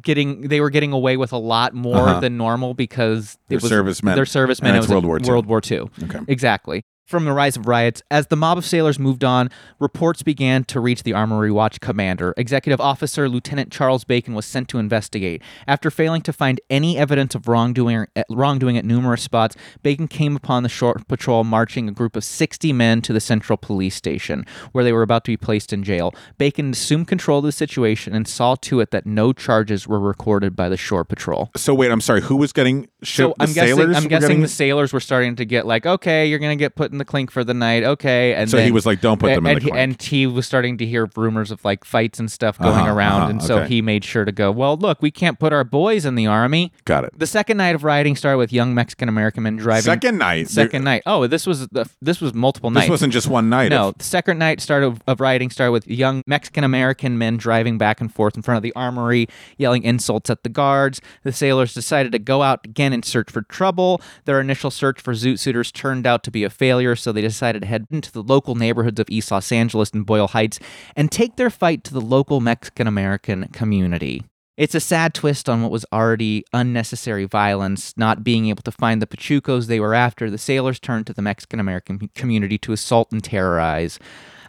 getting 0.00 0.48
they 0.48 0.60
were 0.60 0.70
getting 0.70 0.92
away 0.92 1.16
with 1.16 1.32
a 1.32 1.38
lot 1.38 1.74
more 1.74 2.08
Uh-huh. 2.08 2.20
than 2.20 2.36
normal 2.36 2.74
because 2.74 3.38
They're 3.48 3.58
it 3.58 3.62
was 3.62 3.70
servicemen. 3.70 4.16
They're 4.16 4.24
servicemen. 4.26 4.70
And 4.70 4.76
it 4.76 4.78
it's 4.80 4.88
was 4.88 4.92
World 4.94 5.06
War 5.06 5.18
II. 5.20 5.28
World 5.28 5.46
War 5.46 5.60
II. 5.70 5.80
Okay. 6.04 6.18
Exactly. 6.28 6.84
From 7.12 7.26
the 7.26 7.32
rise 7.34 7.58
of 7.58 7.68
riots, 7.68 8.02
as 8.10 8.28
the 8.28 8.36
mob 8.36 8.56
of 8.56 8.64
sailors 8.64 8.98
moved 8.98 9.22
on, 9.22 9.50
reports 9.78 10.22
began 10.22 10.64
to 10.64 10.80
reach 10.80 11.02
the 11.02 11.12
Armory 11.12 11.50
Watch 11.50 11.78
commander. 11.78 12.32
Executive 12.38 12.80
Officer 12.80 13.28
Lieutenant 13.28 13.70
Charles 13.70 14.02
Bacon 14.02 14.32
was 14.32 14.46
sent 14.46 14.66
to 14.70 14.78
investigate. 14.78 15.42
After 15.68 15.90
failing 15.90 16.22
to 16.22 16.32
find 16.32 16.58
any 16.70 16.96
evidence 16.96 17.34
of 17.34 17.48
wrongdoing, 17.48 18.06
eh, 18.16 18.22
wrongdoing 18.30 18.78
at 18.78 18.86
numerous 18.86 19.20
spots, 19.20 19.56
Bacon 19.82 20.08
came 20.08 20.34
upon 20.36 20.62
the 20.62 20.70
shore 20.70 21.02
patrol 21.06 21.44
marching 21.44 21.86
a 21.86 21.92
group 21.92 22.16
of 22.16 22.24
60 22.24 22.72
men 22.72 23.02
to 23.02 23.12
the 23.12 23.20
Central 23.20 23.58
Police 23.58 23.94
Station, 23.94 24.46
where 24.72 24.82
they 24.82 24.94
were 24.94 25.02
about 25.02 25.24
to 25.26 25.32
be 25.32 25.36
placed 25.36 25.70
in 25.70 25.82
jail. 25.84 26.14
Bacon 26.38 26.70
assumed 26.70 27.08
control 27.08 27.40
of 27.40 27.44
the 27.44 27.52
situation 27.52 28.14
and 28.14 28.26
saw 28.26 28.54
to 28.62 28.80
it 28.80 28.90
that 28.90 29.04
no 29.04 29.34
charges 29.34 29.86
were 29.86 30.00
recorded 30.00 30.56
by 30.56 30.70
the 30.70 30.78
shore 30.78 31.04
patrol. 31.04 31.50
So 31.58 31.74
wait, 31.74 31.90
I'm 31.90 32.00
sorry. 32.00 32.22
Who 32.22 32.36
was 32.36 32.54
getting? 32.54 32.88
Sh- 33.02 33.16
So 33.16 33.34
I'm 33.38 33.52
guessing 33.52 33.78
I'm 33.82 33.90
guessing 34.08 34.08
getting- 34.08 34.40
the 34.40 34.48
sailors 34.48 34.94
were 34.94 35.00
starting 35.00 35.36
to 35.36 35.44
get 35.44 35.66
like, 35.66 35.84
okay, 35.84 36.24
you're 36.24 36.38
gonna 36.38 36.56
get 36.56 36.74
put 36.74 36.90
in 36.90 37.01
the 37.02 37.10
clink 37.10 37.30
for 37.30 37.44
the 37.44 37.54
night, 37.54 37.82
okay. 37.84 38.34
And 38.34 38.48
So 38.48 38.58
he 38.58 38.70
was 38.70 38.86
like, 38.86 39.00
"Don't 39.00 39.18
put 39.18 39.34
them 39.34 39.44
in 39.46 39.52
and, 39.52 39.60
the 39.60 39.64
he- 39.64 39.70
clink." 39.70 39.82
And 39.82 40.02
he 40.02 40.26
was 40.26 40.46
starting 40.46 40.78
to 40.78 40.86
hear 40.86 41.10
rumors 41.16 41.50
of 41.50 41.64
like 41.64 41.84
fights 41.84 42.18
and 42.18 42.30
stuff 42.30 42.58
going 42.58 42.72
Uh-huh, 42.72 42.92
around, 42.94 43.20
uh-huh, 43.22 43.30
and 43.30 43.42
so 43.42 43.58
okay. 43.58 43.68
he 43.68 43.82
made 43.82 44.04
sure 44.04 44.24
to 44.24 44.32
go. 44.32 44.50
Well, 44.50 44.76
look, 44.76 45.02
we 45.02 45.10
can't 45.10 45.38
put 45.38 45.52
our 45.52 45.64
boys 45.64 46.04
in 46.04 46.14
the 46.14 46.26
army. 46.26 46.72
Got 46.84 47.04
it. 47.04 47.18
The 47.18 47.26
second 47.26 47.56
night 47.56 47.74
of 47.74 47.84
rioting 47.84 48.16
started 48.16 48.38
with 48.38 48.52
young 48.52 48.74
Mexican 48.74 49.08
American 49.08 49.42
men 49.42 49.56
driving. 49.56 49.82
Second 49.82 50.18
night. 50.18 50.48
Second 50.48 50.84
night. 50.84 51.02
Oh, 51.06 51.26
this 51.26 51.46
was 51.46 51.68
the, 51.68 51.88
this 52.00 52.20
was 52.20 52.34
multiple 52.34 52.70
nights. 52.70 52.84
This 52.86 52.90
wasn't 52.90 53.12
just 53.12 53.28
one 53.28 53.48
night. 53.48 53.68
No, 53.70 53.92
the 53.96 54.04
second 54.04 54.38
night 54.38 54.60
started 54.60 54.86
of, 54.86 55.02
of 55.06 55.20
rioting 55.20 55.50
started 55.50 55.72
with 55.72 55.86
young 55.88 56.22
Mexican 56.26 56.64
American 56.64 57.18
men 57.18 57.36
driving 57.36 57.78
back 57.78 58.00
and 58.00 58.12
forth 58.12 58.36
in 58.36 58.42
front 58.42 58.56
of 58.56 58.62
the 58.62 58.72
armory, 58.74 59.28
yelling 59.58 59.82
insults 59.84 60.30
at 60.30 60.42
the 60.42 60.48
guards. 60.48 61.00
The 61.22 61.32
sailors 61.32 61.74
decided 61.74 62.12
to 62.12 62.18
go 62.18 62.42
out 62.42 62.60
again 62.64 62.92
and 62.92 63.04
search 63.04 63.30
for 63.30 63.42
trouble. 63.42 64.00
Their 64.24 64.40
initial 64.40 64.70
search 64.70 65.00
for 65.00 65.12
Zoot 65.14 65.38
Suiters 65.38 65.70
turned 65.72 66.06
out 66.06 66.22
to 66.24 66.30
be 66.30 66.44
a 66.44 66.50
failure, 66.50 66.81
so 66.96 67.12
they 67.12 67.22
decided 67.22 67.62
to 67.62 67.68
head 67.68 67.86
into 67.90 68.12
the 68.12 68.22
local 68.22 68.54
neighborhoods 68.54 69.00
of 69.00 69.08
East 69.10 69.30
Los 69.30 69.52
Angeles 69.52 69.90
and 69.90 70.04
Boyle 70.04 70.28
Heights 70.28 70.58
and 70.96 71.10
take 71.10 71.36
their 71.36 71.50
fight 71.50 71.84
to 71.84 71.94
the 71.94 72.00
local 72.00 72.40
Mexican 72.40 72.86
American 72.86 73.48
community. 73.48 74.24
It's 74.58 74.74
a 74.74 74.80
sad 74.80 75.14
twist 75.14 75.48
on 75.48 75.62
what 75.62 75.70
was 75.70 75.86
already 75.92 76.44
unnecessary 76.52 77.24
violence. 77.24 77.94
Not 77.96 78.22
being 78.22 78.48
able 78.48 78.62
to 78.64 78.70
find 78.70 79.00
the 79.00 79.06
Pachucos 79.06 79.66
they 79.66 79.80
were 79.80 79.94
after, 79.94 80.30
the 80.30 80.36
sailors 80.36 80.78
turned 80.78 81.06
to 81.06 81.14
the 81.14 81.22
Mexican 81.22 81.58
American 81.58 82.10
community 82.14 82.58
to 82.58 82.72
assault 82.72 83.12
and 83.12 83.24
terrorize. 83.24 83.98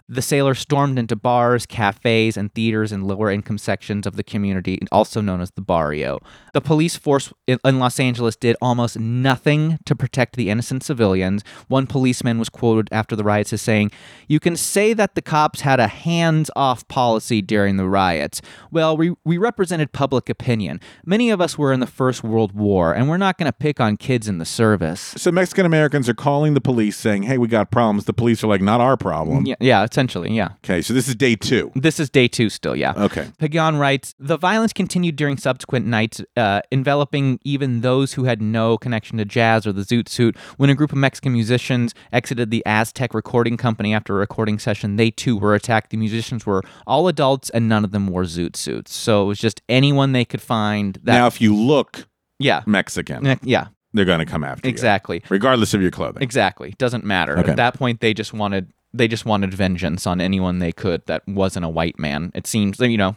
The 0.06 0.20
sailors 0.20 0.58
stormed 0.58 0.98
into 0.98 1.16
bars, 1.16 1.64
cafes, 1.64 2.36
and 2.36 2.52
theaters 2.52 2.92
in 2.92 3.06
lower 3.06 3.30
income 3.30 3.56
sections 3.56 4.06
of 4.06 4.16
the 4.16 4.22
community, 4.22 4.78
also 4.92 5.22
known 5.22 5.40
as 5.40 5.52
the 5.52 5.62
barrio. 5.62 6.20
The 6.52 6.60
police 6.60 6.94
force 6.94 7.32
in 7.46 7.78
Los 7.78 7.98
Angeles 7.98 8.36
did 8.36 8.54
almost 8.60 8.98
nothing 8.98 9.78
to 9.86 9.96
protect 9.96 10.36
the 10.36 10.50
innocent 10.50 10.82
civilians. 10.82 11.42
One 11.68 11.86
policeman 11.86 12.38
was 12.38 12.50
quoted 12.50 12.90
after 12.92 13.16
the 13.16 13.24
riots 13.24 13.54
as 13.54 13.62
saying, 13.62 13.92
You 14.28 14.40
can 14.40 14.56
say 14.56 14.92
that 14.92 15.14
the 15.14 15.22
cops 15.22 15.62
had 15.62 15.80
a 15.80 15.88
hands 15.88 16.50
off 16.54 16.86
policy 16.88 17.40
during 17.40 17.78
the 17.78 17.88
riots. 17.88 18.42
Well, 18.70 18.98
we, 18.98 19.14
we 19.24 19.38
represented 19.38 19.92
public 19.92 20.28
opinion. 20.28 20.80
Many 21.06 21.30
of 21.30 21.40
us 21.40 21.56
were 21.56 21.72
in 21.72 21.80
the 21.80 21.86
First 21.86 22.22
World 22.22 22.52
War, 22.52 22.94
and 22.94 23.08
we're 23.08 23.16
not 23.16 23.38
going 23.38 23.46
to 23.46 23.54
pick 23.54 23.80
on 23.80 23.96
kids 23.96 24.28
in 24.28 24.36
the 24.36 24.44
service. 24.44 25.00
so 25.16 25.32
Mexican 25.32 25.64
Americans 25.64 26.10
are 26.10 26.14
calling 26.14 26.52
the 26.52 26.60
police 26.60 26.98
saying, 26.98 27.22
"Hey, 27.22 27.38
we 27.38 27.48
got 27.48 27.70
problems." 27.70 28.04
The 28.04 28.12
police 28.12 28.44
are 28.44 28.48
like, 28.48 28.60
"Not 28.60 28.82
our 28.82 28.98
problem." 28.98 29.46
Yeah, 29.46 29.54
yeah 29.60 29.86
essentially, 29.94 30.32
yeah. 30.32 30.48
Okay, 30.64 30.82
so 30.82 30.92
this 30.92 31.06
is 31.06 31.14
day 31.14 31.36
two. 31.36 31.70
This 31.76 32.00
is 32.00 32.10
day 32.10 32.26
two 32.26 32.48
still, 32.48 32.74
yeah. 32.74 32.94
Okay. 32.96 33.28
Pagan 33.38 33.76
writes 33.76 34.12
The 34.18 34.36
violence 34.36 34.72
continued 34.72 35.14
during 35.14 35.36
subsequent 35.36 35.86
nights, 35.86 36.20
uh, 36.36 36.62
enveloping 36.72 37.38
even 37.44 37.80
those 37.82 38.14
who 38.14 38.24
had 38.24 38.42
no 38.42 38.76
connection 38.76 39.18
to 39.18 39.24
jazz 39.24 39.66
or 39.68 39.72
the 39.72 39.82
Zoot 39.82 40.08
Suit. 40.08 40.36
When 40.56 40.68
a 40.68 40.74
group 40.74 40.90
of 40.90 40.98
Mexican 40.98 41.32
musicians 41.32 41.94
exited 42.12 42.50
the 42.50 42.64
Aztec 42.66 43.14
recording 43.14 43.56
company 43.56 43.94
after 43.94 44.16
a 44.16 44.18
recording 44.18 44.58
session, 44.58 44.96
they 44.96 45.12
too 45.12 45.36
were 45.36 45.54
attacked. 45.54 45.90
The 45.90 45.96
musicians 45.96 46.44
were 46.44 46.62
all 46.88 47.06
adults 47.06 47.50
and 47.50 47.68
none 47.68 47.84
of 47.84 47.92
them 47.92 48.08
wore 48.08 48.24
Zoot 48.24 48.56
Suits. 48.56 48.92
So 48.92 49.22
it 49.22 49.26
was 49.26 49.38
just 49.38 49.62
anyone 49.68 50.10
they 50.10 50.24
could 50.24 50.42
find 50.42 50.98
that. 51.04 51.12
now, 51.14 51.28
if 51.28 51.40
you 51.40 51.54
look 51.54 52.08
yeah. 52.40 52.62
Mexican, 52.66 53.22
Ne- 53.22 53.38
Yeah, 53.42 53.68
they're 53.92 54.04
going 54.04 54.18
to 54.18 54.26
come 54.26 54.42
after 54.42 54.66
you, 54.66 54.72
exactly. 54.72 55.22
regardless 55.30 55.72
of 55.72 55.80
your 55.80 55.92
clothing. 55.92 56.20
Exactly. 56.22 56.74
Doesn't 56.78 57.04
matter. 57.04 57.38
Okay. 57.38 57.50
At 57.52 57.56
that 57.58 57.74
point, 57.74 58.00
they 58.00 58.12
just 58.12 58.32
wanted 58.32 58.72
they 58.94 59.08
just 59.08 59.26
wanted 59.26 59.52
vengeance 59.52 60.06
on 60.06 60.20
anyone 60.20 60.60
they 60.60 60.72
could 60.72 61.04
that 61.06 61.26
wasn't 61.26 61.66
a 61.66 61.68
white 61.68 61.98
man. 61.98 62.30
It 62.34 62.46
seems 62.46 62.78
you 62.80 62.96
know, 62.96 63.16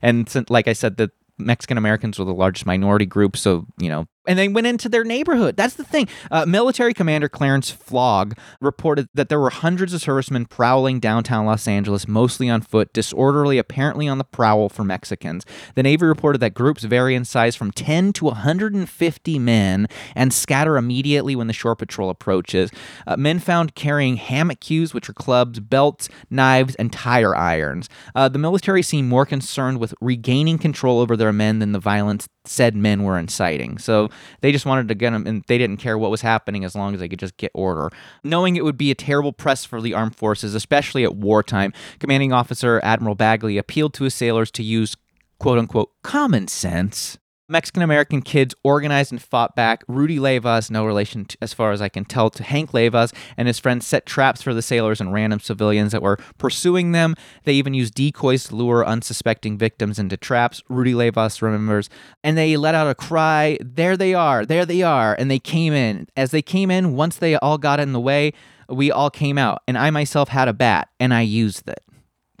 and 0.00 0.46
like 0.48 0.68
I 0.68 0.72
said, 0.72 0.96
the 0.96 1.10
Mexican 1.36 1.76
Americans 1.76 2.18
were 2.18 2.24
the 2.24 2.32
largest 2.32 2.64
minority 2.64 3.06
group, 3.06 3.36
so 3.36 3.66
you 3.78 3.88
know. 3.88 4.06
And 4.26 4.38
they 4.38 4.48
went 4.48 4.66
into 4.66 4.88
their 4.88 5.04
neighborhood. 5.04 5.56
That's 5.56 5.74
the 5.74 5.84
thing. 5.84 6.08
Uh, 6.30 6.46
military 6.46 6.94
Commander 6.94 7.28
Clarence 7.28 7.70
Flogg 7.70 8.36
reported 8.60 9.08
that 9.14 9.28
there 9.28 9.40
were 9.40 9.50
hundreds 9.50 9.92
of 9.92 10.00
servicemen 10.00 10.46
prowling 10.46 10.98
downtown 10.98 11.44
Los 11.46 11.68
Angeles, 11.68 12.08
mostly 12.08 12.48
on 12.48 12.62
foot, 12.62 12.92
disorderly, 12.92 13.58
apparently 13.58 14.08
on 14.08 14.18
the 14.18 14.24
prowl 14.24 14.68
for 14.68 14.84
Mexicans. 14.84 15.44
The 15.74 15.82
Navy 15.82 16.06
reported 16.06 16.38
that 16.38 16.54
groups 16.54 16.84
vary 16.84 17.14
in 17.14 17.24
size 17.24 17.54
from 17.54 17.70
10 17.70 18.12
to 18.14 18.24
150 18.26 19.38
men 19.38 19.86
and 20.14 20.32
scatter 20.32 20.76
immediately 20.76 21.36
when 21.36 21.46
the 21.46 21.52
shore 21.52 21.76
patrol 21.76 22.10
approaches. 22.10 22.70
Uh, 23.06 23.16
men 23.16 23.38
found 23.38 23.74
carrying 23.74 24.16
hammock 24.16 24.60
cues, 24.60 24.94
which 24.94 25.08
are 25.08 25.14
clubs, 25.14 25.60
belts, 25.60 26.08
knives, 26.30 26.74
and 26.76 26.92
tire 26.92 27.36
irons. 27.36 27.88
Uh, 28.14 28.28
the 28.28 28.38
military 28.38 28.82
seemed 28.82 29.08
more 29.08 29.26
concerned 29.26 29.78
with 29.78 29.94
regaining 30.00 30.58
control 30.58 31.00
over 31.00 31.16
their 31.16 31.32
men 31.32 31.58
than 31.58 31.72
the 31.72 31.78
violence 31.78 32.28
said 32.44 32.76
men 32.76 33.02
were 33.02 33.18
inciting. 33.18 33.78
So 33.78 34.10
they 34.40 34.52
just 34.52 34.66
wanted 34.66 34.88
to 34.88 34.94
get 34.94 35.10
them, 35.10 35.26
and 35.26 35.44
they 35.46 35.58
didn't 35.58 35.78
care 35.78 35.96
what 35.96 36.10
was 36.10 36.20
happening 36.20 36.64
as 36.64 36.74
long 36.74 36.94
as 36.94 37.00
they 37.00 37.08
could 37.08 37.18
just 37.18 37.36
get 37.36 37.50
order. 37.54 37.90
Knowing 38.22 38.56
it 38.56 38.64
would 38.64 38.76
be 38.76 38.90
a 38.90 38.94
terrible 38.94 39.32
press 39.32 39.64
for 39.64 39.80
the 39.80 39.94
armed 39.94 40.16
forces, 40.16 40.54
especially 40.54 41.04
at 41.04 41.16
wartime, 41.16 41.72
commanding 41.98 42.32
officer 42.32 42.80
Admiral 42.82 43.14
Bagley 43.14 43.58
appealed 43.58 43.94
to 43.94 44.04
his 44.04 44.14
sailors 44.14 44.50
to 44.52 44.62
use 44.62 44.96
quote 45.38 45.58
unquote 45.58 45.90
common 46.02 46.48
sense. 46.48 47.18
Mexican 47.54 47.82
American 47.82 48.20
kids 48.20 48.52
organized 48.64 49.12
and 49.12 49.22
fought 49.22 49.54
back. 49.54 49.84
Rudy 49.86 50.18
Leyvas, 50.18 50.72
no 50.72 50.84
relation 50.84 51.24
to, 51.24 51.38
as 51.40 51.54
far 51.54 51.70
as 51.70 51.80
I 51.80 51.88
can 51.88 52.04
tell, 52.04 52.28
to 52.30 52.42
Hank 52.42 52.72
Leyvas, 52.72 53.14
and 53.36 53.46
his 53.46 53.60
friends 53.60 53.86
set 53.86 54.06
traps 54.06 54.42
for 54.42 54.52
the 54.52 54.60
sailors 54.60 55.00
and 55.00 55.12
random 55.12 55.38
civilians 55.38 55.92
that 55.92 56.02
were 56.02 56.18
pursuing 56.36 56.90
them. 56.90 57.14
They 57.44 57.52
even 57.52 57.72
used 57.72 57.94
decoys 57.94 58.48
to 58.48 58.56
lure 58.56 58.84
unsuspecting 58.84 59.56
victims 59.56 60.00
into 60.00 60.16
traps. 60.16 60.64
Rudy 60.68 60.94
Leyvas 60.94 61.42
remembers, 61.42 61.88
and 62.24 62.36
they 62.36 62.56
let 62.56 62.74
out 62.74 62.90
a 62.90 62.94
cry, 62.96 63.56
There 63.60 63.96
they 63.96 64.14
are, 64.14 64.44
there 64.44 64.66
they 64.66 64.82
are. 64.82 65.14
And 65.16 65.30
they 65.30 65.38
came 65.38 65.72
in. 65.72 66.08
As 66.16 66.32
they 66.32 66.42
came 66.42 66.72
in, 66.72 66.96
once 66.96 67.14
they 67.14 67.36
all 67.36 67.58
got 67.58 67.78
in 67.78 67.92
the 67.92 68.00
way, 68.00 68.32
we 68.68 68.90
all 68.90 69.10
came 69.10 69.38
out. 69.38 69.62
And 69.68 69.78
I 69.78 69.90
myself 69.90 70.30
had 70.30 70.48
a 70.48 70.52
bat, 70.52 70.88
and 70.98 71.14
I 71.14 71.20
used 71.20 71.68
it. 71.68 71.84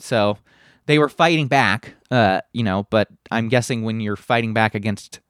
So 0.00 0.38
they 0.86 0.98
were 0.98 1.08
fighting 1.08 1.48
back, 1.48 1.94
uh, 2.10 2.40
you 2.52 2.62
know, 2.62 2.86
but 2.90 3.08
I'm 3.30 3.48
guessing 3.48 3.82
when 3.82 4.00
you're 4.00 4.16
fighting 4.16 4.52
back 4.52 4.74
against 4.74 5.20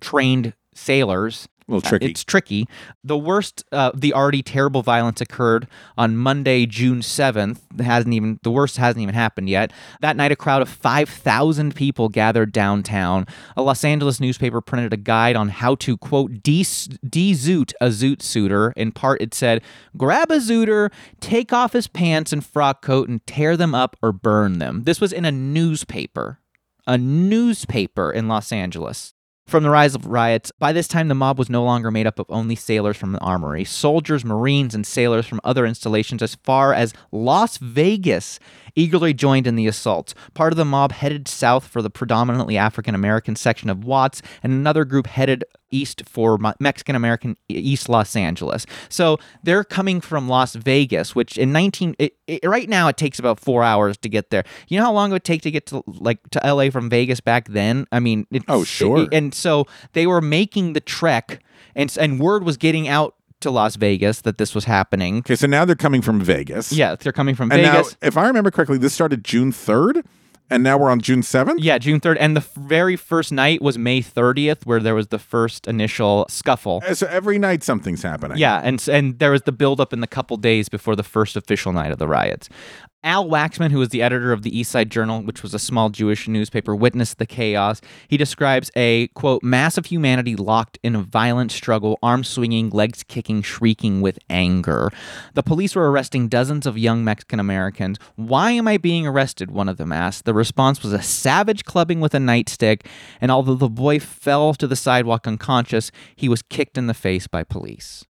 trained 0.00 0.54
sailors. 0.74 1.48
A 1.68 1.72
little 1.72 1.88
tricky. 1.88 2.06
Uh, 2.06 2.08
It's 2.10 2.24
tricky. 2.24 2.66
The 3.04 3.16
worst, 3.16 3.64
uh, 3.70 3.92
the 3.94 4.12
already 4.12 4.42
terrible 4.42 4.82
violence 4.82 5.20
occurred 5.20 5.68
on 5.96 6.16
Monday, 6.16 6.66
June 6.66 7.02
seventh. 7.02 7.62
Hasn't 7.80 8.12
even 8.12 8.40
the 8.42 8.50
worst 8.50 8.76
hasn't 8.78 9.00
even 9.00 9.14
happened 9.14 9.48
yet. 9.48 9.72
That 10.00 10.16
night, 10.16 10.32
a 10.32 10.36
crowd 10.36 10.62
of 10.62 10.68
five 10.68 11.08
thousand 11.08 11.74
people 11.76 12.08
gathered 12.08 12.52
downtown. 12.52 13.26
A 13.56 13.62
Los 13.62 13.84
Angeles 13.84 14.18
newspaper 14.20 14.60
printed 14.60 14.92
a 14.92 14.96
guide 14.96 15.36
on 15.36 15.50
how 15.50 15.76
to 15.76 15.96
quote 15.96 16.42
de 16.42 16.62
zoot 16.62 17.72
a 17.80 17.86
zoot 17.86 18.22
suitor. 18.22 18.72
In 18.76 18.90
part, 18.92 19.22
it 19.22 19.32
said, 19.32 19.62
"Grab 19.96 20.30
a 20.30 20.38
zooter, 20.38 20.90
take 21.20 21.52
off 21.52 21.72
his 21.72 21.86
pants 21.86 22.32
and 22.32 22.44
frock 22.44 22.82
coat, 22.82 23.08
and 23.08 23.24
tear 23.26 23.56
them 23.56 23.74
up 23.74 23.96
or 24.02 24.12
burn 24.12 24.58
them." 24.58 24.82
This 24.82 25.00
was 25.00 25.12
in 25.12 25.24
a 25.24 25.32
newspaper, 25.32 26.40
a 26.86 26.98
newspaper 26.98 28.10
in 28.10 28.26
Los 28.26 28.50
Angeles. 28.50 29.14
From 29.46 29.64
the 29.64 29.70
rise 29.70 29.94
of 29.94 30.06
riots, 30.06 30.50
by 30.58 30.72
this 30.72 30.88
time 30.88 31.08
the 31.08 31.14
mob 31.14 31.38
was 31.38 31.50
no 31.50 31.64
longer 31.64 31.90
made 31.90 32.06
up 32.06 32.18
of 32.18 32.26
only 32.30 32.54
sailors 32.54 32.96
from 32.96 33.12
the 33.12 33.18
armory. 33.18 33.64
Soldiers, 33.64 34.24
Marines, 34.24 34.74
and 34.74 34.86
sailors 34.86 35.26
from 35.26 35.40
other 35.44 35.66
installations 35.66 36.22
as 36.22 36.36
far 36.36 36.72
as 36.72 36.94
Las 37.10 37.58
Vegas 37.58 38.38
eagerly 38.76 39.12
joined 39.12 39.46
in 39.46 39.56
the 39.56 39.66
assault. 39.66 40.14
Part 40.32 40.52
of 40.52 40.56
the 40.56 40.64
mob 40.64 40.92
headed 40.92 41.28
south 41.28 41.66
for 41.66 41.82
the 41.82 41.90
predominantly 41.90 42.56
African 42.56 42.94
American 42.94 43.36
section 43.36 43.68
of 43.68 43.84
Watts, 43.84 44.22
and 44.42 44.52
another 44.52 44.84
group 44.84 45.06
headed 45.06 45.44
east 45.72 46.02
for 46.06 46.38
Mexican 46.60 46.94
American 46.94 47.36
East 47.48 47.88
Los 47.88 48.14
Angeles. 48.14 48.66
So 48.88 49.18
they're 49.42 49.64
coming 49.64 50.00
from 50.00 50.28
Las 50.28 50.54
Vegas, 50.54 51.14
which 51.16 51.36
in 51.38 51.50
19 51.52 51.96
it, 51.98 52.16
it, 52.28 52.44
right 52.44 52.68
now 52.68 52.86
it 52.88 52.96
takes 52.96 53.18
about 53.18 53.40
4 53.40 53.64
hours 53.64 53.96
to 53.98 54.08
get 54.08 54.30
there. 54.30 54.44
You 54.68 54.78
know 54.78 54.84
how 54.84 54.92
long 54.92 55.10
it 55.10 55.14
would 55.14 55.24
take 55.24 55.42
to 55.42 55.50
get 55.50 55.66
to 55.66 55.82
like 55.86 56.18
to 56.30 56.40
LA 56.44 56.70
from 56.70 56.88
Vegas 56.88 57.20
back 57.20 57.48
then? 57.48 57.86
I 57.90 57.98
mean, 58.00 58.26
it's, 58.30 58.44
Oh, 58.48 58.62
sure. 58.64 59.08
and 59.10 59.34
so 59.34 59.66
they 59.94 60.06
were 60.06 60.20
making 60.20 60.74
the 60.74 60.80
trek 60.80 61.42
and 61.74 61.94
and 61.98 62.20
word 62.20 62.44
was 62.44 62.56
getting 62.56 62.86
out 62.88 63.14
to 63.40 63.50
Las 63.50 63.74
Vegas 63.74 64.20
that 64.20 64.38
this 64.38 64.54
was 64.54 64.66
happening. 64.66 65.18
okay, 65.18 65.34
so 65.34 65.48
now 65.48 65.64
they're 65.64 65.74
coming 65.74 66.00
from 66.00 66.20
Vegas. 66.20 66.72
Yeah, 66.72 66.94
they're 66.94 67.12
coming 67.12 67.34
from 67.34 67.50
And 67.50 67.62
Vegas. 67.62 67.96
now, 68.00 68.06
if 68.06 68.16
I 68.16 68.28
remember 68.28 68.52
correctly, 68.52 68.78
this 68.78 68.94
started 68.94 69.24
June 69.24 69.50
3rd, 69.50 70.04
and 70.50 70.62
now 70.62 70.76
we're 70.78 70.90
on 70.90 71.00
June 71.00 71.22
7th? 71.22 71.56
Yeah, 71.58 71.78
June 71.78 72.00
3rd. 72.00 72.16
And 72.20 72.36
the 72.36 72.44
very 72.56 72.96
first 72.96 73.32
night 73.32 73.62
was 73.62 73.78
May 73.78 74.00
30th, 74.02 74.64
where 74.66 74.80
there 74.80 74.94
was 74.94 75.08
the 75.08 75.18
first 75.18 75.66
initial 75.66 76.26
scuffle. 76.28 76.82
Uh, 76.86 76.94
So 76.94 77.06
every 77.06 77.38
night 77.38 77.62
something's 77.62 78.02
happening. 78.02 78.38
Yeah, 78.38 78.60
and 78.62 78.86
and 78.88 79.18
there 79.18 79.30
was 79.30 79.42
the 79.42 79.52
buildup 79.52 79.92
in 79.92 80.00
the 80.00 80.06
couple 80.06 80.36
days 80.36 80.68
before 80.68 80.94
the 80.96 81.02
first 81.02 81.36
official 81.36 81.72
night 81.72 81.90
of 81.92 81.98
the 81.98 82.08
riots. 82.08 82.48
Al 83.04 83.28
Waxman, 83.28 83.72
who 83.72 83.78
was 83.78 83.88
the 83.88 84.00
editor 84.00 84.32
of 84.32 84.42
the 84.42 84.56
East 84.56 84.70
Side 84.70 84.88
Journal, 84.88 85.22
which 85.22 85.42
was 85.42 85.54
a 85.54 85.58
small 85.58 85.90
Jewish 85.90 86.28
newspaper, 86.28 86.76
witnessed 86.76 87.18
the 87.18 87.26
chaos. 87.26 87.80
He 88.06 88.16
describes 88.16 88.70
a 88.76 89.08
quote 89.08 89.42
mass 89.42 89.76
of 89.76 89.86
humanity 89.86 90.36
locked 90.36 90.78
in 90.84 90.94
a 90.94 91.02
violent 91.02 91.50
struggle, 91.50 91.98
arms 92.00 92.28
swinging, 92.28 92.70
legs 92.70 93.02
kicking, 93.02 93.42
shrieking 93.42 94.02
with 94.02 94.20
anger. 94.30 94.90
The 95.34 95.42
police 95.42 95.74
were 95.74 95.90
arresting 95.90 96.28
dozens 96.28 96.64
of 96.64 96.78
young 96.78 97.02
Mexican 97.02 97.40
Americans. 97.40 97.98
Why 98.14 98.52
am 98.52 98.68
I 98.68 98.76
being 98.76 99.04
arrested? 99.04 99.50
One 99.50 99.68
of 99.68 99.78
them 99.78 99.90
asked. 99.90 100.24
The 100.24 100.34
response 100.34 100.82
was 100.84 100.92
a 100.92 101.02
savage 101.02 101.64
clubbing 101.64 102.00
with 102.00 102.14
a 102.14 102.18
nightstick, 102.18 102.86
and 103.20 103.32
although 103.32 103.56
the 103.56 103.68
boy 103.68 103.98
fell 103.98 104.54
to 104.54 104.68
the 104.68 104.76
sidewalk 104.76 105.26
unconscious, 105.26 105.90
he 106.14 106.28
was 106.28 106.42
kicked 106.42 106.78
in 106.78 106.86
the 106.86 106.94
face 106.94 107.26
by 107.26 107.42
police 107.42 108.04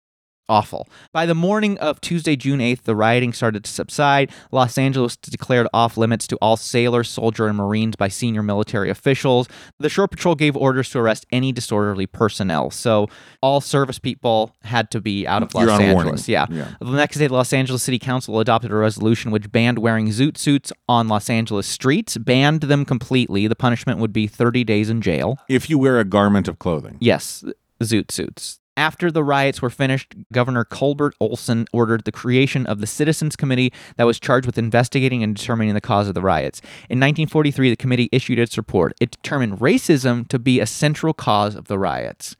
awful. 0.51 0.87
By 1.13 1.25
the 1.25 1.33
morning 1.33 1.77
of 1.79 2.01
Tuesday, 2.01 2.35
June 2.35 2.59
8th, 2.59 2.81
the 2.81 2.95
rioting 2.95 3.31
started 3.31 3.63
to 3.63 3.71
subside. 3.71 4.31
Los 4.51 4.77
Angeles 4.77 5.15
declared 5.15 5.67
off 5.73 5.95
limits 5.95 6.27
to 6.27 6.37
all 6.41 6.57
sailors, 6.57 7.09
soldier, 7.09 7.47
and 7.47 7.57
Marines 7.57 7.95
by 7.95 8.09
senior 8.09 8.43
military 8.43 8.89
officials. 8.89 9.47
The 9.79 9.89
Shore 9.89 10.09
Patrol 10.09 10.35
gave 10.35 10.57
orders 10.57 10.89
to 10.89 10.99
arrest 10.99 11.25
any 11.31 11.53
disorderly 11.53 12.05
personnel. 12.05 12.69
So 12.69 13.07
all 13.41 13.61
service 13.61 13.97
people 13.97 14.53
had 14.63 14.91
to 14.91 15.01
be 15.01 15.25
out 15.25 15.41
of 15.41 15.53
Los 15.55 15.63
You're 15.63 15.81
Angeles. 15.81 16.27
Yeah. 16.27 16.47
Yeah. 16.49 16.67
The 16.79 16.91
next 16.91 17.17
day, 17.17 17.27
the 17.27 17.33
Los 17.33 17.53
Angeles 17.53 17.81
City 17.81 17.97
Council 17.97 18.39
adopted 18.39 18.71
a 18.71 18.75
resolution 18.75 19.31
which 19.31 19.51
banned 19.51 19.79
wearing 19.79 20.07
zoot 20.09 20.37
suits 20.37 20.73
on 20.89 21.07
Los 21.07 21.29
Angeles 21.29 21.65
streets, 21.65 22.17
banned 22.17 22.61
them 22.61 22.83
completely. 22.83 23.47
The 23.47 23.55
punishment 23.55 23.99
would 23.99 24.11
be 24.11 24.27
30 24.27 24.65
days 24.65 24.89
in 24.89 25.01
jail. 25.01 25.39
If 25.47 25.69
you 25.69 25.77
wear 25.77 25.99
a 25.99 26.05
garment 26.05 26.49
of 26.49 26.59
clothing. 26.59 26.97
Yes, 26.99 27.45
zoot 27.81 28.11
suits. 28.11 28.59
After 28.77 29.11
the 29.11 29.23
riots 29.23 29.61
were 29.61 29.69
finished, 29.69 30.15
Governor 30.31 30.63
Culbert 30.63 31.13
Olson 31.19 31.67
ordered 31.73 32.05
the 32.05 32.11
creation 32.11 32.65
of 32.65 32.79
the 32.79 32.87
Citizens 32.87 33.35
Committee 33.35 33.73
that 33.97 34.05
was 34.05 34.17
charged 34.17 34.45
with 34.45 34.57
investigating 34.57 35.21
and 35.21 35.35
determining 35.35 35.73
the 35.73 35.81
cause 35.81 36.07
of 36.07 36.13
the 36.13 36.21
riots. 36.21 36.61
In 36.89 36.97
1943, 36.97 37.69
the 37.69 37.75
committee 37.75 38.07
issued 38.13 38.39
its 38.39 38.57
report. 38.57 38.93
It 39.01 39.11
determined 39.11 39.59
racism 39.59 40.25
to 40.29 40.39
be 40.39 40.61
a 40.61 40.65
central 40.65 41.13
cause 41.13 41.55
of 41.55 41.67
the 41.67 41.77
riots. 41.77 42.37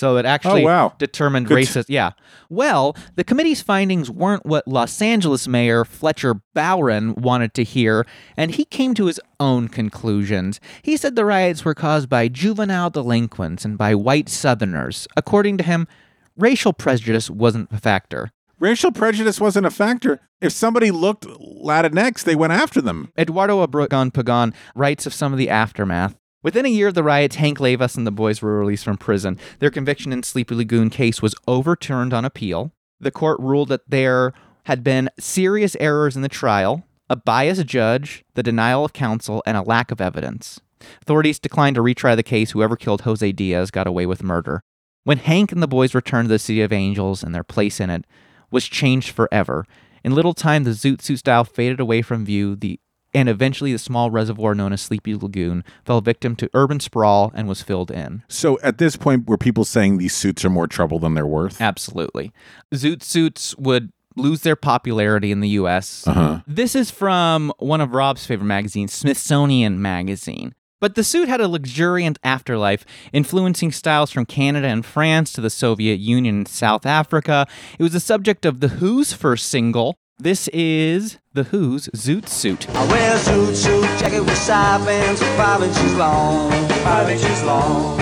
So 0.00 0.16
it 0.16 0.24
actually 0.24 0.62
Oh, 0.62 0.66
wow. 0.66 0.92
determined 0.98 1.46
Good. 1.46 1.58
racist. 1.58 1.84
Yeah. 1.88 2.12
Well, 2.48 2.96
the 3.16 3.22
committee's 3.22 3.60
findings 3.60 4.10
weren't 4.10 4.46
what 4.46 4.66
Los 4.66 5.02
Angeles 5.02 5.46
Mayor 5.46 5.84
Fletcher 5.84 6.36
Bowron 6.56 7.18
wanted 7.18 7.52
to 7.52 7.64
hear, 7.64 8.06
and 8.34 8.50
he 8.52 8.64
came 8.64 8.94
to 8.94 9.04
his 9.04 9.20
own 9.38 9.68
conclusions. 9.68 10.58
He 10.80 10.96
said 10.96 11.16
the 11.16 11.26
riots 11.26 11.66
were 11.66 11.74
caused 11.74 12.08
by 12.08 12.28
juvenile 12.28 12.88
delinquents 12.88 13.66
and 13.66 13.76
by 13.76 13.94
white 13.94 14.30
Southerners. 14.30 15.06
According 15.18 15.58
to 15.58 15.64
him, 15.64 15.86
racial 16.34 16.72
prejudice 16.72 17.28
wasn't 17.28 17.70
a 17.70 17.76
factor. 17.76 18.30
Racial 18.58 18.92
prejudice 18.92 19.38
wasn't 19.38 19.66
a 19.66 19.70
factor. 19.70 20.18
If 20.40 20.52
somebody 20.52 20.90
looked 20.90 21.26
Latinx, 21.26 22.24
they 22.24 22.34
went 22.34 22.54
after 22.54 22.80
them. 22.80 23.12
Eduardo 23.18 23.66
Obregon 23.66 24.10
Pagan 24.14 24.54
writes 24.74 25.04
of 25.04 25.12
some 25.12 25.32
of 25.34 25.38
the 25.38 25.50
aftermath. 25.50 26.14
Within 26.42 26.64
a 26.64 26.70
year 26.70 26.88
of 26.88 26.94
the 26.94 27.02
riots, 27.02 27.36
Hank 27.36 27.58
Leyvas 27.58 27.96
and 27.96 28.06
the 28.06 28.10
boys 28.10 28.40
were 28.40 28.58
released 28.58 28.84
from 28.84 28.96
prison. 28.96 29.38
Their 29.58 29.70
conviction 29.70 30.12
in 30.12 30.22
Sleepy 30.22 30.54
Lagoon 30.54 30.88
case 30.88 31.20
was 31.20 31.34
overturned 31.46 32.14
on 32.14 32.24
appeal. 32.24 32.72
The 32.98 33.10
court 33.10 33.38
ruled 33.40 33.68
that 33.68 33.88
there 33.88 34.32
had 34.64 34.82
been 34.82 35.10
serious 35.18 35.76
errors 35.78 36.16
in 36.16 36.22
the 36.22 36.28
trial, 36.28 36.84
a 37.10 37.16
biased 37.16 37.66
judge, 37.66 38.24
the 38.34 38.42
denial 38.42 38.84
of 38.84 38.92
counsel, 38.94 39.42
and 39.44 39.56
a 39.56 39.62
lack 39.62 39.90
of 39.90 40.00
evidence. 40.00 40.60
Authorities 41.02 41.38
declined 41.38 41.76
to 41.76 41.82
retry 41.82 42.16
the 42.16 42.22
case. 42.22 42.52
Whoever 42.52 42.76
killed 42.76 43.02
Jose 43.02 43.32
Diaz 43.32 43.70
got 43.70 43.86
away 43.86 44.06
with 44.06 44.22
murder. 44.22 44.62
When 45.04 45.18
Hank 45.18 45.52
and 45.52 45.62
the 45.62 45.68
boys 45.68 45.94
returned 45.94 46.28
to 46.28 46.32
the 46.32 46.38
City 46.38 46.62
of 46.62 46.72
Angels 46.72 47.22
and 47.22 47.34
their 47.34 47.44
place 47.44 47.80
in 47.80 47.90
it 47.90 48.06
was 48.50 48.66
changed 48.66 49.10
forever. 49.10 49.66
In 50.02 50.14
little 50.14 50.34
time, 50.34 50.64
the 50.64 50.70
Zoot 50.70 51.02
Suit 51.02 51.18
style 51.18 51.44
faded 51.44 51.80
away 51.80 52.00
from 52.00 52.24
view. 52.24 52.56
The 52.56 52.80
and 53.12 53.28
eventually 53.28 53.72
the 53.72 53.78
small 53.78 54.10
reservoir 54.10 54.54
known 54.54 54.72
as 54.72 54.80
Sleepy 54.80 55.14
Lagoon 55.14 55.64
fell 55.84 56.00
victim 56.00 56.36
to 56.36 56.50
urban 56.54 56.80
sprawl 56.80 57.32
and 57.34 57.48
was 57.48 57.62
filled 57.62 57.90
in. 57.90 58.22
So 58.28 58.58
at 58.62 58.78
this 58.78 58.96
point, 58.96 59.26
were 59.26 59.38
people 59.38 59.64
saying 59.64 59.98
these 59.98 60.14
suits 60.14 60.44
are 60.44 60.50
more 60.50 60.66
trouble 60.66 60.98
than 60.98 61.14
they're 61.14 61.26
worth? 61.26 61.60
Absolutely. 61.60 62.32
Zoot 62.74 63.02
suits 63.02 63.56
would 63.56 63.92
lose 64.16 64.42
their 64.42 64.56
popularity 64.56 65.32
in 65.32 65.40
the 65.40 65.50
US. 65.50 66.06
Uh-huh. 66.06 66.40
This 66.46 66.74
is 66.74 66.90
from 66.90 67.52
one 67.58 67.80
of 67.80 67.92
Rob's 67.92 68.26
favorite 68.26 68.46
magazines, 68.46 68.92
Smithsonian 68.92 69.80
Magazine. 69.80 70.54
But 70.80 70.94
the 70.94 71.04
suit 71.04 71.28
had 71.28 71.42
a 71.42 71.48
luxuriant 71.48 72.18
afterlife, 72.24 72.86
influencing 73.12 73.70
styles 73.70 74.10
from 74.10 74.24
Canada 74.24 74.66
and 74.66 74.84
France 74.84 75.30
to 75.34 75.42
the 75.42 75.50
Soviet 75.50 76.00
Union 76.00 76.38
and 76.38 76.48
South 76.48 76.86
Africa. 76.86 77.46
It 77.78 77.82
was 77.82 77.92
the 77.92 78.00
subject 78.00 78.46
of 78.46 78.60
The 78.60 78.68
Who's 78.68 79.12
first 79.12 79.48
single. 79.48 79.98
This 80.20 80.48
is 80.48 81.16
The 81.32 81.44
Who's 81.44 81.88
Zoot 81.96 82.28
Suit. 82.28 82.68
I 82.76 82.86
wear 82.88 83.16
a 83.16 83.18
suit 83.18 83.56
suit 83.56 83.84
jacket 83.98 84.20
with 84.20 84.36
side 84.36 84.84
bands 84.84 85.22
five 85.22 85.62
inches 85.62 85.94
long, 85.94 86.50
five 86.84 87.08
inches 87.08 87.42
long. 87.42 87.98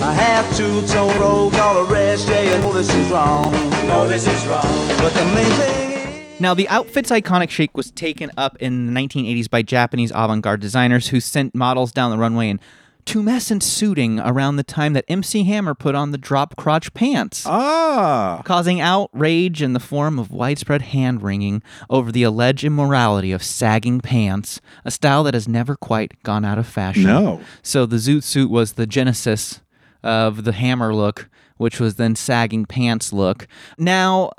I 0.00 0.12
have 0.12 0.56
two-tone 0.56 1.18
robe, 1.18 1.56
all 1.56 1.84
the 1.84 1.92
rest, 1.92 2.28
yeah, 2.28 2.42
you 2.42 2.50
know 2.62 2.72
this 2.72 2.88
is 2.94 3.10
wrong. 3.10 3.50
No, 3.88 4.06
this 4.06 4.28
is 4.28 4.46
wrong. 4.46 4.62
But 4.98 5.12
the 5.14 5.24
main 5.34 5.50
thing 5.56 6.36
Now, 6.38 6.54
the 6.54 6.68
outfit's 6.68 7.10
iconic 7.10 7.50
shape 7.50 7.74
was 7.74 7.90
taken 7.90 8.30
up 8.36 8.56
in 8.60 8.86
the 8.86 8.92
1980s 8.92 9.50
by 9.50 9.62
Japanese 9.62 10.12
avant 10.14 10.42
garde 10.42 10.60
designers 10.60 11.08
who 11.08 11.18
sent 11.18 11.52
models 11.52 11.90
down 11.90 12.12
the 12.12 12.18
runway 12.18 12.48
in 12.48 12.60
tumescent 13.06 13.62
suiting 13.62 14.18
around 14.20 14.56
the 14.56 14.64
time 14.64 14.92
that 14.92 15.04
MC 15.08 15.44
Hammer 15.44 15.74
put 15.74 15.94
on 15.94 16.10
the 16.10 16.18
drop 16.18 16.56
crotch 16.56 16.92
pants. 16.92 17.44
Ah. 17.46 18.42
causing 18.44 18.80
outrage 18.80 19.62
in 19.62 19.72
the 19.72 19.80
form 19.80 20.18
of 20.18 20.30
widespread 20.30 20.82
hand 20.82 21.22
wringing 21.22 21.62
over 21.88 22.12
the 22.12 22.24
alleged 22.24 22.64
immorality 22.64 23.32
of 23.32 23.42
sagging 23.42 24.00
pants, 24.00 24.60
a 24.84 24.90
style 24.90 25.22
that 25.24 25.34
has 25.34 25.48
never 25.48 25.76
quite 25.76 26.22
gone 26.22 26.44
out 26.44 26.58
of 26.58 26.66
fashion. 26.66 27.04
No. 27.04 27.40
So 27.62 27.86
the 27.86 27.96
zoot 27.96 28.24
suit 28.24 28.50
was 28.50 28.72
the 28.72 28.86
genesis 28.86 29.60
of 30.02 30.44
the 30.44 30.52
hammer 30.52 30.94
look, 30.94 31.28
which 31.56 31.80
was 31.80 31.94
then 31.94 32.16
sagging 32.16 32.66
pants 32.66 33.12
look. 33.12 33.46
Now, 33.78 34.32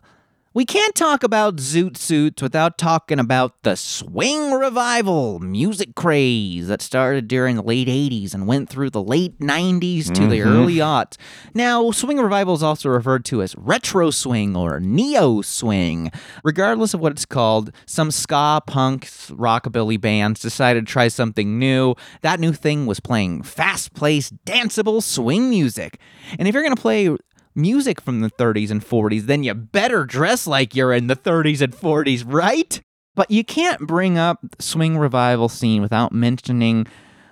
We 0.58 0.66
can't 0.66 0.96
talk 0.96 1.22
about 1.22 1.58
Zoot 1.58 1.98
Suits 1.98 2.42
without 2.42 2.80
talking 2.80 3.20
about 3.20 3.62
the 3.62 3.76
swing 3.76 4.54
revival 4.54 5.38
music 5.38 5.94
craze 5.94 6.68
that 6.68 6.82
started 6.82 7.28
during 7.28 7.58
the 7.58 7.62
late 7.62 7.88
80s 7.88 8.34
and 8.34 8.48
went 8.48 8.68
through 8.68 8.90
the 8.90 9.04
late 9.04 9.38
90s 9.38 10.12
to 10.16 10.26
the 10.26 10.40
mm-hmm. 10.40 10.50
early 10.50 10.76
aughts. 10.78 11.18
Now, 11.54 11.92
swing 11.92 12.18
revival 12.18 12.56
is 12.56 12.64
also 12.64 12.90
referred 12.90 13.24
to 13.26 13.44
as 13.44 13.56
retro 13.56 14.10
swing 14.10 14.56
or 14.56 14.80
neo 14.80 15.44
swing. 15.44 16.12
Regardless 16.44 16.96
of 16.96 17.02
what 17.02 17.12
it's 17.12 17.26
called, 17.26 17.72
some 17.86 18.10
ska, 18.10 18.60
punk, 18.66 19.06
rockabilly 19.06 20.02
bands 20.02 20.40
decided 20.40 20.88
to 20.88 20.92
try 20.92 21.08
something 21.08 21.60
new. 21.60 21.94
That 22.22 22.40
new 22.40 22.52
thing 22.52 22.88
was 22.88 23.00
playing 23.00 23.44
fast 23.44 23.94
paced, 23.94 24.44
danceable 24.44 25.04
swing 25.04 25.52
music. 25.52 26.00
And 26.40 26.48
if 26.48 26.56
you're 26.56 26.64
going 26.64 26.76
to 26.76 26.82
play 26.82 27.16
music 27.58 28.00
from 28.00 28.22
the 28.22 28.30
30s 28.30 28.70
and 28.72 28.86
40s, 28.86 29.24
then 29.24 29.44
you 29.44 29.54
better 29.54 30.06
dress 30.06 30.48
like 30.48 30.76
you're 30.76 30.94
in 30.94 31.08
the 31.08 31.16
30s 31.16 31.62
and 31.62 31.74
40s, 31.74 32.24
right? 32.26 32.80
But 33.16 33.32
you 33.32 33.44
can't 33.44 33.82
bring 33.82 34.18
up 34.18 34.40
the 34.58 34.64
swing 34.64 34.98
revival 34.98 35.50
scene 35.50 35.82
without 35.82 36.12
mentioning, 36.12 36.86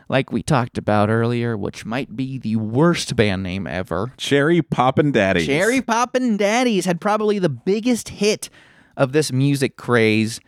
like 0.09 0.31
we 0.31 0.41
talked 0.41 0.77
about 0.79 1.09
earlier, 1.09 1.55
which 1.55 1.85
might 1.85 2.15
be 2.15 2.39
the 2.39 2.55
worst 2.55 3.15
band 3.15 3.43
name 3.43 3.67
ever. 3.67 4.11
Cherry 4.17 4.61
Poppin' 4.63 5.11
Daddies. 5.11 5.45
Cherry 5.45 5.81
Poppin' 5.81 6.37
Daddies 6.37 6.85
had 6.85 6.99
probably 6.99 7.37
the 7.37 7.49
biggest 7.49 8.09
hit 8.09 8.49
of 8.97 9.11
this 9.11 9.31
music 9.31 9.77
craze 9.77 10.39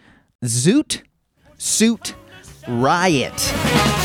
Zoot 0.44 1.04
Suit 1.58 2.16
Riot. 2.68 3.97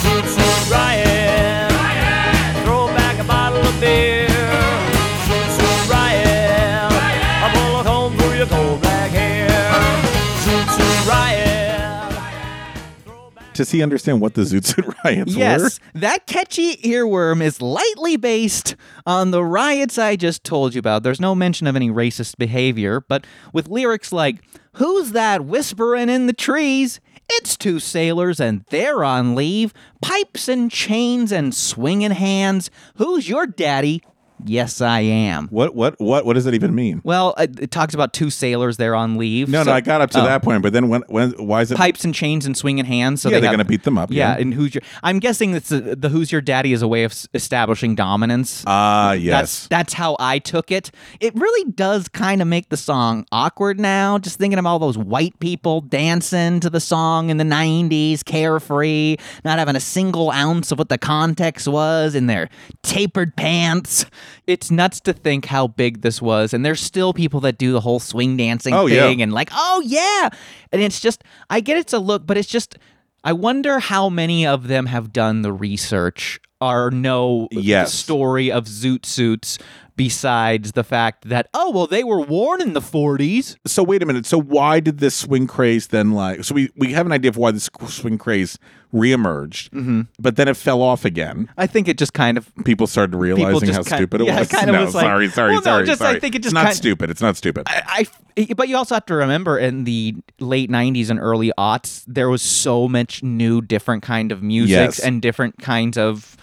Does 13.55 13.71
he 13.71 13.83
understand 13.83 14.21
what 14.21 14.35
the 14.35 14.43
Zoot 14.43 14.65
Suit 14.65 14.87
Riots 15.05 15.35
were? 15.35 15.41
Yes, 15.41 15.81
that 15.95 16.27
catchy 16.27 16.77
earworm 16.77 17.43
is 17.43 17.61
lightly 17.61 18.17
based 18.17 18.77
on 19.07 19.31
the 19.31 19.45
riots 19.45 19.99
I 19.99 20.17
just 20.17 20.45
told 20.45 20.75
you 20.75 20.79
about. 20.79 21.03
There's 21.03 21.21
no 21.21 21.35
mention 21.35 21.67
of 21.67 21.77
any 21.77 21.91
racist 21.91 22.37
behavior, 22.39 23.01
but 23.01 23.27
with 23.53 23.69
lyrics 23.69 24.13
like, 24.13 24.37
Who's 24.77 25.13
that 25.13 25.45
whispering 25.45 26.09
in 26.09 26.27
the 26.27 26.33
trees? 26.33 26.99
It's 27.29 27.57
two 27.57 27.79
sailors 27.79 28.41
and 28.41 28.65
they're 28.71 29.05
on 29.05 29.35
leave. 29.35 29.73
Pipes 30.01 30.49
and 30.49 30.71
chains 30.71 31.31
and 31.31 31.55
swinging 31.55 32.11
hands. 32.11 32.71
Who's 32.97 33.29
your 33.29 33.47
daddy? 33.47 34.03
Yes, 34.45 34.81
I 34.81 35.01
am. 35.01 35.49
What 35.49 35.75
what 35.75 35.99
what 36.01 36.25
what 36.27 36.33
does 36.35 36.45
that 36.45 36.55
even 36.55 36.75
mean? 36.75 37.01
Well, 37.05 37.35
it, 37.39 37.61
it 37.61 37.71
talks 37.71 37.95
about 37.95 38.13
two 38.13 38.31
sailors. 38.31 38.77
They're 38.77 38.95
on 38.95 39.17
leave. 39.17 39.49
No, 39.49 39.63
so- 39.63 39.71
no, 39.71 39.77
I 39.77 39.81
got 39.81 40.01
up 40.01 40.11
to 40.11 40.21
Oh. 40.21 40.25
that 40.25 40.43
point, 40.43 40.63
but 40.63 40.73
then 40.73 40.89
when 40.89 41.03
when 41.09 41.31
why 41.33 41.63
is 41.63 41.71
it 41.73 41.77
pipes 41.79 42.05
and 42.05 42.15
chains 42.15 42.47
and 42.47 42.57
swinging 42.57 42.85
hands. 42.85 43.23
So 43.23 43.29
Yeah, 43.29 43.37
they 43.37 43.41
they're 43.43 43.51
gonna 43.53 43.65
beat 43.65 43.85
them 43.85 43.99
up, 43.99 44.11
Yeah, 44.11 44.35
yeah. 44.35 44.41
and 44.41 44.53
who's 44.55 44.75
your? 44.75 44.83
I'm 45.03 45.19
guessing 45.19 45.53
that's 45.53 45.69
the, 45.69 45.97
the 45.97 46.09
who's 46.09 46.33
your 46.33 46.41
daddy 46.41 46.73
is 46.73 46.83
a 46.83 46.89
way 46.89 47.05
of 47.05 47.13
s- 47.13 47.29
establishing 47.35 47.95
dominance. 47.95 48.65
Ah, 48.67 49.11
That's 49.13 49.23
yes. 49.23 49.67
that's 49.69 49.93
how 49.95 50.17
I 50.19 50.39
took 50.39 50.71
it. 50.71 50.91
It 51.21 51.35
really 51.35 51.71
does 51.71 52.09
kind 52.09 52.43
of 52.43 52.49
make 52.49 52.69
the 52.69 52.77
song 52.77 53.27
awkward 53.33 53.79
now. 53.81 54.19
Just 54.19 54.39
thinking 54.39 54.59
of 54.59 54.67
all 54.67 54.79
those 54.79 54.99
white 54.99 55.39
people 55.41 55.81
dancing 55.83 56.61
to 56.61 56.71
the 56.71 56.81
song 56.81 57.31
in 57.31 57.37
the 57.37 57.45
'90s, 57.45 58.25
carefree, 58.25 59.17
not 59.45 59.59
having 59.59 59.77
a 59.77 59.81
single 59.81 60.31
ounce 60.31 60.73
of 60.73 60.79
what 60.79 60.89
the 60.89 60.99
context 60.99 61.69
was 61.69 62.15
in 62.15 62.27
their 62.27 62.49
tapered 62.83 63.37
pants. 63.37 64.05
It's 64.47 64.71
nuts 64.71 65.01
to 65.03 65.13
think 65.13 65.47
how 65.47 65.67
big 65.69 66.03
this 66.03 66.21
was, 66.23 66.53
and 66.55 66.65
there's 66.65 66.81
still 66.81 67.13
people 67.13 67.41
that 67.41 67.59
do 67.59 67.73
the 67.73 67.81
whole 67.81 68.01
swing 68.01 68.37
dancing 68.37 68.75
Oh, 68.75 68.87
yeah. 68.87 69.03
thing 69.09 69.23
and 69.23 69.33
like, 69.33 69.51
oh 69.53 69.83
yeah, 69.85 70.29
and 70.73 70.83
it's 70.83 71.01
just 71.01 71.23
I 71.51 71.61
get 71.61 71.77
it's 71.77 71.93
a 71.93 71.99
look, 71.99 72.27
but 72.27 72.37
it's 72.37 72.49
just. 72.49 72.77
I 73.25 73.33
wonder 73.33 73.79
how 73.79 74.09
many 74.09 74.45
of 74.45 74.67
them 74.67 74.87
have 74.87 75.13
done 75.13 75.43
the 75.43 75.53
research 75.53 76.41
or 76.61 76.91
know 76.91 77.47
Yes. 77.53 77.93
the 77.93 77.97
story 77.99 78.51
of 78.51 78.65
zoot 78.65 79.07
suits 79.07 79.59
besides 79.97 80.73
the 80.73 80.85
fact 80.85 81.29
that 81.29 81.49
oh 81.55 81.71
well 81.71 81.87
they 81.87 82.03
were 82.05 82.21
worn 82.21 82.61
in 82.63 82.73
the 82.73 82.81
40s 82.81 83.57
so 83.67 83.83
wait 83.83 84.03
a 84.03 84.07
minute. 84.07 84.27
So 84.27 84.39
why 84.41 84.81
did 84.81 84.99
this 84.99 85.15
swing 85.15 85.47
craze 85.47 85.89
then 85.89 86.13
like? 86.13 86.45
So 86.45 86.55
we 86.55 86.71
we 86.77 86.93
have 86.93 87.07
an 87.07 87.13
idea 87.13 87.29
of 87.29 87.37
why 87.37 87.51
this 87.51 87.69
swing 87.89 88.19
craze 88.19 88.59
reemerged, 88.93 89.71
Mm-hmm. 89.71 90.03
but 90.19 90.37
then 90.37 90.49
it 90.49 90.57
fell 90.57 90.83
off 90.83 91.05
again. 91.07 91.49
i 91.57 91.67
think 91.67 91.89
it 91.89 91.97
just 91.97 92.13
kind 92.13 92.37
of 92.37 92.51
People 92.65 92.87
started 92.87 93.17
realizing 93.17 93.61
just 93.69 93.79
how 93.79 93.83
kind- 93.85 94.01
stupid 94.01 94.21
it 94.21 94.27
yeah, 94.27 94.39
was. 94.41 94.49
kinda 94.49 94.73
no, 94.73 94.85
was 94.85 94.95
like- 94.95 95.05
sorry, 95.05 95.29
sorry, 95.31 95.51
well, 95.53 95.61
no, 95.61 95.65
sorry, 95.65 95.87
just 95.87 96.03
I 96.03 96.19
think 96.21 96.35
it 96.35 96.43
just 96.43 96.49
it's 96.49 96.55
not 96.55 96.65
kind- 96.65 96.77
stupid. 96.77 97.09
It's 97.11 97.23
not 97.23 97.37
stupid. 97.37 97.63
I, 97.67 98.07
I- 98.37 98.53
but 98.55 98.69
you 98.69 98.77
also 98.77 98.95
have 98.95 99.07
to 99.07 99.15
remember 99.15 99.59
in 99.59 99.85
the 99.85 100.17
late 100.41 100.71
90s 100.71 101.09
and 101.11 101.19
early 101.19 101.53
aughts 101.59 102.05
there 102.07 102.29
was 102.29 102.43
so 102.43 102.87
much 102.89 103.23
new 103.23 103.61
different 103.63 104.03
kind 104.03 104.31
of 104.33 104.43
music 104.43 104.71
Yes. 104.75 104.99
and 104.99 105.21
different 105.23 105.59
kinds 105.59 105.97
of 105.99 106.37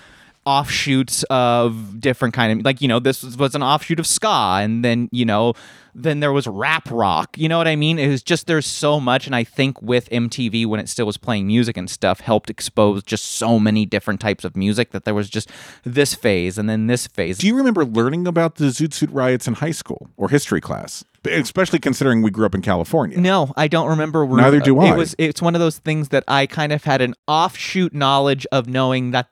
offshoots 0.46 1.24
of 1.30 2.00
different 2.00 2.34
kind 2.34 2.60
of 2.60 2.66
like 2.66 2.82
you 2.82 2.88
know 2.88 3.00
this 3.00 3.24
was, 3.24 3.38
was 3.38 3.56
an 3.56 3.62
offshoot 3.62 4.00
of 4.00 4.08
ska 4.08 4.60
and 4.62 4.84
then 4.84 5.10
you 5.12 5.26
know 5.26 5.54
then 5.94 6.22
there 6.22 6.32
was 6.32 6.48
rap 6.48 6.90
rock 6.90 7.38
you 7.38 7.50
know 7.50 7.58
what 7.58 7.68
i 7.68 7.76
mean 7.76 8.00
it 8.00 8.08
was 8.08 8.24
just 8.24 8.48
there's 8.48 8.66
so 8.66 9.00
much 9.00 9.26
and 9.28 9.36
i 9.36 9.44
think 9.44 9.80
with 9.82 10.10
mtv 10.10 10.66
when 10.66 10.80
it 10.80 10.88
still 10.88 11.06
was 11.06 11.18
playing 11.18 11.46
music 11.46 11.76
and 11.76 11.90
stuff 11.90 12.22
helped 12.22 12.50
expose 12.50 13.04
just 13.04 13.26
so 13.26 13.60
many 13.60 13.86
different 13.86 14.20
types 14.20 14.44
of 14.44 14.56
music 14.56 14.92
that 14.92 15.04
there 15.04 15.14
was 15.14 15.30
just 15.30 15.50
this 15.84 16.16
phase 16.16 16.58
and 16.58 16.70
then 16.70 16.88
this 16.88 17.06
phase 17.06 17.38
Do 17.38 17.48
you 17.48 17.56
remember 17.56 17.86
learning 17.86 18.26
about 18.26 18.56
the 18.56 18.66
Zoot 18.66 18.94
Suit 18.94 19.10
riots 19.12 19.48
in 19.48 19.56
high 19.56 19.72
school 19.72 20.10
or 20.18 20.30
history 20.30 20.62
class? 20.62 21.04
Especially 21.26 21.80
considering 21.80 22.22
we 22.22 22.32
grew 22.32 22.46
up 22.46 22.56
in 22.56 22.62
California. 22.62 23.20
No, 23.20 23.54
I 23.58 23.68
don't 23.68 23.90
remember. 23.90 24.26
Neither 24.26 24.62
do 24.62 24.80
I. 24.80 24.94
It 24.94 24.98
was. 24.98 25.16
It's 25.18 25.42
one 25.42 25.54
of 25.54 25.60
those 25.60 25.78
things 25.78 26.10
that 26.10 26.24
I 26.28 26.46
kind 26.46 26.72
of 26.72 26.86
had 26.86 27.02
an 27.02 27.14
offshoot 27.28 27.94
knowledge 27.94 28.48
of 28.54 28.68
knowing 28.68 29.12
that. 29.12 29.28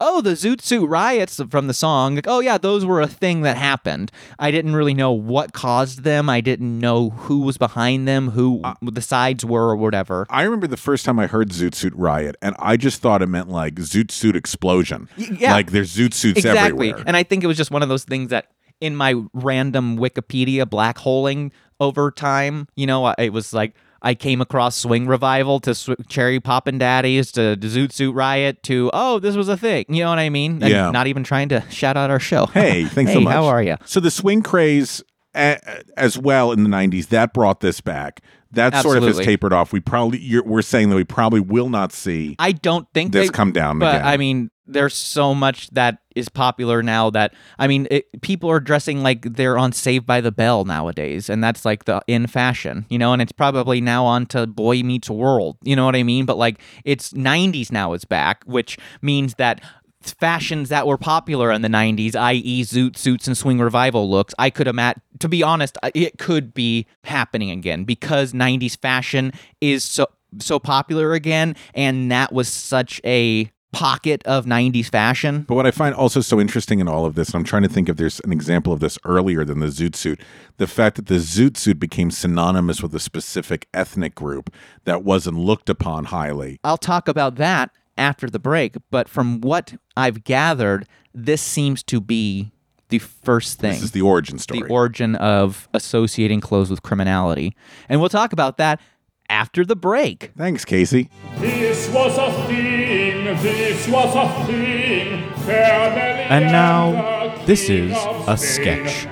Oh, 0.00 0.20
the 0.20 0.30
Zoot 0.30 0.60
Suit 0.60 0.88
riots 0.88 1.40
from 1.50 1.66
the 1.66 1.74
song. 1.74 2.14
Like, 2.14 2.28
oh 2.28 2.38
yeah, 2.38 2.56
those 2.56 2.84
were 2.84 3.00
a 3.00 3.08
thing 3.08 3.40
that 3.42 3.56
happened. 3.56 4.12
I 4.38 4.52
didn't 4.52 4.76
really 4.76 4.94
know 4.94 5.10
what 5.10 5.52
caused 5.52 6.04
them. 6.04 6.30
I 6.30 6.40
didn't 6.40 6.78
know 6.78 7.10
who 7.10 7.40
was 7.40 7.58
behind 7.58 8.06
them, 8.06 8.30
who 8.30 8.60
Uh, 8.62 8.74
the 8.80 9.02
sides 9.02 9.44
were, 9.44 9.70
or 9.70 9.76
whatever. 9.76 10.26
I 10.30 10.42
remember 10.42 10.68
the 10.68 10.76
first 10.76 11.04
time 11.04 11.18
I 11.18 11.26
heard 11.26 11.50
Zoot 11.50 11.74
Suit 11.74 11.94
Riot, 11.96 12.36
and 12.40 12.54
I 12.60 12.76
just 12.76 13.02
thought 13.02 13.22
it 13.22 13.28
meant 13.28 13.48
like 13.48 13.74
Zoot 13.74 14.12
Suit 14.12 14.36
Explosion. 14.36 15.08
yeah. 15.16 15.52
Like 15.52 15.72
there's 15.72 15.94
Zoot 15.94 16.14
Suits 16.14 16.38
exactly. 16.38 16.90
everywhere. 16.90 17.04
And 17.06 17.16
I 17.16 17.24
think 17.24 17.42
it 17.42 17.48
was 17.48 17.56
just 17.56 17.72
one 17.72 17.82
of 17.82 17.88
those 17.88 18.04
things 18.04 18.30
that 18.30 18.46
in 18.80 18.94
my 18.94 19.14
random 19.34 19.98
Wikipedia 19.98 20.68
black 20.68 20.98
holing 20.98 21.50
over 21.80 22.12
time, 22.12 22.68
you 22.76 22.86
know, 22.86 23.08
it 23.18 23.32
was 23.32 23.52
like 23.52 23.74
I 24.02 24.14
came 24.14 24.40
across 24.40 24.76
Swing 24.76 25.06
Revival 25.06 25.60
to 25.60 25.74
sw- 25.74 25.90
Cherry 26.08 26.40
Poppin' 26.40 26.78
Daddies 26.78 27.32
to 27.32 27.56
Zoot 27.56 27.92
Suit 27.92 28.12
Riot 28.14 28.62
to 28.64 28.90
oh 28.92 29.18
this 29.18 29.36
was 29.36 29.48
a 29.48 29.56
thing. 29.56 29.84
You 29.88 30.04
know 30.04 30.10
what 30.10 30.18
I 30.18 30.30
mean? 30.30 30.62
And 30.62 30.70
Yeah. 30.70 30.90
Not 30.90 31.06
even 31.06 31.24
trying 31.24 31.48
to 31.50 31.64
shout 31.70 31.96
out 31.96 32.10
our 32.10 32.20
show. 32.20 32.46
Hey, 32.46 32.84
thanks 32.86 33.12
so 33.12 33.20
much. 33.20 33.32
How 33.32 33.46
are 33.46 33.62
you? 33.62 33.76
So 33.84 34.00
the 34.00 34.10
swing 34.10 34.42
craze 34.42 35.02
a, 35.34 35.58
as 35.96 36.18
well 36.18 36.52
in 36.52 36.64
the 36.64 36.70
90s, 36.70 37.08
that 37.08 37.32
brought 37.32 37.60
this 37.60 37.80
back. 37.80 38.22
That 38.52 38.82
sort 38.82 38.96
of 38.96 39.04
has 39.04 39.18
tapered 39.18 39.52
off. 39.52 39.72
We 39.72 39.80
probably 39.80 40.20
you're, 40.20 40.42
we're 40.42 40.62
saying 40.62 40.88
that 40.90 40.96
we 40.96 41.04
probably 41.04 41.40
will 41.40 41.68
not 41.68 41.92
see 41.92 42.34
I 42.38 42.52
don't 42.52 42.88
think 42.94 43.12
this 43.12 43.28
they, 43.28 43.32
come 43.32 43.52
down 43.52 43.78
But 43.78 43.96
again. 43.96 44.06
I 44.06 44.16
mean, 44.16 44.50
there's 44.66 44.94
so 44.94 45.34
much 45.34 45.68
that 45.70 45.98
is 46.18 46.28
popular 46.28 46.82
now 46.82 47.10
that 47.10 47.32
I 47.58 47.66
mean, 47.66 47.86
it, 47.90 48.20
people 48.20 48.50
are 48.50 48.60
dressing 48.60 49.02
like 49.02 49.22
they're 49.22 49.56
on 49.56 49.72
Saved 49.72 50.06
by 50.06 50.20
the 50.20 50.32
Bell 50.32 50.64
nowadays, 50.64 51.30
and 51.30 51.42
that's 51.42 51.64
like 51.64 51.84
the 51.84 52.02
in 52.06 52.26
fashion, 52.26 52.86
you 52.90 52.98
know. 52.98 53.12
And 53.12 53.22
it's 53.22 53.32
probably 53.32 53.80
now 53.80 54.04
on 54.04 54.26
to 54.26 54.46
Boy 54.46 54.82
Meets 54.82 55.08
World, 55.08 55.56
you 55.62 55.76
know 55.76 55.84
what 55.84 55.96
I 55.96 56.02
mean? 56.02 56.26
But 56.26 56.36
like, 56.36 56.60
it's 56.84 57.12
'90s 57.12 57.70
now 57.72 57.92
is 57.92 58.04
back, 58.04 58.42
which 58.44 58.76
means 59.00 59.34
that 59.34 59.60
fashions 60.02 60.68
that 60.68 60.86
were 60.86 60.96
popular 60.96 61.50
in 61.50 61.60
the 61.60 61.68
90s 61.68 62.14
i.e. 62.14 62.62
zoot 62.62 62.96
suits 62.96 63.26
and 63.26 63.36
swing 63.36 63.58
revival 63.58 64.08
looks 64.08 64.32
i 64.38 64.48
could 64.48 64.68
imagine 64.68 65.02
to 65.18 65.28
be 65.28 65.42
honest 65.42 65.76
it 65.92 66.18
could 66.18 66.54
be 66.54 66.86
happening 67.02 67.50
again 67.50 67.82
because 67.82 68.32
90s 68.32 68.78
fashion 68.78 69.32
is 69.60 69.82
so 69.82 70.06
so 70.38 70.58
popular 70.58 71.14
again 71.14 71.56
and 71.74 72.12
that 72.12 72.32
was 72.32 72.48
such 72.48 73.00
a 73.04 73.50
pocket 73.72 74.22
of 74.24 74.46
90s 74.46 74.90
fashion 74.90 75.42
But 75.42 75.54
what 75.54 75.66
I 75.66 75.70
find 75.70 75.94
also 75.94 76.20
so 76.20 76.40
interesting 76.40 76.80
in 76.80 76.88
all 76.88 77.04
of 77.04 77.14
this, 77.14 77.28
and 77.28 77.36
I'm 77.36 77.44
trying 77.44 77.62
to 77.64 77.68
think 77.68 77.88
if 77.88 77.96
there's 77.96 78.18
an 78.20 78.32
example 78.32 78.72
of 78.72 78.80
this 78.80 78.98
earlier 79.04 79.44
than 79.44 79.60
the 79.60 79.66
zoot 79.66 79.94
suit, 79.94 80.20
the 80.56 80.66
fact 80.66 80.96
that 80.96 81.06
the 81.06 81.16
zoot 81.16 81.56
suit 81.56 81.78
became 81.78 82.10
synonymous 82.10 82.82
with 82.82 82.94
a 82.94 83.00
specific 83.00 83.68
ethnic 83.74 84.14
group 84.14 84.50
that 84.84 85.04
wasn't 85.04 85.36
looked 85.38 85.68
upon 85.68 86.06
highly. 86.06 86.58
I'll 86.64 86.78
talk 86.78 87.08
about 87.08 87.36
that 87.36 87.70
after 87.98 88.30
the 88.30 88.38
break, 88.38 88.76
but 88.90 89.08
from 89.08 89.40
what 89.40 89.74
I've 89.96 90.24
gathered, 90.24 90.86
this 91.12 91.42
seems 91.42 91.82
to 91.84 92.00
be 92.00 92.52
the 92.88 92.98
first 93.00 93.58
thing. 93.58 93.72
This 93.72 93.82
is 93.82 93.90
the 93.90 94.00
origin 94.02 94.38
story. 94.38 94.62
the 94.62 94.68
origin 94.68 95.14
of 95.16 95.68
associating 95.74 96.40
clothes 96.40 96.70
with 96.70 96.82
criminality. 96.82 97.54
And 97.88 98.00
we'll 98.00 98.08
talk 98.08 98.32
about 98.32 98.56
that 98.56 98.80
after 99.28 99.64
the 99.64 99.76
break. 99.76 100.32
Thanks, 100.38 100.64
Casey. 100.64 101.10
This 101.36 101.88
was 101.90 102.16
a 102.16 102.32
thing, 102.46 102.87
this 103.36 103.88
was 103.88 104.14
a 104.14 104.46
thing. 104.46 105.24
And 105.48 106.46
now, 106.46 107.34
this 107.46 107.68
is 107.68 107.92
a 108.26 108.36
sketch. 108.36 109.06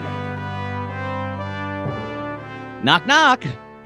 Knock, 2.85 3.07
knock. 3.07 3.45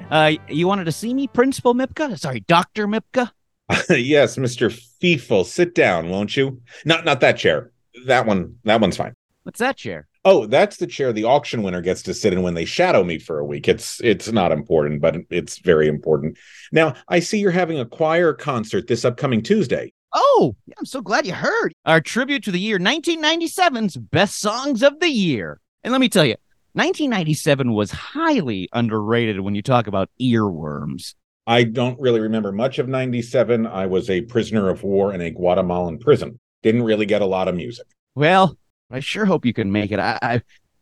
Uh, 0.09 0.33
you 0.49 0.67
wanted 0.67 0.85
to 0.85 0.91
see 0.91 1.13
me, 1.13 1.27
Principal 1.27 1.73
Mipka? 1.73 2.19
Sorry, 2.19 2.41
Dr. 2.41 2.87
Mipka? 2.87 3.31
yes, 3.89 4.37
Mr. 4.37 4.71
Feeful, 5.01 5.45
sit 5.45 5.73
down, 5.73 6.09
won't 6.09 6.35
you? 6.35 6.61
Not 6.85 7.05
not 7.05 7.21
that 7.21 7.37
chair. 7.37 7.71
That 8.05 8.25
one 8.25 8.57
that 8.65 8.81
one's 8.81 8.97
fine. 8.97 9.13
What's 9.43 9.59
that 9.59 9.77
chair? 9.77 10.07
Oh, 10.23 10.45
that's 10.45 10.77
the 10.77 10.85
chair 10.85 11.11
the 11.11 11.23
auction 11.23 11.63
winner 11.63 11.81
gets 11.81 12.03
to 12.03 12.13
sit 12.13 12.33
in 12.33 12.43
when 12.43 12.53
they 12.53 12.65
shadow 12.65 13.03
me 13.03 13.17
for 13.17 13.39
a 13.39 13.45
week. 13.45 13.67
It's 13.67 13.99
it's 14.01 14.31
not 14.31 14.51
important, 14.51 15.01
but 15.01 15.15
it's 15.29 15.59
very 15.59 15.87
important. 15.87 16.37
Now, 16.71 16.93
I 17.07 17.21
see 17.21 17.39
you're 17.39 17.51
having 17.51 17.79
a 17.79 17.85
choir 17.85 18.33
concert 18.33 18.87
this 18.87 19.05
upcoming 19.05 19.41
Tuesday. 19.41 19.93
Oh, 20.13 20.55
yeah, 20.65 20.75
I'm 20.77 20.85
so 20.85 21.01
glad 21.01 21.25
you 21.25 21.33
heard. 21.33 21.73
Our 21.85 22.01
tribute 22.01 22.43
to 22.43 22.51
the 22.51 22.59
year 22.59 22.79
1997's 22.79 23.97
best 23.97 24.39
songs 24.39 24.83
of 24.83 24.99
the 24.99 25.09
year. 25.09 25.59
And 25.83 25.91
let 25.91 26.01
me 26.01 26.09
tell 26.09 26.25
you, 26.25 26.35
1997 26.73 27.73
was 27.73 27.91
highly 27.91 28.69
underrated 28.73 29.39
when 29.39 29.55
you 29.55 29.61
talk 29.61 29.87
about 29.87 30.09
earworms. 30.21 31.15
I 31.47 31.63
don't 31.63 31.99
really 31.99 32.19
remember 32.19 32.51
much 32.51 32.79
of 32.79 32.87
97. 32.87 33.65
I 33.65 33.87
was 33.87 34.09
a 34.09 34.21
prisoner 34.21 34.69
of 34.69 34.83
war 34.83 35.13
in 35.13 35.21
a 35.21 35.31
Guatemalan 35.31 35.99
prison. 35.99 36.39
Didn't 36.61 36.83
really 36.83 37.05
get 37.05 37.21
a 37.21 37.25
lot 37.25 37.47
of 37.47 37.55
music. 37.55 37.87
Well, 38.15 38.57
I 38.91 38.99
sure 38.99 39.25
hope 39.25 39.45
you 39.45 39.53
can 39.53 39.71
make 39.71 39.91
it. 39.91 39.99
I, 39.99 40.19
I, 40.21 40.41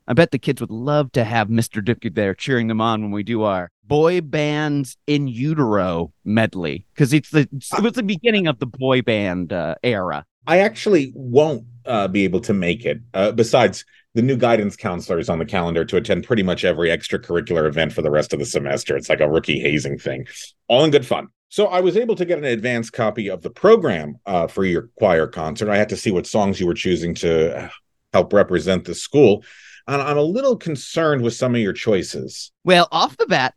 I 0.09 0.13
bet 0.13 0.31
the 0.31 0.39
kids 0.39 0.59
would 0.59 0.71
love 0.71 1.11
to 1.11 1.23
have 1.23 1.49
Mr. 1.49 1.83
Dipke 1.83 2.15
there 2.15 2.33
cheering 2.33 2.65
them 2.65 2.81
on 2.81 3.03
when 3.03 3.11
we 3.11 3.21
do 3.21 3.43
our 3.43 3.69
boy 3.83 4.21
bands 4.21 4.97
in 5.05 5.27
utero 5.27 6.11
medley 6.25 6.87
because 6.93 7.13
it's 7.13 7.29
the 7.29 7.41
it 7.51 7.83
was 7.83 7.93
the 7.93 8.01
beginning 8.01 8.47
of 8.47 8.57
the 8.57 8.65
boy 8.65 9.03
band 9.03 9.53
uh, 9.53 9.75
era. 9.83 10.25
I 10.47 10.59
actually 10.59 11.11
won't 11.13 11.65
uh, 11.85 12.07
be 12.07 12.23
able 12.23 12.39
to 12.41 12.53
make 12.55 12.85
it. 12.85 13.01
Uh, 13.13 13.31
besides, 13.31 13.85
the 14.15 14.23
new 14.23 14.35
guidance 14.35 14.75
counselor 14.75 15.19
is 15.19 15.29
on 15.29 15.37
the 15.37 15.45
calendar 15.45 15.85
to 15.85 15.97
attend 15.97 16.23
pretty 16.23 16.41
much 16.41 16.65
every 16.65 16.89
extracurricular 16.89 17.67
event 17.67 17.93
for 17.93 18.01
the 18.01 18.09
rest 18.09 18.33
of 18.33 18.39
the 18.39 18.45
semester. 18.47 18.97
It's 18.97 19.09
like 19.09 19.21
a 19.21 19.29
rookie 19.29 19.59
hazing 19.59 19.99
thing, 19.99 20.25
all 20.67 20.83
in 20.83 20.89
good 20.89 21.05
fun. 21.05 21.27
So 21.49 21.67
I 21.67 21.81
was 21.81 21.95
able 21.95 22.15
to 22.15 22.25
get 22.25 22.39
an 22.39 22.45
advance 22.45 22.89
copy 22.89 23.27
of 23.29 23.43
the 23.43 23.51
program 23.51 24.15
uh, 24.25 24.47
for 24.47 24.65
your 24.65 24.89
choir 24.97 25.27
concert. 25.27 25.69
I 25.69 25.77
had 25.77 25.89
to 25.89 25.97
see 25.97 26.09
what 26.09 26.25
songs 26.25 26.59
you 26.59 26.65
were 26.65 26.73
choosing 26.73 27.13
to 27.15 27.69
help 28.11 28.33
represent 28.33 28.85
the 28.85 28.95
school. 28.95 29.43
And 29.89 30.03
I'm 30.03 30.19
a 30.19 30.21
little 30.21 30.55
concerned 30.55 31.23
with 31.23 31.33
some 31.33 31.55
of 31.55 31.61
your 31.61 31.73
choices. 31.73 32.51
Well, 32.63 32.87
off 32.91 33.17
the 33.17 33.25
bat, 33.25 33.55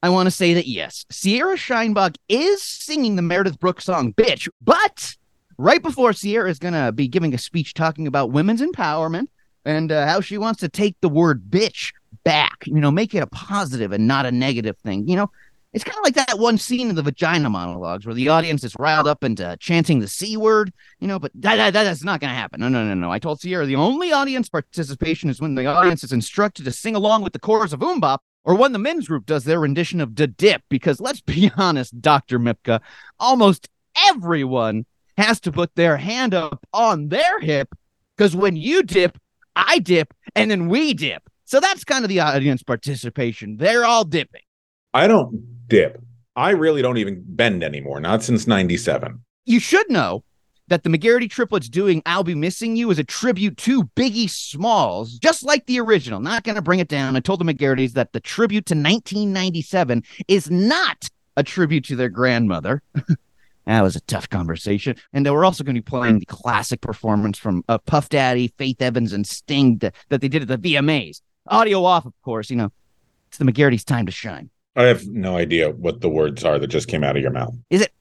I 0.00 0.10
want 0.10 0.28
to 0.28 0.30
say 0.30 0.54
that 0.54 0.68
yes, 0.68 1.04
Sierra 1.10 1.56
Scheinbach 1.56 2.14
is 2.28 2.62
singing 2.62 3.16
the 3.16 3.22
Meredith 3.22 3.58
Brooks 3.58 3.86
song 3.86 4.12
"Bitch," 4.12 4.48
but 4.60 5.16
right 5.58 5.82
before 5.82 6.12
Sierra 6.12 6.48
is 6.48 6.60
going 6.60 6.74
to 6.74 6.92
be 6.92 7.08
giving 7.08 7.34
a 7.34 7.38
speech 7.38 7.74
talking 7.74 8.06
about 8.06 8.30
women's 8.30 8.62
empowerment 8.62 9.26
and 9.64 9.90
uh, 9.90 10.06
how 10.06 10.20
she 10.20 10.38
wants 10.38 10.60
to 10.60 10.68
take 10.68 10.94
the 11.00 11.08
word 11.08 11.50
"bitch" 11.50 11.92
back, 12.22 12.64
you 12.64 12.80
know, 12.80 12.92
make 12.92 13.12
it 13.12 13.22
a 13.24 13.26
positive 13.26 13.90
and 13.90 14.06
not 14.06 14.24
a 14.24 14.30
negative 14.30 14.78
thing. 14.78 15.08
You 15.08 15.16
know, 15.16 15.30
it's 15.72 15.84
kind 15.84 15.96
of 15.96 16.04
like 16.04 16.14
that 16.14 16.38
one 16.38 16.58
scene 16.58 16.90
in 16.90 16.96
the 16.96 17.02
vagina 17.02 17.48
monologues 17.48 18.04
where 18.04 18.14
the 18.14 18.28
audience 18.28 18.62
is 18.62 18.76
riled 18.78 19.08
up 19.08 19.24
into 19.24 19.56
chanting 19.58 20.00
the 20.00 20.08
c 20.08 20.36
word, 20.36 20.72
you 21.00 21.08
know. 21.08 21.18
But 21.18 21.32
that, 21.34 21.56
that 21.56 21.72
that's 21.72 22.04
not 22.04 22.20
going 22.20 22.30
to 22.30 22.36
happen. 22.36 22.60
No, 22.60 22.68
no, 22.68 22.84
no, 22.84 22.94
no. 22.94 23.10
I 23.10 23.18
told 23.18 23.40
Sierra 23.40 23.64
the 23.64 23.76
only 23.76 24.12
audience 24.12 24.48
participation 24.48 25.30
is 25.30 25.40
when 25.40 25.54
the 25.54 25.66
audience 25.66 26.04
is 26.04 26.12
instructed 26.12 26.66
to 26.66 26.72
sing 26.72 26.94
along 26.94 27.22
with 27.22 27.32
the 27.32 27.38
chorus 27.38 27.72
of 27.72 27.80
MMMBop 27.80 28.18
or 28.44 28.54
when 28.54 28.72
the 28.72 28.78
men's 28.78 29.08
group 29.08 29.24
does 29.24 29.44
their 29.44 29.60
rendition 29.60 30.00
of 30.00 30.14
Da 30.14 30.26
Dip, 30.26 30.62
because 30.68 31.00
let's 31.00 31.20
be 31.20 31.50
honest, 31.56 32.00
Dr. 32.00 32.38
Mipka, 32.38 32.80
almost 33.18 33.68
everyone 34.08 34.84
has 35.16 35.40
to 35.40 35.52
put 35.52 35.74
their 35.74 35.96
hand 35.96 36.34
up 36.34 36.66
on 36.72 37.08
their 37.08 37.40
hip 37.40 37.74
because 38.16 38.36
when 38.36 38.56
you 38.56 38.82
dip, 38.82 39.18
I 39.54 39.78
dip, 39.78 40.12
and 40.34 40.50
then 40.50 40.68
we 40.68 40.94
dip. 40.94 41.22
So 41.44 41.60
that's 41.60 41.84
kind 41.84 42.04
of 42.04 42.08
the 42.08 42.20
audience 42.20 42.62
participation. 42.62 43.56
They're 43.56 43.84
all 43.84 44.04
dipping. 44.04 44.42
I 44.94 45.06
don't 45.06 45.61
dip. 45.72 46.02
I 46.36 46.50
really 46.50 46.82
don't 46.82 46.98
even 46.98 47.24
bend 47.26 47.64
anymore, 47.64 47.98
not 47.98 48.22
since 48.22 48.46
97. 48.46 49.18
You 49.46 49.58
should 49.58 49.88
know 49.90 50.22
that 50.68 50.82
the 50.82 50.90
McGarity 50.90 51.30
triplets 51.30 51.70
doing 51.70 52.02
I'll 52.04 52.24
Be 52.24 52.34
Missing 52.34 52.76
You 52.76 52.90
is 52.90 52.98
a 52.98 53.04
tribute 53.04 53.56
to 53.58 53.84
Biggie 53.96 54.28
Smalls, 54.28 55.14
just 55.14 55.42
like 55.42 55.64
the 55.64 55.80
original. 55.80 56.20
Not 56.20 56.44
going 56.44 56.56
to 56.56 56.62
bring 56.62 56.78
it 56.78 56.88
down. 56.88 57.16
I 57.16 57.20
told 57.20 57.40
the 57.40 57.50
McGarritys 57.50 57.92
that 57.92 58.12
the 58.12 58.20
tribute 58.20 58.66
to 58.66 58.74
1997 58.74 60.02
is 60.28 60.50
not 60.50 61.08
a 61.38 61.42
tribute 61.42 61.84
to 61.86 61.96
their 61.96 62.10
grandmother. 62.10 62.82
that 63.64 63.80
was 63.80 63.96
a 63.96 64.00
tough 64.02 64.28
conversation. 64.28 64.96
And 65.14 65.24
we're 65.24 65.46
also 65.46 65.64
going 65.64 65.74
to 65.74 65.80
be 65.80 65.90
playing 65.90 66.18
the 66.18 66.26
classic 66.26 66.82
performance 66.82 67.38
from 67.38 67.64
uh, 67.66 67.78
Puff 67.78 68.10
Daddy, 68.10 68.52
Faith 68.58 68.82
Evans, 68.82 69.14
and 69.14 69.26
Sting 69.26 69.78
that, 69.78 69.94
they 70.10 70.28
did 70.28 70.42
at 70.42 70.48
the 70.48 70.74
VMAs. 70.74 71.22
Audio 71.46 71.82
off, 71.82 72.04
of 72.04 72.12
course. 72.22 72.50
You 72.50 72.56
know, 72.56 72.72
it's 73.28 73.38
the 73.38 73.46
McGarrity's 73.46 73.84
time 73.84 74.04
to 74.04 74.12
shine. 74.12 74.50
I 74.74 74.84
have 74.84 75.06
no 75.06 75.36
idea 75.36 75.70
what 75.70 76.00
the 76.00 76.08
words 76.08 76.44
are 76.44 76.58
that 76.58 76.66
just 76.68 76.88
came 76.88 77.04
out 77.04 77.16
of 77.16 77.22
your 77.22 77.30
mouth. 77.32 77.54
Is 77.68 77.82
it 77.82 77.92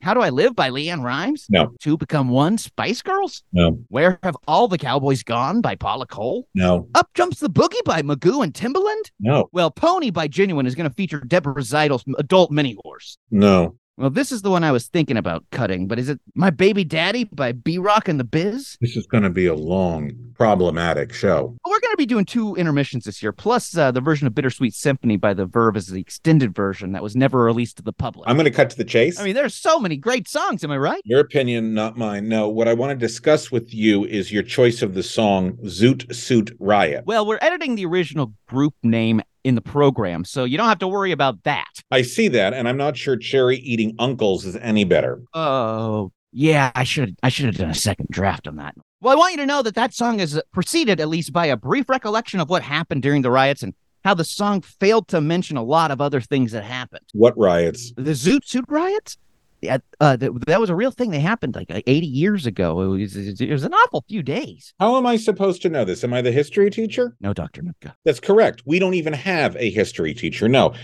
How 0.00 0.14
Do 0.14 0.20
I 0.20 0.28
Live 0.30 0.54
by 0.54 0.70
LeAnn 0.70 1.02
Rimes? 1.02 1.46
No. 1.50 1.72
Two 1.80 1.96
Become 1.96 2.28
One, 2.28 2.56
Spice 2.56 3.02
Girls? 3.02 3.42
No, 3.52 3.80
Where 3.88 4.18
Have 4.22 4.36
All 4.46 4.68
the 4.68 4.78
Cowboys 4.78 5.22
Gone 5.24 5.60
by 5.60 5.74
Paula 5.74 6.06
Cole? 6.06 6.46
no, 6.54 6.88
Up 6.94 7.08
Jumps 7.14 7.40
the 7.40 7.50
Boogie 7.50 7.82
by 7.84 8.00
Magoo 8.02 8.44
and 8.44 8.54
Timbaland? 8.54 9.10
no, 9.18 9.48
Well, 9.52 9.70
Pony 9.72 10.10
by 10.10 10.28
Ginuwine 10.28 10.66
is 10.66 10.74
going 10.76 10.88
to 10.88 10.94
feature 10.94 11.20
Deborah 11.20 11.62
Zeidel's 11.62 12.04
adult 12.18 12.50
mini 12.52 12.76
horse. 12.84 13.18
no. 13.30 13.76
Well, 14.00 14.08
this 14.08 14.32
is 14.32 14.40
the 14.40 14.50
one 14.50 14.64
I 14.64 14.72
was 14.72 14.86
thinking 14.86 15.18
about 15.18 15.44
cutting, 15.50 15.86
but 15.86 15.98
is 15.98 16.08
it 16.08 16.18
My 16.34 16.48
Baby 16.48 16.84
Daddy 16.84 17.24
by 17.24 17.52
B 17.52 17.76
Rock 17.76 18.08
and 18.08 18.18
the 18.18 18.24
Biz? 18.24 18.78
This 18.80 18.96
is 18.96 19.06
going 19.06 19.24
to 19.24 19.30
be 19.30 19.44
a 19.44 19.54
long, 19.54 20.12
problematic 20.38 21.12
show. 21.12 21.54
We're 21.66 21.80
going 21.80 21.92
to 21.92 21.98
be 21.98 22.06
doing 22.06 22.24
two 22.24 22.54
intermissions 22.54 23.04
this 23.04 23.22
year, 23.22 23.30
plus 23.30 23.76
uh, 23.76 23.90
the 23.90 24.00
version 24.00 24.26
of 24.26 24.34
Bittersweet 24.34 24.72
Symphony 24.72 25.18
by 25.18 25.34
The 25.34 25.44
Verve 25.44 25.76
is 25.76 25.88
the 25.88 26.00
extended 26.00 26.54
version 26.54 26.92
that 26.92 27.02
was 27.02 27.14
never 27.14 27.44
released 27.44 27.76
to 27.76 27.82
the 27.82 27.92
public. 27.92 28.26
I'm 28.26 28.36
going 28.36 28.46
to 28.46 28.50
cut 28.50 28.70
to 28.70 28.76
the 28.78 28.86
chase. 28.86 29.20
I 29.20 29.24
mean, 29.24 29.34
there's 29.34 29.54
so 29.54 29.78
many 29.78 29.98
great 29.98 30.26
songs, 30.28 30.64
am 30.64 30.70
I 30.70 30.78
right? 30.78 31.02
your 31.04 31.20
opinion, 31.20 31.74
not 31.74 31.98
mine. 31.98 32.26
No, 32.26 32.48
what 32.48 32.68
I 32.68 32.72
want 32.72 32.98
to 32.98 33.06
discuss 33.06 33.52
with 33.52 33.74
you 33.74 34.06
is 34.06 34.32
your 34.32 34.42
choice 34.42 34.80
of 34.80 34.94
the 34.94 35.02
song 35.02 35.58
Zoot 35.64 36.14
Suit 36.14 36.56
Riot. 36.58 37.04
Well, 37.04 37.26
we're 37.26 37.38
editing 37.42 37.74
the 37.74 37.84
original 37.84 38.32
group 38.48 38.72
name 38.82 39.20
in 39.44 39.54
the 39.54 39.60
program, 39.60 40.24
so 40.24 40.44
you 40.44 40.56
don't 40.58 40.68
have 40.68 40.78
to 40.80 40.88
worry 40.88 41.12
about 41.12 41.42
that. 41.44 41.68
I 41.90 42.02
see 42.02 42.28
that, 42.28 42.52
and 42.54 42.68
I'm 42.68 42.76
not 42.76 42.96
sure 42.96 43.16
Cherry 43.16 43.56
Eating 43.56 43.94
Uncles 43.98 44.44
is 44.44 44.56
any 44.56 44.84
better. 44.84 45.22
Oh, 45.34 46.12
yeah, 46.32 46.70
I 46.74 46.84
should 46.84 47.16
I 47.22 47.28
should 47.28 47.46
have 47.46 47.56
done 47.56 47.70
a 47.70 47.74
second 47.74 48.08
draft 48.10 48.46
on 48.46 48.56
that. 48.56 48.74
Well, 49.00 49.12
I 49.12 49.16
want 49.16 49.32
you 49.32 49.38
to 49.38 49.46
know 49.46 49.62
that 49.62 49.74
that 49.74 49.94
song 49.94 50.20
is 50.20 50.36
uh, 50.36 50.42
preceded 50.52 51.00
at 51.00 51.08
least 51.08 51.32
by 51.32 51.46
a 51.46 51.56
brief 51.56 51.88
recollection 51.88 52.38
of 52.38 52.50
what 52.50 52.62
happened 52.62 53.02
during 53.02 53.22
the 53.22 53.30
riots 53.30 53.62
and 53.62 53.74
how 54.04 54.14
the 54.14 54.24
song 54.24 54.60
failed 54.60 55.08
to 55.08 55.20
mention 55.20 55.56
a 55.56 55.62
lot 55.62 55.90
of 55.90 56.00
other 56.00 56.20
things 56.20 56.52
that 56.52 56.64
happened. 56.64 57.04
What 57.12 57.36
riots? 57.36 57.92
The 57.96 58.12
Zoot 58.12 58.46
Suit 58.46 58.64
riots? 58.68 59.16
Yeah, 59.62 59.78
uh, 60.00 60.16
th- 60.16 60.32
that 60.46 60.60
was 60.60 60.70
a 60.70 60.74
real 60.74 60.90
thing. 60.90 61.10
that 61.10 61.20
happened 61.20 61.54
like 61.54 61.70
80 61.70 62.06
years 62.06 62.46
ago. 62.46 62.80
It 62.80 62.86
was, 63.02 63.40
it 63.40 63.50
was 63.50 63.64
an 63.64 63.74
awful 63.74 64.04
few 64.08 64.22
days. 64.22 64.74
How 64.80 64.96
am 64.96 65.06
I 65.06 65.16
supposed 65.16 65.62
to 65.62 65.68
know 65.68 65.84
this? 65.84 66.02
Am 66.04 66.14
I 66.14 66.22
the 66.22 66.32
history 66.32 66.70
teacher? 66.70 67.16
No, 67.20 67.32
Dr. 67.32 67.62
Mipka. 67.62 67.94
That's 68.04 68.20
correct. 68.20 68.62
We 68.64 68.78
don't 68.78 68.94
even 68.94 69.12
have 69.12 69.56
a 69.56 69.70
history 69.70 70.14
teacher. 70.14 70.48
No, 70.48 70.74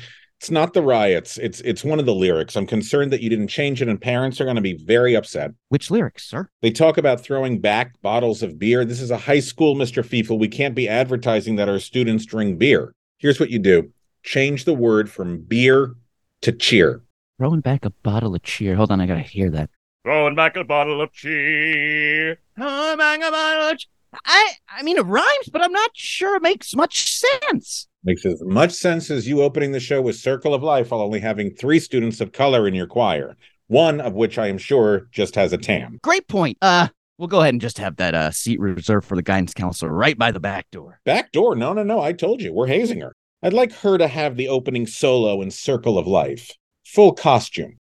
it's 0.40 0.50
not 0.50 0.74
the 0.74 0.82
riots. 0.82 1.38
It's 1.38 1.60
it's 1.60 1.82
one 1.82 1.98
of 1.98 2.04
the 2.04 2.14
lyrics. 2.14 2.56
I'm 2.56 2.66
concerned 2.66 3.12
that 3.12 3.22
you 3.22 3.30
didn't 3.30 3.48
change 3.48 3.80
it, 3.80 3.88
and 3.88 4.00
parents 4.00 4.40
are 4.40 4.44
going 4.44 4.56
to 4.56 4.62
be 4.62 4.74
very 4.74 5.14
upset. 5.14 5.52
Which 5.70 5.90
lyrics, 5.90 6.28
sir? 6.28 6.50
They 6.60 6.70
talk 6.70 6.98
about 6.98 7.22
throwing 7.22 7.60
back 7.60 8.00
bottles 8.02 8.42
of 8.42 8.58
beer. 8.58 8.84
This 8.84 9.00
is 9.00 9.10
a 9.10 9.16
high 9.16 9.40
school, 9.40 9.74
Mr. 9.74 10.04
Feefel. 10.04 10.38
We 10.38 10.48
can't 10.48 10.74
be 10.74 10.88
advertising 10.88 11.56
that 11.56 11.70
our 11.70 11.78
students 11.78 12.26
drink 12.26 12.58
beer. 12.58 12.94
Here's 13.18 13.40
what 13.40 13.50
you 13.50 13.58
do 13.58 13.90
change 14.22 14.64
the 14.64 14.74
word 14.74 15.08
from 15.10 15.38
beer 15.38 15.94
to 16.42 16.52
cheer. 16.52 17.02
Throwing 17.38 17.60
back 17.60 17.84
a 17.84 17.90
bottle 17.90 18.34
of 18.34 18.42
cheer. 18.42 18.76
Hold 18.76 18.90
on, 18.90 19.00
I 19.00 19.06
gotta 19.06 19.20
hear 19.20 19.50
that. 19.50 19.68
Throwing 20.04 20.34
back 20.34 20.56
a 20.56 20.64
bottle 20.64 21.02
of 21.02 21.12
cheer. 21.12 22.38
Throwing 22.56 22.96
back 22.98 23.18
a 23.18 23.30
bottle 23.30 23.68
of 23.72 23.78
ch- 23.78 23.88
I 24.24 24.52
I 24.68 24.82
mean 24.82 24.96
it 24.96 25.04
rhymes, 25.04 25.48
but 25.52 25.62
I'm 25.62 25.72
not 25.72 25.90
sure 25.94 26.36
it 26.36 26.42
makes 26.42 26.74
much 26.74 27.10
sense. 27.10 27.88
Makes 28.04 28.24
as 28.24 28.40
much 28.42 28.72
sense 28.72 29.10
as 29.10 29.28
you 29.28 29.42
opening 29.42 29.72
the 29.72 29.80
show 29.80 30.00
with 30.00 30.16
Circle 30.16 30.54
of 30.54 30.62
Life 30.62 30.90
while 30.90 31.02
only 31.02 31.20
having 31.20 31.50
three 31.54 31.78
students 31.78 32.20
of 32.22 32.32
color 32.32 32.66
in 32.66 32.72
your 32.74 32.86
choir, 32.86 33.36
one 33.66 34.00
of 34.00 34.14
which 34.14 34.38
I 34.38 34.46
am 34.46 34.58
sure 34.58 35.08
just 35.12 35.34
has 35.34 35.52
a 35.52 35.58
TAM. 35.58 35.98
Great 36.02 36.26
point. 36.28 36.56
Uh, 36.62 36.88
we'll 37.18 37.28
go 37.28 37.40
ahead 37.40 37.52
and 37.52 37.60
just 37.60 37.76
have 37.78 37.96
that 37.96 38.14
uh 38.14 38.30
seat 38.30 38.58
reserved 38.60 39.06
for 39.06 39.16
the 39.16 39.22
guidance 39.22 39.52
counselor 39.52 39.92
right 39.92 40.16
by 40.16 40.30
the 40.30 40.40
back 40.40 40.70
door. 40.70 41.00
Back 41.04 41.32
door? 41.32 41.54
No, 41.54 41.74
no, 41.74 41.82
no. 41.82 42.00
I 42.00 42.12
told 42.12 42.40
you. 42.40 42.54
We're 42.54 42.68
hazing 42.68 43.00
her. 43.00 43.12
I'd 43.42 43.52
like 43.52 43.72
her 43.80 43.98
to 43.98 44.08
have 44.08 44.36
the 44.36 44.48
opening 44.48 44.86
solo 44.86 45.42
in 45.42 45.50
Circle 45.50 45.98
of 45.98 46.06
Life. 46.06 46.50
Full 46.96 47.12
costume. 47.12 47.76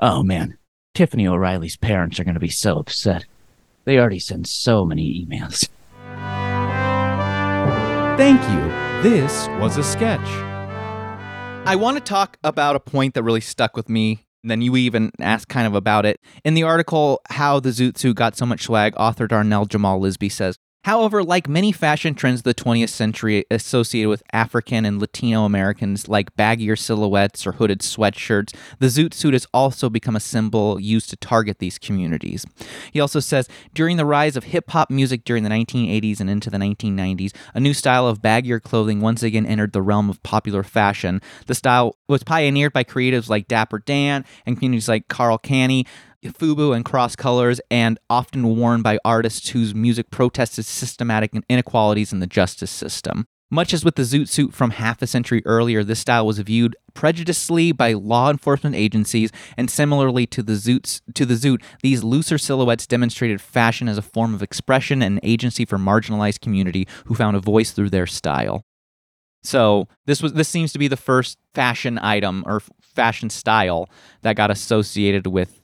Oh 0.00 0.22
man, 0.22 0.58
Tiffany 0.94 1.26
O'Reilly's 1.26 1.78
parents 1.78 2.20
are 2.20 2.24
gonna 2.24 2.38
be 2.38 2.50
so 2.50 2.76
upset. 2.76 3.24
They 3.86 3.98
already 3.98 4.18
send 4.18 4.46
so 4.46 4.84
many 4.84 5.26
emails. 5.26 5.66
Thank 8.18 8.42
you. 8.42 9.00
This 9.02 9.48
was 9.58 9.78
a 9.78 9.82
sketch. 9.82 10.28
I 11.66 11.74
want 11.74 11.96
to 11.96 12.02
talk 12.02 12.36
about 12.44 12.76
a 12.76 12.80
point 12.80 13.14
that 13.14 13.22
really 13.22 13.40
stuck 13.40 13.78
with 13.78 13.88
me. 13.88 14.26
And 14.44 14.50
then 14.50 14.60
you 14.60 14.76
even 14.76 15.10
asked 15.18 15.48
kind 15.48 15.66
of 15.66 15.74
about 15.74 16.04
it. 16.04 16.20
In 16.44 16.52
the 16.52 16.64
article, 16.64 17.22
How 17.30 17.60
the 17.60 17.70
Zoot 17.70 17.96
Suit 17.96 18.16
Got 18.16 18.36
So 18.36 18.44
Much 18.44 18.64
Swag, 18.64 18.92
author 18.98 19.26
Darnell 19.26 19.64
Jamal 19.64 19.98
Lisby 19.98 20.30
says, 20.30 20.58
However, 20.84 21.22
like 21.22 21.46
many 21.46 21.72
fashion 21.72 22.14
trends 22.14 22.40
of 22.40 22.44
the 22.44 22.54
20th 22.54 22.88
century 22.88 23.44
associated 23.50 24.08
with 24.08 24.22
African 24.32 24.86
and 24.86 24.98
Latino 24.98 25.44
Americans, 25.44 26.08
like 26.08 26.34
baggier 26.36 26.78
silhouettes 26.78 27.46
or 27.46 27.52
hooded 27.52 27.80
sweatshirts, 27.80 28.54
the 28.78 28.86
zoot 28.86 29.12
suit 29.12 29.34
has 29.34 29.46
also 29.52 29.90
become 29.90 30.16
a 30.16 30.20
symbol 30.20 30.80
used 30.80 31.10
to 31.10 31.16
target 31.16 31.58
these 31.58 31.78
communities. 31.78 32.46
He 32.92 33.00
also 33.00 33.20
says 33.20 33.46
during 33.74 33.98
the 33.98 34.06
rise 34.06 34.36
of 34.36 34.44
hip 34.44 34.70
hop 34.70 34.90
music 34.90 35.24
during 35.24 35.44
the 35.44 35.50
1980s 35.50 36.18
and 36.18 36.30
into 36.30 36.48
the 36.48 36.56
1990s, 36.56 37.34
a 37.54 37.60
new 37.60 37.74
style 37.74 38.06
of 38.06 38.22
baggier 38.22 38.62
clothing 38.62 39.02
once 39.02 39.22
again 39.22 39.44
entered 39.44 39.74
the 39.74 39.82
realm 39.82 40.08
of 40.08 40.22
popular 40.22 40.62
fashion. 40.62 41.20
The 41.46 41.54
style 41.54 41.96
was 42.08 42.24
pioneered 42.24 42.72
by 42.72 42.84
creatives 42.84 43.28
like 43.28 43.48
Dapper 43.48 43.80
Dan 43.80 44.24
and 44.46 44.56
communities 44.56 44.88
like 44.88 45.08
Karl 45.08 45.38
Kani. 45.38 45.86
FUBU 46.28 46.74
and 46.74 46.84
cross 46.84 47.16
colors, 47.16 47.60
and 47.70 47.98
often 48.08 48.56
worn 48.56 48.82
by 48.82 48.98
artists 49.04 49.50
whose 49.50 49.74
music 49.74 50.10
protested 50.10 50.64
systematic 50.64 51.32
inequalities 51.48 52.12
in 52.12 52.20
the 52.20 52.26
justice 52.26 52.70
system. 52.70 53.26
Much 53.52 53.74
as 53.74 53.84
with 53.84 53.96
the 53.96 54.02
zoot 54.02 54.28
suit 54.28 54.54
from 54.54 54.70
half 54.70 55.02
a 55.02 55.08
century 55.08 55.42
earlier, 55.44 55.82
this 55.82 55.98
style 55.98 56.24
was 56.24 56.38
viewed 56.38 56.76
prejudicially 56.94 57.72
by 57.72 57.92
law 57.92 58.30
enforcement 58.30 58.76
agencies, 58.76 59.32
and 59.56 59.68
similarly 59.68 60.24
to 60.24 60.40
the 60.40 60.52
zoots 60.52 61.00
to 61.14 61.26
the 61.26 61.34
zoot, 61.34 61.60
these 61.82 62.04
looser 62.04 62.38
silhouettes 62.38 62.86
demonstrated 62.86 63.40
fashion 63.40 63.88
as 63.88 63.98
a 63.98 64.02
form 64.02 64.34
of 64.34 64.42
expression 64.42 65.02
and 65.02 65.18
agency 65.24 65.64
for 65.64 65.78
marginalized 65.78 66.40
community 66.40 66.86
who 67.06 67.14
found 67.16 67.36
a 67.36 67.40
voice 67.40 67.72
through 67.72 67.90
their 67.90 68.06
style. 68.06 68.62
So 69.42 69.88
this 70.06 70.22
was 70.22 70.34
this 70.34 70.48
seems 70.48 70.72
to 70.72 70.78
be 70.78 70.86
the 70.86 70.96
first 70.96 71.38
fashion 71.52 71.98
item 71.98 72.44
or 72.46 72.62
fashion 72.80 73.30
style 73.30 73.88
that 74.22 74.36
got 74.36 74.50
associated 74.50 75.26
with 75.26 75.59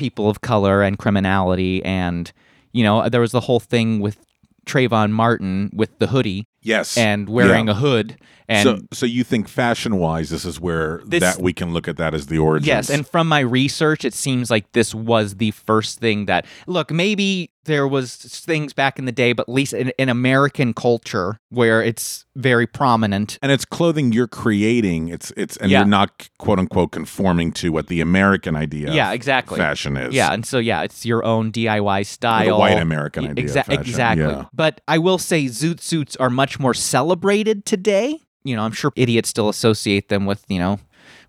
people 0.00 0.30
of 0.30 0.40
color 0.40 0.80
and 0.82 0.98
criminality 0.98 1.84
and 1.84 2.32
you 2.72 2.82
know 2.82 3.06
there 3.10 3.20
was 3.20 3.32
the 3.32 3.40
whole 3.40 3.60
thing 3.60 4.00
with 4.00 4.16
Trayvon 4.64 5.10
Martin 5.10 5.68
with 5.74 5.90
the 5.98 6.06
hoodie 6.06 6.46
Yes. 6.62 6.96
and 6.96 7.28
wearing 7.28 7.66
Yeah. 7.66 7.72
a 7.72 7.76
hood 7.76 8.16
and 8.48 8.64
so, 8.64 8.78
so 8.92 9.06
you 9.06 9.22
think 9.22 9.46
fashion 9.46 9.96
wise, 9.96 10.28
this 10.30 10.44
is 10.44 10.58
where 10.58 11.02
This- 11.06 11.20
that 11.20 11.40
we 11.40 11.52
can 11.52 11.72
look 11.72 11.86
at 11.86 11.96
that 11.98 12.14
as 12.14 12.26
the 12.26 12.38
origin. 12.38 12.66
Yes, 12.66 12.90
and 12.90 13.06
from 13.06 13.28
my 13.28 13.38
research, 13.38 14.04
it 14.04 14.12
seems 14.12 14.50
like 14.50 14.72
this 14.72 14.92
was 14.92 15.36
the 15.36 15.52
first 15.52 16.00
thing 16.00 16.26
that 16.26 16.46
look. 16.66 16.90
Maybe 16.90 17.50
there 17.66 17.86
was 17.86 18.16
things 18.16 18.72
back 18.72 18.98
in 18.98 19.04
the 19.04 19.12
day, 19.12 19.32
but 19.32 19.42
at 19.48 19.54
least 19.54 19.72
in, 19.72 19.92
in 19.98 20.08
American 20.08 20.72
culture 20.74 21.38
where 21.50 21.80
it's 21.80 22.24
very 22.34 22.66
prominent. 22.66 23.38
and 23.42 23.52
it's 23.52 23.64
clothing 23.64 24.12
you're 24.12 24.26
creating. 24.26 25.08
It's 25.08 25.30
it's 25.36 25.56
and 25.58 25.70
Yeah. 25.70 25.80
you're 25.80 25.86
not 25.88 26.28
quote 26.38 26.58
unquote 26.58 26.90
conforming 26.90 27.52
to 27.52 27.70
what 27.70 27.86
the 27.86 28.00
American 28.00 28.56
idea. 28.56 28.92
Yeah, 28.92 29.10
of 29.10 29.14
exactly. 29.14 29.58
Fashion 29.58 29.96
is. 29.96 30.12
Yeah, 30.12 30.32
and 30.32 30.44
so 30.44 30.58
yeah, 30.58 30.82
it's 30.82 31.06
your 31.06 31.24
own 31.24 31.52
DIY 31.52 32.02
style. 32.04 32.58
white 32.58 32.80
American 32.82 33.28
idea 33.28 33.44
exa- 33.44 33.68
Exactly. 33.72 34.24
yeah. 34.24 34.46
But 34.52 34.80
I 34.88 34.98
will 34.98 35.18
say 35.18 35.44
zoot 35.44 35.80
suits 35.80 36.16
are 36.16 36.30
much 36.30 36.49
more 36.58 36.74
celebrated 36.74 37.64
today. 37.64 38.18
You 38.42 38.56
know, 38.56 38.62
I'm 38.62 38.72
sure 38.72 38.92
idiots 38.96 39.28
still 39.28 39.48
associate 39.48 40.08
them 40.08 40.24
with, 40.26 40.44
you 40.48 40.58
know, 40.58 40.80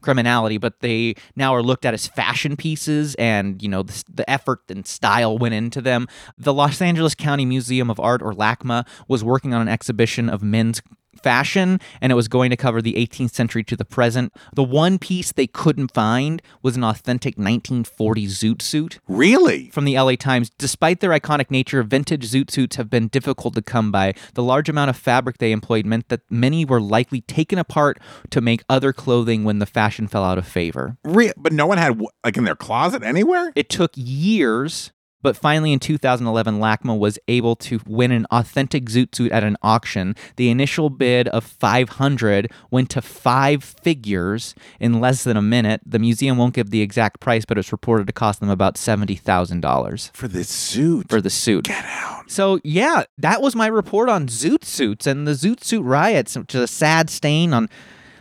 criminality, 0.01 0.57
but 0.57 0.79
they 0.79 1.15
now 1.35 1.53
are 1.53 1.61
looked 1.61 1.85
at 1.85 1.93
as 1.93 2.07
fashion 2.07 2.55
pieces 2.55 3.15
and, 3.15 3.61
you 3.61 3.69
know, 3.69 3.83
the, 3.83 4.03
the 4.11 4.29
effort 4.29 4.61
and 4.69 4.85
style 4.85 5.37
went 5.37 5.53
into 5.53 5.81
them. 5.81 6.07
The 6.37 6.53
Los 6.53 6.81
Angeles 6.81 7.15
County 7.15 7.45
Museum 7.45 7.89
of 7.89 7.99
Art, 7.99 8.21
or 8.21 8.33
LACMA, 8.33 8.87
was 9.07 9.23
working 9.23 9.53
on 9.53 9.61
an 9.61 9.67
exhibition 9.67 10.29
of 10.29 10.41
men's 10.41 10.81
fashion 11.23 11.79
and 12.01 12.11
it 12.11 12.15
was 12.15 12.27
going 12.27 12.49
to 12.49 12.57
cover 12.57 12.81
the 12.81 12.93
18th 12.93 13.31
century 13.33 13.63
to 13.65 13.75
the 13.75 13.85
present. 13.85 14.33
The 14.53 14.63
one 14.63 14.97
piece 14.99 15.31
they 15.31 15.47
couldn't 15.47 15.93
find 15.93 16.41
was 16.61 16.75
an 16.75 16.83
authentic 16.83 17.37
1940 17.37 18.27
zoot 18.27 18.61
suit 18.61 18.99
Really? 19.07 19.69
from 19.71 19.85
the 19.85 19.95
LA 19.97 20.15
Times. 20.15 20.49
Despite 20.57 20.99
their 20.99 21.11
iconic 21.11 21.49
nature, 21.51 21.83
vintage 21.83 22.29
zoot 22.29 22.51
suits 22.51 22.75
have 22.75 22.89
been 22.89 23.07
difficult 23.07 23.55
to 23.55 23.61
come 23.61 23.91
by. 23.91 24.13
The 24.33 24.43
large 24.43 24.69
amount 24.69 24.89
of 24.89 24.97
fabric 24.97 25.37
they 25.37 25.51
employed 25.51 25.85
meant 25.85 26.09
that 26.09 26.21
many 26.29 26.65
were 26.65 26.81
likely 26.81 27.21
taken 27.21 27.57
apart 27.59 27.99
to 28.29 28.41
make 28.41 28.63
other 28.69 28.93
clothing 28.93 29.43
when 29.43 29.59
the 29.59 29.65
fashion 29.65 30.07
fell 30.07 30.23
out 30.23 30.37
of 30.37 30.47
favor. 30.47 30.97
Re- 31.03 31.33
but 31.37 31.53
no 31.53 31.65
one 31.67 31.77
had 31.77 32.01
like 32.23 32.37
in 32.37 32.43
their 32.43 32.55
closet 32.55 33.03
anywhere. 33.03 33.51
It 33.55 33.69
took 33.69 33.91
years, 33.95 34.91
but 35.21 35.37
finally 35.37 35.73
in 35.73 35.79
2011, 35.79 36.59
LACMA 36.59 36.97
was 36.97 37.19
able 37.27 37.55
to 37.57 37.79
win 37.85 38.11
an 38.11 38.25
authentic 38.31 38.85
zoot 38.85 39.15
suit 39.15 39.31
at 39.31 39.43
an 39.43 39.57
auction. 39.61 40.15
The 40.35 40.49
initial 40.49 40.89
bid 40.89 41.27
of 41.29 41.43
500 41.43 42.51
went 42.69 42.89
to 42.91 43.01
five 43.01 43.63
figures 43.63 44.55
in 44.79 44.99
less 44.99 45.23
than 45.23 45.37
a 45.37 45.41
minute. 45.41 45.81
The 45.85 45.99
museum 45.99 46.37
won't 46.37 46.53
give 46.53 46.69
the 46.69 46.81
exact 46.81 47.19
price, 47.19 47.45
but 47.45 47.57
it's 47.57 47.71
reported 47.71 48.07
to 48.07 48.13
cost 48.13 48.39
them 48.39 48.49
about 48.49 48.75
$70,000 48.75 50.11
for 50.13 50.27
the 50.27 50.43
suit. 50.43 51.09
for 51.09 51.21
the 51.21 51.29
suit. 51.29 51.65
Get 51.65 51.85
out. 51.85 52.29
So 52.29 52.59
yeah, 52.63 53.03
that 53.17 53.41
was 53.41 53.55
my 53.55 53.67
report 53.67 54.09
on 54.09 54.27
zoot 54.27 54.63
suits 54.63 55.07
and 55.07 55.27
the 55.27 55.31
zoot 55.31 55.63
suit 55.63 55.81
riots, 55.83 56.37
which 56.37 56.55
is 56.55 56.61
a 56.61 56.67
sad 56.67 57.09
stain 57.09 57.53
on 57.53 57.69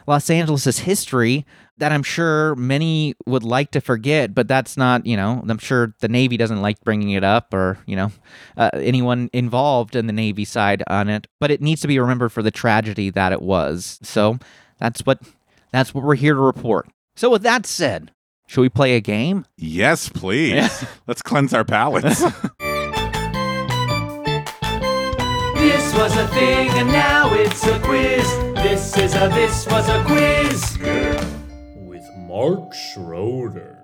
Los 0.07 0.29
Angeles' 0.31 0.81
history 0.81 1.47
that 1.81 1.93
I'm 1.93 2.03
sure 2.03 2.55
many 2.55 3.15
would 3.27 3.43
like 3.43 3.73
to 3.73 3.81
forget, 3.81 4.35
but 4.35 4.47
that's 4.47 4.77
not, 4.77 5.05
you 5.07 5.17
know, 5.17 5.43
I'm 5.49 5.59
sure 5.59 5.95
the 6.01 6.09
Navy 6.09 6.37
doesn't 6.37 6.61
like 6.63 6.79
bringing 6.83 7.11
it 7.11 7.25
up 7.25 7.53
or, 7.53 7.79
you 7.87 7.97
know, 7.97 8.13
uh, 8.57 8.71
anyone 8.75 9.29
involved 9.33 9.97
in 9.97 10.07
the 10.07 10.13
Navy 10.13 10.45
side 10.45 10.83
on 10.87 11.09
it, 11.09 11.27
but 11.41 11.51
it 11.51 11.61
needs 11.61 11.81
to 11.81 11.89
be 11.89 11.99
remembered 11.99 12.31
for 12.31 12.43
the 12.43 12.51
tragedy 12.51 13.11
that 13.11 13.33
it 13.33 13.43
was. 13.43 13.99
So 14.03 14.39
that's 14.79 15.01
what 15.01 15.21
that's 15.73 15.95
what 15.95 16.05
we're 16.05 16.15
here 16.15 16.35
to 16.35 16.41
report. 16.41 16.89
So 17.17 17.31
with 17.31 17.43
that 17.43 17.67
said, 17.67 18.13
should 18.47 18.61
we 18.61 18.69
play 18.69 18.95
a 18.95 19.01
game? 19.01 19.47
yes, 19.57 20.09
please. 20.09 20.85
Let's 21.07 21.23
cleanse 21.23 21.53
our 21.55 21.65
palates. 21.65 22.23
This 25.55 25.95
was 25.95 26.17
a 26.17 26.27
thing 26.29 26.71
and 26.71 26.89
now 26.89 27.35
it's 27.35 27.67
a 27.67 27.79
quiz. 27.81 28.25
This 28.55 28.97
is 28.97 29.15
a 29.15 29.29
this 29.29 29.67
was 29.67 29.89
a 29.89 30.03
quiz. 30.05 31.40
Mark 32.31 32.73
Schroeder. 32.73 33.77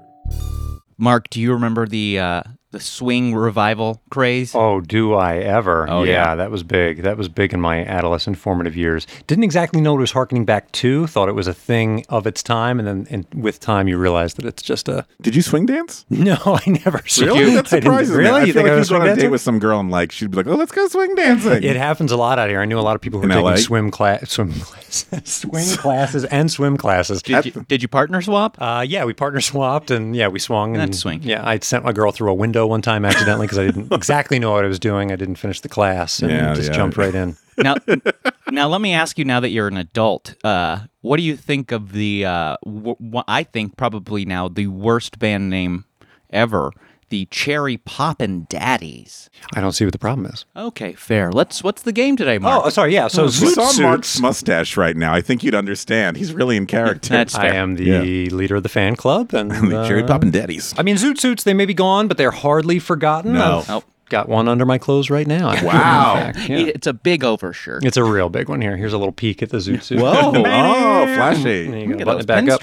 Mark, 0.96 1.28
do 1.30 1.40
you 1.40 1.52
remember 1.52 1.84
the 1.84 2.20
uh, 2.20 2.42
the 2.76 2.82
swing 2.82 3.34
revival 3.34 4.02
craze? 4.10 4.54
Oh, 4.54 4.80
do 4.82 5.14
I 5.14 5.38
ever? 5.38 5.88
Oh, 5.88 6.02
yeah. 6.02 6.34
that 6.34 6.50
was 6.50 6.62
big. 6.62 7.02
That 7.02 7.16
was 7.16 7.28
big 7.28 7.54
in 7.54 7.60
my 7.60 7.82
adolescent 7.84 8.36
formative 8.36 8.76
years. 8.76 9.06
Didn't 9.26 9.44
exactly 9.44 9.80
know 9.80 9.92
what 9.94 9.98
it 9.98 10.00
was 10.02 10.12
harkening 10.12 10.44
back 10.44 10.70
to. 10.72 11.06
Thought 11.06 11.30
it 11.30 11.32
was 11.34 11.46
a 11.46 11.54
thing 11.54 12.04
of 12.10 12.26
its 12.26 12.42
time, 12.42 12.78
and 12.78 12.86
then 12.86 13.06
and 13.10 13.42
with 13.42 13.60
time 13.60 13.88
you 13.88 13.96
realize 13.96 14.34
that 14.34 14.44
it's 14.44 14.62
just 14.62 14.88
a. 14.88 15.06
Did 15.22 15.34
you 15.34 15.42
swing 15.42 15.66
dance? 15.66 16.04
No, 16.26 16.36
I 16.44 16.70
never. 16.84 17.02
Really? 17.20 17.54
That 17.54 17.66
I 17.72 17.80
surprises 17.80 18.10
me. 18.16 18.24
Really? 18.24 18.40
I 18.40 18.44
you 18.44 18.52
feel 18.52 18.62
think 18.62 18.68
I 18.68 18.70
like 18.72 18.78
was 18.80 18.90
you'd 18.90 18.94
go 18.96 19.00
on 19.00 19.06
swing 19.06 19.18
a 19.18 19.20
date 19.22 19.28
with 19.28 19.40
some 19.40 19.58
girl 19.60 19.78
and 19.80 19.90
like 19.90 20.10
she'd 20.10 20.30
be 20.30 20.36
like, 20.38 20.46
"Oh, 20.48 20.56
let's 20.56 20.72
go 20.72 20.88
swing 20.88 21.14
dancing." 21.14 21.62
It 21.62 21.76
happens 21.76 22.10
a 22.10 22.16
lot 22.16 22.38
out 22.38 22.48
here. 22.48 22.60
I 22.60 22.64
knew 22.64 22.78
a 22.78 22.80
lot 22.80 22.96
of 22.96 23.00
people 23.02 23.20
who 23.20 23.28
were 23.28 23.32
In 23.32 23.38
taking 23.38 23.50
LA? 23.50 23.56
swim 23.56 23.90
class, 23.92 24.30
swim 24.30 24.52
classes, 24.52 25.06
swing 25.24 25.66
classes, 25.76 26.24
and 26.24 26.50
swim 26.50 26.76
classes. 26.76 27.22
Did 27.22 27.44
you, 27.46 27.64
did 27.68 27.82
you 27.82 27.88
partner 27.88 28.20
swap? 28.22 28.56
Uh, 28.60 28.84
yeah, 28.86 29.04
we 29.04 29.12
partner 29.12 29.40
swapped 29.40 29.90
and 29.92 30.16
yeah, 30.16 30.26
we 30.28 30.38
swung. 30.40 30.74
And, 30.76 30.88
That's 30.88 30.98
swanky. 30.98 31.28
Yeah, 31.28 31.46
I 31.46 31.58
sent 31.60 31.84
my 31.84 31.92
girl 31.92 32.10
through 32.10 32.30
a 32.30 32.34
window 32.34 32.65
one 32.68 32.82
time 32.82 33.04
accidentally 33.04 33.46
because 33.46 33.58
I 33.58 33.66
didn't 33.66 33.92
exactly 33.92 34.38
know 34.38 34.52
what 34.52 34.64
I 34.64 34.68
was 34.68 34.78
doing. 34.78 35.12
I 35.12 35.16
didn't 35.16 35.36
finish 35.36 35.60
the 35.60 35.68
class 35.68 36.20
and 36.20 36.30
Yeah, 36.30 36.54
just 36.54 36.70
yeah. 36.70 36.76
jumped 36.76 36.96
right 36.96 37.14
in. 37.14 37.36
now, 37.58 37.74
now 38.50 38.68
let 38.68 38.80
me 38.80 38.92
ask 38.92 39.18
you. 39.18 39.24
Now 39.24 39.40
that 39.40 39.50
you're 39.50 39.68
an 39.68 39.76
adult, 39.76 40.34
uh, 40.44 40.80
what 41.00 41.16
do 41.16 41.22
you 41.22 41.36
think 41.36 41.72
of 41.72 41.92
the? 41.92 42.24
Uh, 42.26 42.56
w- 42.64 42.96
w- 43.00 43.24
I 43.28 43.42
think 43.44 43.76
probably 43.76 44.24
now 44.24 44.48
the 44.48 44.66
worst 44.66 45.18
band 45.18 45.48
name 45.50 45.84
ever, 46.30 46.70
the 47.08 47.26
Cherry 47.26 47.76
Poppin' 47.76 48.46
Daddies. 48.48 49.30
I 49.54 49.60
don't 49.60 49.72
see 49.72 49.84
what 49.84 49.92
the 49.92 49.98
problem 49.98 50.26
is. 50.26 50.44
Okay, 50.56 50.92
fair. 50.94 51.30
Let's. 51.30 51.62
What's 51.62 51.82
the 51.82 51.92
game 51.92 52.16
today, 52.16 52.38
Mark? 52.38 52.64
Oh, 52.66 52.68
sorry. 52.68 52.92
Yeah. 52.94 53.08
So 53.08 53.26
If 53.26 53.40
you 53.40 53.48
zoot 53.48 53.54
saw 53.54 53.66
suits. 53.68 53.80
Mark's 53.80 54.20
mustache 54.20 54.76
right 54.76 54.96
now, 54.96 55.12
I 55.14 55.20
think 55.20 55.42
you'd 55.44 55.54
understand. 55.54 56.16
He's 56.16 56.32
really 56.32 56.56
in 56.56 56.66
character. 56.66 57.08
That's 57.10 57.34
I 57.34 57.48
am 57.48 57.76
the 57.76 58.28
leader 58.30 58.56
of 58.56 58.62
the 58.62 58.68
fan 58.68 58.96
club, 58.96 59.32
and 59.34 59.50
the 59.70 59.84
cherry 59.86 60.02
uh, 60.02 60.06
poppin' 60.06 60.30
daddies. 60.30 60.74
I 60.76 60.82
mean, 60.82 60.96
zoot 60.96 61.18
suits. 61.18 61.44
They 61.44 61.54
may 61.54 61.66
be 61.66 61.74
gone, 61.74 62.08
but 62.08 62.16
they're 62.18 62.30
hardly 62.30 62.78
forgotten. 62.78 63.34
No. 63.34 63.64
I've 63.68 63.84
got 64.08 64.28
one 64.28 64.48
under 64.48 64.64
my 64.64 64.78
clothes 64.78 65.10
right 65.10 65.26
now. 65.26 65.48
Wow. 65.64 66.32
Yeah. 66.46 66.58
It's 66.58 66.86
a 66.86 66.92
big 66.92 67.24
overshirt. 67.24 67.84
It's 67.84 67.96
a 67.96 68.04
real 68.04 68.28
big 68.28 68.48
one 68.48 68.60
here. 68.60 68.76
Here's 68.76 68.92
a 68.92 68.98
little 68.98 69.12
peek 69.12 69.42
at 69.42 69.50
the 69.50 69.58
zoot 69.58 69.82
suit. 69.82 69.98
Oh, 70.00 70.32
oh, 70.36 70.42
There 70.42 71.16
flashy. 71.16 71.64
you 71.64 71.88
Look 71.88 71.98
go. 71.98 72.02
at 72.02 72.04
Button 72.04 72.06
those 72.06 72.22
it 72.24 72.26
back 72.26 72.48
up. 72.48 72.60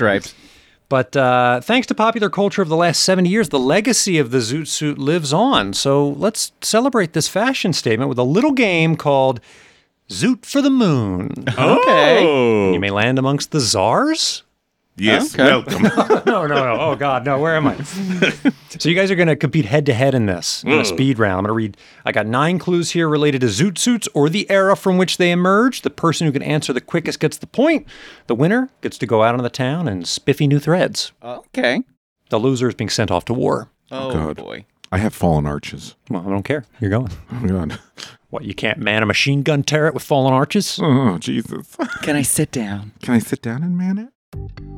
But 0.93 1.15
uh, 1.17 1.59
thanks 1.61 1.87
to 1.87 1.95
popular 1.95 2.29
culture 2.29 2.61
of 2.61 2.69
the 2.69 2.75
last 2.75 2.99
70 2.99 3.27
years, 3.27 3.49
the 3.49 3.57
legacy 3.57 4.19
of 4.19 4.29
the 4.29 4.37
zoot 4.37 4.67
suit 4.67 4.99
lives 4.99 5.33
on. 5.33 5.73
So 5.73 6.09
let's 6.09 6.51
celebrate 6.61 7.13
this 7.13 7.27
fashion 7.27 7.73
statement 7.73 8.09
with 8.09 8.19
a 8.19 8.23
little 8.23 8.51
game 8.51 8.95
called 8.95 9.39
Zoot 10.09 10.45
for 10.45 10.61
the 10.61 10.69
Moon. 10.69 11.31
Okay. 11.57 12.23
Oh, 12.23 12.73
You 12.73 12.79
may 12.79 12.91
land 12.91 13.17
amongst 13.17 13.49
the 13.49 13.59
czars. 13.59 14.43
Yes. 14.97 15.33
Okay. 15.33 15.43
Welcome. 15.43 16.23
No, 16.33 16.47
no, 16.47 16.55
no. 16.55 16.77
Oh, 16.79 16.95
God, 16.95 17.25
no. 17.25 17.39
Where 17.39 17.55
am 17.55 17.67
I? 17.67 17.81
so 18.69 18.89
you 18.89 18.95
guys 18.95 19.11
are 19.11 19.15
going 19.15 19.27
to 19.27 19.35
compete 19.35 19.65
head 19.65 19.85
to 19.85 19.93
head 19.93 20.15
in 20.15 20.25
this, 20.25 20.63
in 20.63 20.71
a 20.71 20.77
mm. 20.77 20.85
speed 20.85 21.19
round. 21.19 21.39
I'm 21.39 21.43
going 21.43 21.49
to 21.49 21.53
read, 21.53 21.77
I 22.05 22.11
got 22.11 22.25
nine 22.25 22.57
clues 22.57 22.91
here 22.91 23.07
related 23.07 23.41
to 23.41 23.47
zoot 23.47 23.77
suits 23.77 24.07
or 24.13 24.29
the 24.29 24.49
era 24.49 24.75
from 24.75 24.97
which 24.97 25.17
they 25.17 25.31
emerged. 25.31 25.83
The 25.83 25.89
person 25.91 26.25
who 26.25 26.33
can 26.33 26.41
answer 26.41 26.73
the 26.73 26.81
quickest 26.81 27.19
gets 27.19 27.37
the 27.37 27.45
point. 27.45 27.85
The 28.27 28.35
winner 28.35 28.69
gets 28.81 28.97
to 28.99 29.05
go 29.05 29.21
out 29.21 29.35
on 29.35 29.43
the 29.43 29.49
town 29.49 29.87
and 29.87 30.07
spiffy 30.07 30.47
new 30.47 30.59
threads. 30.59 31.11
Okay. 31.21 31.83
The 32.29 32.39
loser 32.39 32.67
is 32.67 32.75
being 32.75 32.89
sent 32.89 33.11
off 33.11 33.25
to 33.25 33.33
war. 33.33 33.69
Oh, 33.91 34.09
oh 34.09 34.13
God. 34.13 34.37
boy. 34.37 34.65
I 34.93 34.99
have 34.99 35.15
fallen 35.15 35.47
arches. 35.47 35.95
Well, 36.07 36.23
I 36.23 36.29
don't 36.29 36.43
care. 36.43 36.65
You're 36.79 36.91
going. 36.91 37.09
Oh 37.31 37.47
god. 37.47 37.79
What, 38.29 38.45
you 38.45 38.53
can't 38.53 38.77
man 38.77 39.01
a 39.01 39.07
machine 39.07 39.41
gun 39.41 39.63
turret 39.63 39.95
with 39.95 40.03
fallen 40.03 40.33
arches? 40.33 40.79
Oh 40.79 41.17
Jesus. 41.17 41.75
Can 42.03 42.15
I 42.15 42.21
sit 42.21 42.51
down? 42.51 42.91
Can 43.01 43.15
I 43.15 43.19
sit 43.19 43.41
down 43.41 43.63
and 43.63 43.75
man 43.75 43.97
it? 43.97 44.12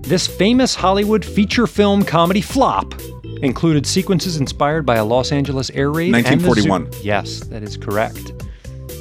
This 0.01 0.27
famous 0.27 0.75
Hollywood 0.75 1.25
feature 1.25 1.67
film 1.67 2.03
comedy 2.03 2.41
flop 2.41 2.93
included 3.41 3.85
sequences 3.85 4.37
inspired 4.37 4.85
by 4.85 4.95
a 4.97 5.05
Los 5.05 5.31
Angeles 5.31 5.69
air 5.71 5.91
raid. 5.91 6.13
and 6.15 6.25
the 6.25 6.47
1941. 6.47 7.03
yes, 7.03 7.39
that 7.47 7.63
is 7.63 7.77
correct. 7.77 8.29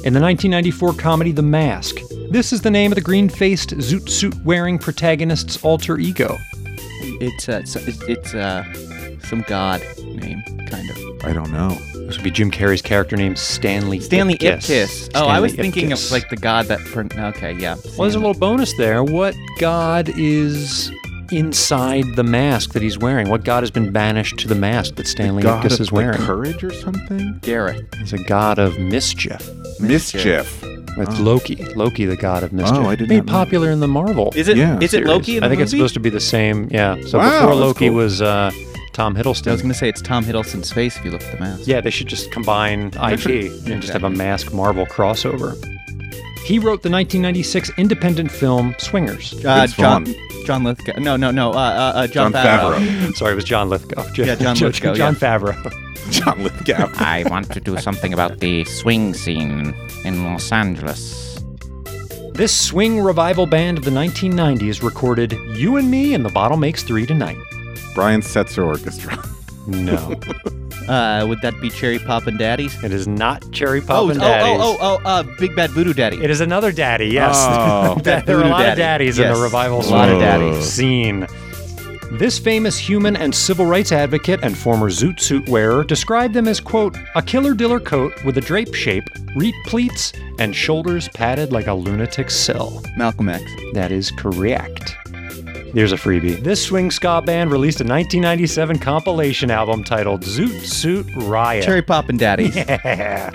In 0.03 0.13
the 0.13 0.21
1994 0.21 0.93
comedy 0.93 1.31
The 1.31 1.41
Mask, 1.41 1.95
this 2.29 2.51
is 2.53 2.61
the 2.61 2.71
name 2.71 2.91
of 2.91 2.95
the 2.95 3.01
green 3.01 3.29
faced 3.29 3.71
zoot 3.77 4.09
suit 4.09 4.35
wearing 4.43 4.77
protagonist's 4.77 5.63
alter 5.63 5.97
ego. 5.97 6.37
It's 7.21 7.47
uh, 7.49 7.59
it's 7.63 7.75
it's, 7.75 8.01
it's 8.03 8.33
uh, 8.33 8.63
some 9.19 9.41
god 9.47 9.81
name, 10.03 10.41
kind 10.67 10.89
of. 10.89 10.97
I 11.23 11.33
don't 11.33 11.51
know. 11.51 11.77
This 12.05 12.17
would 12.17 12.23
be 12.23 12.31
Jim 12.31 12.51
Carrey's 12.51 12.81
character 12.81 13.15
name, 13.17 13.35
Stanley 13.35 13.99
Stanley 13.99 14.35
Ipkiss. 14.35 14.69
Ipkiss. 14.85 15.11
Oh, 15.15 15.25
I 15.27 15.39
was 15.39 15.53
Stanley 15.53 15.71
thinking 15.71 15.91
of 15.91 16.11
like 16.11 16.29
the 16.29 16.35
god 16.37 16.65
that. 16.67 16.79
Pr- 16.79 17.01
okay, 17.19 17.53
yeah. 17.53 17.75
Well, 17.83 18.01
there's 18.01 18.15
a 18.15 18.19
little 18.19 18.33
bonus 18.35 18.75
there. 18.77 19.03
What 19.03 19.35
god 19.59 20.09
is 20.15 20.91
inside 21.31 22.05
the 22.15 22.23
mask 22.23 22.73
that 22.73 22.83
he's 22.83 22.97
wearing? 22.99 23.29
What 23.29 23.43
god 23.43 23.63
has 23.63 23.71
been 23.71 23.91
banished 23.91 24.37
to 24.39 24.47
the 24.47 24.53
mask 24.55 24.95
that 24.95 25.07
Stanley 25.07 25.41
God 25.43 25.63
Ipkiss 25.65 25.73
of, 25.73 25.81
is 25.81 25.91
like, 25.91 26.05
wearing? 26.05 26.19
courage 26.21 26.63
or 26.63 26.71
something? 26.73 27.39
Gareth. 27.41 27.83
He's 27.99 28.13
a 28.13 28.23
god 28.23 28.59
of 28.59 28.77
mischief. 28.79 29.49
Mischief. 29.79 30.61
That's 30.97 31.19
Loki. 31.19 31.55
Loki, 31.73 32.05
the 32.05 32.15
god 32.15 32.43
of 32.43 32.53
mischief. 32.53 32.77
Oh, 32.77 32.85
I 32.87 32.95
did 32.95 33.09
Made 33.09 33.17
not 33.17 33.25
know. 33.25 33.31
popular 33.33 33.71
in 33.71 33.79
the 33.81 33.87
Marvel. 33.87 34.31
Is 34.35 34.47
it? 34.47 34.57
Is 34.57 34.59
Yeah, 34.59 34.79
it 34.79 34.91
series. 34.91 35.07
Loki 35.07 35.35
in 35.37 35.41
the 35.41 35.47
I 35.47 35.49
think 35.49 35.61
it's 35.61 35.71
supposed 35.71 35.95
to 35.95 35.99
be 35.99 36.09
the 36.09 36.21
same. 36.21 36.69
Yeah. 36.71 36.95
So 37.07 37.17
Wow, 37.17 37.41
before 37.41 37.55
Loki 37.55 37.87
cool. 37.87 37.95
was 37.97 38.21
uh, 38.21 38.51
Tom 38.95 39.13
Hiddleston. 39.13 39.49
I 39.49 39.51
was 39.51 39.61
gonna 39.61 39.73
say 39.73 39.89
it's 39.89 40.01
Tom 40.01 40.23
Hiddleston's 40.23 40.71
face 40.71 40.95
if 40.95 41.03
you 41.03 41.11
look 41.11 41.21
at 41.21 41.31
the 41.33 41.37
mask. 41.37 41.67
Yeah, 41.67 41.81
they 41.81 41.89
should 41.89 42.07
just 42.07 42.31
combine 42.31 42.87
IP 42.95 43.51
and 43.67 43.81
just 43.81 43.91
have 43.91 44.05
a 44.05 44.09
mask 44.09 44.53
Marvel 44.53 44.85
crossover. 44.85 45.53
He 46.45 46.59
wrote 46.59 46.81
the 46.81 46.89
1996 46.89 47.71
independent 47.77 48.31
film 48.31 48.73
Swingers. 48.77 49.43
Uh, 49.43 49.67
John. 49.67 50.05
John 50.45 50.63
Lithgow. 50.63 50.99
No, 50.99 51.17
no, 51.17 51.29
no. 51.29 51.51
Uh, 51.51 51.55
uh, 51.55 51.57
uh, 51.57 52.07
John, 52.07 52.31
Jon 52.31 52.45
Favreau. 52.45 53.13
Sorry, 53.15 53.33
it 53.33 53.35
was 53.35 53.43
John 53.43 53.67
Lithgow. 53.67 54.05
Yeah, 54.15 54.35
John 54.35 54.55
Lithgow, 54.59 54.93
John 54.93 55.13
yeah. 55.13 55.19
Favreau. 55.19 56.09
John 56.11 56.41
Lithgow. 56.41 56.89
I 56.95 57.25
want 57.29 57.51
to 57.51 57.59
do 57.59 57.77
something 57.77 58.13
about 58.13 58.39
the 58.39 58.63
swing 58.63 59.13
scene 59.13 59.75
in 60.05 60.23
Los 60.23 60.51
Angeles. 60.53 61.43
This 62.33 62.55
swing 62.55 63.01
revival 63.01 63.45
band 63.45 63.77
of 63.77 63.83
the 63.83 63.91
1990s 63.91 64.83
recorded 64.83 65.33
"You 65.55 65.75
and 65.77 65.89
Me" 65.91 66.13
and 66.13 66.23
"The 66.23 66.29
Bottle 66.29 66.57
Makes 66.57 66.83
Three 66.83 67.05
Tonight." 67.05 67.37
Brian 67.95 68.21
Setzer 68.21 68.65
Orchestra. 68.65 69.17
No, 69.67 70.19
Uh, 70.87 71.25
would 71.27 71.41
that 71.41 71.59
be 71.59 71.71
Cherry 71.71 71.97
Pop 71.97 72.27
and 72.27 72.37
Daddies? 72.37 72.83
it 72.83 72.91
is 72.91 73.07
not 73.07 73.51
Cherry 73.51 73.81
Pop 73.81 74.03
Oh, 74.03 74.05
Poppin' 74.05 74.21
oh, 74.21 74.23
Daddies. 74.23 74.59
oh, 74.61 74.77
oh, 74.79 75.01
oh, 75.03 75.09
uh, 75.09 75.23
Big 75.39 75.55
Bad 75.55 75.71
Voodoo 75.71 75.93
Daddy. 75.95 76.23
It 76.23 76.29
is 76.29 76.41
another 76.41 76.71
daddy, 76.71 77.07
yes. 77.07 77.35
Oh. 77.39 77.95
there 78.03 78.17
are 78.17 78.19
a 78.19 78.23
Voodoo 78.23 78.39
lot 78.49 78.59
of 78.61 78.65
daddy. 78.67 78.81
daddies 79.05 79.17
in 79.17 79.33
the 79.33 79.41
revival 79.41 79.79
a 79.79 79.81
lot 79.89 80.09
of 80.09 80.17
swing 80.17 80.19
daddies. 80.19 80.69
scene. 80.71 81.27
This 82.19 82.37
famous 82.37 82.77
human 82.77 83.15
and 83.15 83.33
civil 83.33 83.65
rights 83.65 83.91
advocate 83.91 84.41
and 84.43 84.55
former 84.55 84.91
zoot 84.91 85.19
suit 85.19 85.49
wearer 85.49 85.83
described 85.83 86.35
them 86.35 86.47
as, 86.47 86.59
quote, 86.59 86.95
a 87.15 87.21
killer 87.23 87.55
diller 87.55 87.79
coat 87.79 88.23
with 88.23 88.37
a 88.37 88.41
drape 88.41 88.75
shape, 88.75 89.05
reet 89.35 89.55
pleats, 89.65 90.13
and 90.37 90.55
shoulders 90.55 91.09
padded 91.09 91.51
like 91.51 91.65
a 91.65 91.73
lunatic's 91.73 92.35
cell. 92.35 92.83
Malcolm 92.95 93.29
X. 93.29 93.43
That 93.73 93.91
is 93.91 94.11
correct. 94.11 94.95
Here's 95.75 95.91
a 95.91 95.97
freebie. 95.97 96.41
This 96.41 96.63
swing 96.63 96.89
ska 96.89 97.21
band 97.21 97.51
released 97.51 97.81
a 97.81 97.83
1997 97.83 98.79
compilation 98.79 99.51
album 99.51 99.83
titled 99.83 100.21
Zoot 100.21 100.61
Suit 100.65 101.05
Riot. 101.17 101.65
Cherry 101.65 101.81
Poppin' 101.81 102.15
Daddies. 102.17 102.55
Yeah. 102.85 103.31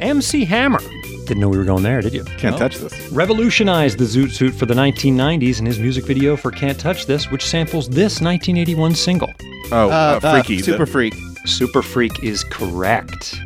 MC 0.00 0.44
Hammer. 0.44 0.80
Didn't 1.26 1.40
know 1.40 1.48
we 1.48 1.56
were 1.58 1.64
going 1.64 1.82
there, 1.82 2.00
did 2.02 2.12
you? 2.12 2.24
Can't 2.38 2.56
touch 2.58 2.76
this. 2.78 3.10
Revolutionized 3.10 3.98
the 3.98 4.04
Zoot 4.04 4.30
Suit 4.32 4.52
for 4.54 4.66
the 4.66 4.74
1990s 4.74 5.60
in 5.60 5.66
his 5.66 5.78
music 5.78 6.04
video 6.04 6.36
for 6.36 6.50
Can't 6.50 6.78
Touch 6.78 7.06
This, 7.06 7.30
which 7.30 7.46
samples 7.46 7.88
this 7.88 8.20
1981 8.20 8.94
single. 8.94 9.32
Oh, 9.72 9.88
uh, 9.90 10.20
Uh, 10.22 10.34
freaky. 10.42 10.60
Uh, 10.60 10.64
super 10.64 10.84
the- 10.84 10.90
freak. 10.92 11.14
Super 11.46 11.80
Freak 11.80 12.22
is 12.22 12.44
correct. 12.44 13.40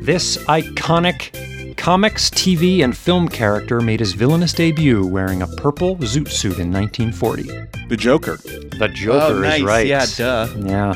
This 0.00 0.38
iconic 0.44 1.34
comics, 1.80 2.28
TV, 2.28 2.84
and 2.84 2.94
film 2.94 3.26
character 3.26 3.80
made 3.80 4.00
his 4.00 4.12
villainous 4.12 4.52
debut 4.52 5.06
wearing 5.06 5.40
a 5.40 5.46
purple 5.46 5.96
zoot 5.96 6.28
suit 6.28 6.58
in 6.58 6.70
1940. 6.70 7.44
The 7.88 7.96
Joker. 7.96 8.36
The 8.36 8.90
Joker 8.94 9.36
oh, 9.36 9.40
nice. 9.40 9.60
is 9.60 9.64
right. 9.64 9.86
Yeah, 9.86 10.06
duh. 10.14 10.48
Yeah. 10.58 10.94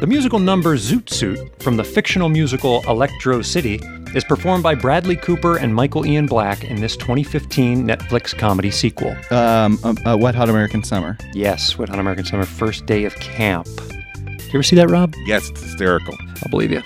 The 0.00 0.06
musical 0.06 0.40
number 0.40 0.76
Zoot 0.76 1.08
Suit 1.08 1.62
from 1.62 1.76
the 1.76 1.84
fictional 1.84 2.28
musical 2.28 2.82
Electro 2.88 3.40
City 3.40 3.80
is 4.16 4.24
performed 4.24 4.64
by 4.64 4.74
Bradley 4.74 5.14
Cooper 5.14 5.58
and 5.58 5.72
Michael 5.72 6.04
Ian 6.04 6.26
Black 6.26 6.64
in 6.64 6.80
this 6.80 6.96
2015 6.96 7.86
Netflix 7.86 8.36
comedy 8.36 8.72
sequel. 8.72 9.16
Um, 9.30 9.78
uh, 9.84 9.94
uh, 10.04 10.16
Wet 10.16 10.34
Hot 10.34 10.50
American 10.50 10.82
Summer. 10.82 11.16
Yes, 11.34 11.78
Wet 11.78 11.88
Hot 11.88 12.00
American 12.00 12.24
Summer, 12.24 12.44
first 12.44 12.84
day 12.86 13.04
of 13.04 13.14
camp. 13.16 13.66
Did 13.66 14.42
you 14.42 14.50
ever 14.54 14.62
see 14.64 14.76
that, 14.76 14.90
Rob? 14.90 15.14
Yes, 15.24 15.48
it's 15.50 15.62
hysterical. 15.62 16.16
I'll 16.42 16.50
believe 16.50 16.72
you. 16.72 16.82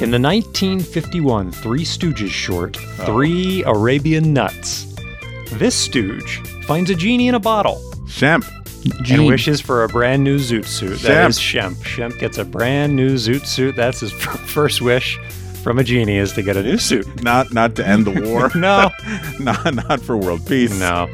In 0.00 0.12
the 0.12 0.20
1951 0.20 1.50
Three 1.50 1.84
Stooges 1.84 2.28
short, 2.30 2.76
Three 3.04 3.64
oh. 3.64 3.72
Arabian 3.72 4.32
Nuts, 4.32 4.94
this 5.54 5.74
stooge 5.74 6.38
finds 6.66 6.88
a 6.88 6.94
genie 6.94 7.26
in 7.26 7.34
a 7.34 7.40
bottle 7.40 7.76
Shemp. 8.06 8.46
and 9.10 9.26
wishes 9.26 9.60
for 9.60 9.82
a 9.82 9.88
brand 9.88 10.22
new 10.22 10.38
zoot 10.38 10.66
suit. 10.66 11.00
That 11.00 11.26
Shemp. 11.26 11.28
is 11.30 11.38
Shemp. 11.40 11.74
Shemp 12.12 12.18
gets 12.20 12.38
a 12.38 12.44
brand 12.44 12.94
new 12.94 13.14
zoot 13.14 13.44
suit. 13.44 13.74
That's 13.74 13.98
his 13.98 14.12
first 14.46 14.80
wish 14.80 15.18
from 15.64 15.80
a 15.80 15.84
genie 15.84 16.16
is 16.18 16.32
to 16.34 16.42
get 16.44 16.56
a 16.56 16.62
new 16.62 16.78
suit. 16.78 17.22
Not 17.24 17.52
not 17.52 17.74
to 17.76 17.86
end 17.86 18.04
the 18.06 18.12
war. 18.30 18.52
No, 18.54 18.90
not 19.40 19.74
not 19.74 20.00
for 20.00 20.16
world 20.16 20.46
peace. 20.46 20.78
no, 20.78 21.08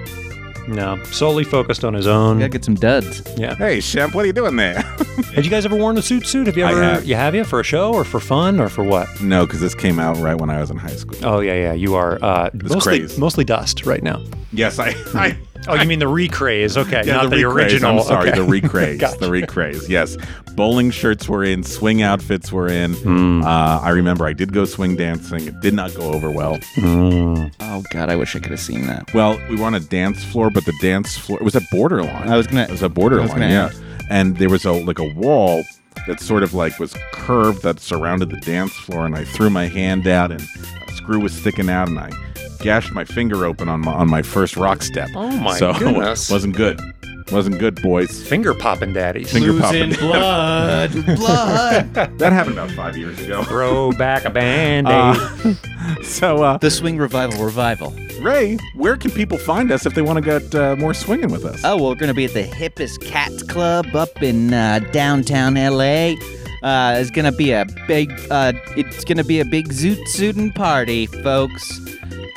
no. 0.69 1.03
Solely 1.05 1.45
focused 1.45 1.85
on 1.85 1.95
his 1.95 2.07
own. 2.07 2.39
Gotta 2.39 2.49
get 2.51 2.65
some 2.65 2.75
duds. 2.75 3.23
Yeah. 3.37 3.55
Hey, 3.55 3.79
Shemp, 3.79 4.15
what 4.15 4.25
are 4.25 4.27
you 4.27 4.33
doing 4.33 4.57
there? 4.57 4.81
Had 5.35 5.45
you 5.45 5.51
guys 5.51 5.65
ever 5.65 5.77
worn 5.77 5.97
a 5.99 6.03
suit 6.03 6.27
suit? 6.27 6.47
Have 6.47 6.57
you 6.57 6.65
I 6.65 6.73
ever? 6.73 6.83
have. 6.83 7.05
You 7.05 7.15
have 7.17 7.35
you 7.35 7.45
for 7.45 7.61
a 7.61 7.65
show 7.65 7.93
or 7.93 8.05
for 8.05 8.21
fun 8.21 8.61
or 8.61 8.69
for 8.69 8.85
what? 8.85 9.09
no, 9.21 9.47
because 9.47 9.61
this 9.61 9.75
came 9.75 9.99
out 9.99 10.17
right 10.19 10.35
when 10.35 10.51
I 10.51 10.61
was 10.61 10.71
in 10.71 10.77
high 10.77 10.97
school. 10.97 11.19
Oh 11.25 11.41
yeah, 11.41 11.55
yeah. 11.55 11.73
You 11.73 11.95
are 11.95 12.19
uh, 12.23 12.51
mostly 12.55 13.01
craze. 13.01 13.19
mostly 13.19 13.45
dust 13.45 13.85
right 13.87 14.03
now. 14.03 14.23
Yes, 14.53 14.79
I. 14.79 14.89
I 15.15 15.37
Oh, 15.67 15.75
you 15.75 15.87
mean 15.89 15.99
the 15.99 16.09
recraze? 16.09 16.77
Okay, 16.77 17.03
yeah, 17.07 17.15
not 17.17 17.31
the, 17.31 17.45
recraze. 17.45 17.73
original. 17.73 17.99
I'm 18.01 18.05
sorry, 18.05 18.29
okay. 18.31 18.39
the 18.39 18.45
recraze. 18.45 19.01
Gotcha. 19.01 19.19
The 19.19 19.31
recraze. 19.31 19.89
Yes, 19.89 20.17
bowling 20.55 20.91
shirts 20.91 21.29
were 21.29 21.43
in, 21.45 21.63
swing 21.65 22.03
outfits 22.03 22.53
were 22.53 22.69
in. 22.69 22.93
Hmm. 22.95 23.43
Uh, 23.43 23.81
I 23.81 23.91
remember 23.91 24.27
I 24.27 24.33
did 24.35 24.53
go 24.53 24.65
swing 24.65 24.97
dancing. 24.97 25.47
It 25.47 25.61
did 25.61 25.75
not 25.75 25.95
go 25.95 26.13
over 26.13 26.31
well. 26.31 26.59
Oh 26.79 27.83
God, 27.91 28.11
I 28.11 28.17
wish 28.17 28.37
I 28.37 28.41
could 28.41 28.51
have 28.51 28.61
seen 28.61 28.87
that. 28.87 29.13
Well, 29.15 29.41
we 29.49 29.57
were 29.57 29.65
on 29.65 29.75
a 29.75 29.81
dance 29.81 30.23
floor, 30.25 30.51
but 30.51 30.65
the 30.65 30.75
dance 30.81 31.17
floor 31.17 31.39
it 31.41 31.45
was 31.45 31.57
at 31.57 31.63
borderline. 31.71 32.29
I 32.29 32.37
was 32.37 32.47
gonna- 32.47 32.65
It 32.65 32.71
was 32.71 32.83
a 32.83 32.89
borderline, 32.89 33.29
gonna 33.29 33.49
yeah. 33.49 33.65
ask. 33.67 33.83
And 34.11 34.37
there 34.37 34.51
was 34.51 34.65
a 34.65 34.73
like 34.73 34.99
a 34.99 35.13
wall 35.15 35.63
that 36.07 36.21
sort 36.21 36.43
of 36.43 36.53
like 36.53 36.79
was 36.79 36.95
curved 37.13 37.63
that 37.63 37.81
surrounded 37.81 38.29
the 38.31 38.37
dance 38.41 38.73
floor, 38.75 39.07
and 39.07 39.15
I 39.17 39.25
threw 39.25 39.49
my 39.49 39.67
hand 39.69 40.07
out, 40.07 40.31
and 40.31 40.43
a 40.87 40.93
screw 40.93 41.21
was 41.21 41.33
sticking 41.33 41.71
out, 41.71 41.89
and 41.89 41.99
I 41.99 42.11
gashed 42.61 42.93
my 42.93 43.05
finger 43.05 43.45
open 43.45 43.69
on 43.69 43.81
my 43.81 43.93
on 43.93 44.09
my 44.11 44.23
first 44.23 44.57
rock 44.57 44.83
step. 44.83 45.09
Oh, 45.15 45.31
my 45.39 45.59
so 45.59 45.73
goodness. 45.75 46.31
wasn't 46.31 46.57
good. 46.57 46.81
Wasn't 47.33 47.59
good, 47.59 47.81
boys. 47.81 48.23
Finger 48.29 48.53
popping 48.53 48.93
daddies. 48.93 49.33
Finger 49.33 49.59
popping. 49.59 49.95
blood, 49.95 50.93
blood. 51.17 51.95
that 51.95 52.33
happened 52.33 52.59
about 52.59 52.71
five 52.73 52.99
years 52.99 53.19
ago. 53.19 53.43
Throw 53.45 53.93
back 53.93 54.27
a 54.27 54.31
band 54.31 54.87
aid. 54.89 54.93
Uh, 54.93 55.55
so, 56.03 56.43
uh, 56.43 56.59
the 56.59 56.71
swing 56.71 56.99
revival, 56.99 57.43
revival. 57.43 57.95
Ray, 58.21 58.59
where 58.75 58.97
can 58.99 59.11
people 59.11 59.39
find 59.39 59.73
us 59.73 59.87
if 59.87 59.95
they 59.95 60.03
want 60.03 60.23
to 60.23 60.39
get 60.41 60.55
uh, 60.55 60.77
more 60.77 60.93
swinging 60.93 61.31
with 61.31 61.45
us? 61.47 61.63
Oh, 61.65 61.77
well, 61.77 61.89
we're 61.89 61.95
gonna 61.95 62.15
be 62.15 62.27
at 62.27 62.35
the 62.35 62.45
hippest 62.45 63.01
cats 63.03 63.43
club 63.43 63.95
up 63.97 64.23
in 64.23 64.53
uh, 64.53 64.81
downtown 64.93 65.55
LA. 65.55 66.15
Uh, 66.63 66.97
it's 66.99 67.11
gonna 67.11 67.33
be 67.33 67.53
a 67.53 67.65
big. 67.87 68.11
Uh, 68.31 68.53
it's 68.77 69.05
gonna 69.05 69.25
be 69.25 69.41
a 69.41 69.45
big 69.47 69.69
zoot 69.71 70.07
suitin' 70.09 70.53
party, 70.53 71.07
folks. 71.07 71.81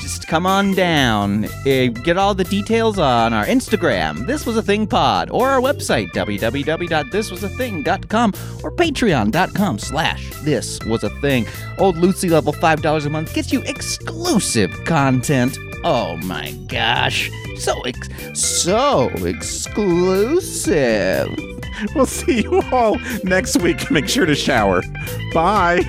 Just 0.07 0.25
come 0.25 0.45
on 0.45 0.73
down. 0.73 1.43
Uh, 1.65 1.87
get 2.01 2.15
all 2.15 2.33
the 2.33 2.45
details 2.45 2.97
on 2.97 3.33
our 3.33 3.43
Instagram, 3.45 4.25
This 4.25 4.45
Was 4.45 4.55
a 4.55 4.63
Thing 4.63 4.87
Pod, 4.87 5.29
or 5.31 5.49
our 5.49 5.59
website, 5.59 6.11
www.thiswasathing.com, 6.11 8.33
or 8.63 8.71
patreon.com 8.71 9.79
slash 9.79 10.29
This 10.45 10.79
Was 10.85 11.03
a 11.03 11.09
Thing. 11.19 11.45
Old 11.77 11.97
Lucy 11.97 12.29
level 12.29 12.53
$5 12.53 13.05
a 13.05 13.09
month 13.09 13.33
gets 13.33 13.51
you 13.51 13.61
exclusive 13.63 14.71
content. 14.85 15.59
Oh 15.83 16.15
my 16.23 16.51
gosh. 16.69 17.29
So, 17.57 17.81
ex- 17.81 18.07
so 18.33 19.09
exclusive. 19.25 21.27
We'll 21.95 22.05
see 22.05 22.43
you 22.43 22.61
all 22.71 22.97
next 23.25 23.61
week. 23.61 23.91
Make 23.91 24.07
sure 24.07 24.25
to 24.25 24.35
shower. 24.35 24.83
Bye. 25.33 25.81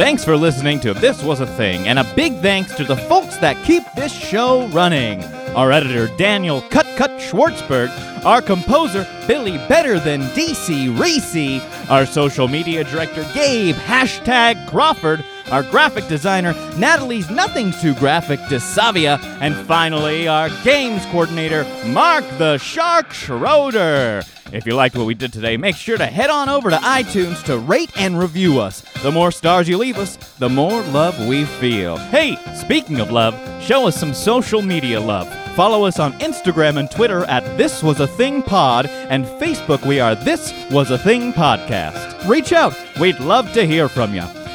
Thanks 0.00 0.24
for 0.24 0.34
listening 0.34 0.80
to 0.80 0.94
This 0.94 1.22
Was 1.22 1.40
a 1.40 1.46
Thing, 1.46 1.86
and 1.86 1.98
a 1.98 2.14
big 2.14 2.40
thanks 2.40 2.74
to 2.76 2.84
the 2.84 2.96
folks 2.96 3.36
that 3.36 3.62
keep 3.66 3.82
this 3.94 4.10
show 4.10 4.66
running. 4.68 5.22
Our 5.54 5.70
editor, 5.72 6.06
Daniel 6.16 6.62
Cut 6.62 6.86
Cut 6.96 7.10
Schwartzberg, 7.20 7.90
our 8.24 8.40
composer, 8.40 9.06
Billy 9.26 9.58
Better 9.68 10.00
Than 10.00 10.22
DC 10.30 10.96
Recce, 10.96 11.60
our 11.90 12.06
social 12.06 12.48
media 12.48 12.82
director, 12.82 13.28
Gabe 13.34 13.74
Hashtag 13.74 14.66
Crawford, 14.70 15.22
our 15.50 15.62
graphic 15.64 16.06
designer, 16.08 16.54
Natalie's 16.76 17.30
Nothing 17.30 17.72
Too 17.80 17.94
Graphic 17.94 18.40
DeSavia, 18.40 19.18
and 19.40 19.54
finally, 19.66 20.28
our 20.28 20.48
games 20.62 21.04
coordinator, 21.06 21.64
Mark 21.86 22.24
the 22.38 22.58
Shark 22.58 23.12
Schroeder. 23.12 24.22
If 24.52 24.66
you 24.66 24.74
liked 24.74 24.96
what 24.96 25.06
we 25.06 25.14
did 25.14 25.32
today, 25.32 25.56
make 25.56 25.76
sure 25.76 25.96
to 25.96 26.06
head 26.06 26.28
on 26.28 26.48
over 26.48 26.70
to 26.70 26.76
iTunes 26.76 27.42
to 27.44 27.58
rate 27.58 27.90
and 27.96 28.18
review 28.18 28.58
us. 28.58 28.80
The 29.02 29.12
more 29.12 29.30
stars 29.30 29.68
you 29.68 29.78
leave 29.78 29.96
us, 29.96 30.16
the 30.38 30.48
more 30.48 30.82
love 30.82 31.28
we 31.28 31.44
feel. 31.44 31.96
Hey, 31.96 32.36
speaking 32.56 32.98
of 32.98 33.12
love, 33.12 33.34
show 33.62 33.86
us 33.86 33.96
some 33.96 34.12
social 34.12 34.60
media 34.60 34.98
love. 34.98 35.32
Follow 35.54 35.84
us 35.84 36.00
on 36.00 36.14
Instagram 36.14 36.78
and 36.78 36.90
Twitter 36.90 37.24
at 37.24 37.44
This 37.56 37.82
Was 37.82 38.00
a 38.00 38.08
Thing 38.08 38.42
Pod, 38.42 38.86
and 38.86 39.24
Facebook 39.24 39.86
we 39.86 40.00
are 40.00 40.16
This 40.16 40.52
Was 40.70 40.90
a 40.90 40.98
Thing 40.98 41.32
Podcast. 41.32 42.28
Reach 42.28 42.52
out, 42.52 42.74
we'd 42.98 43.20
love 43.20 43.52
to 43.52 43.64
hear 43.64 43.88
from 43.88 44.14
you. 44.14 44.24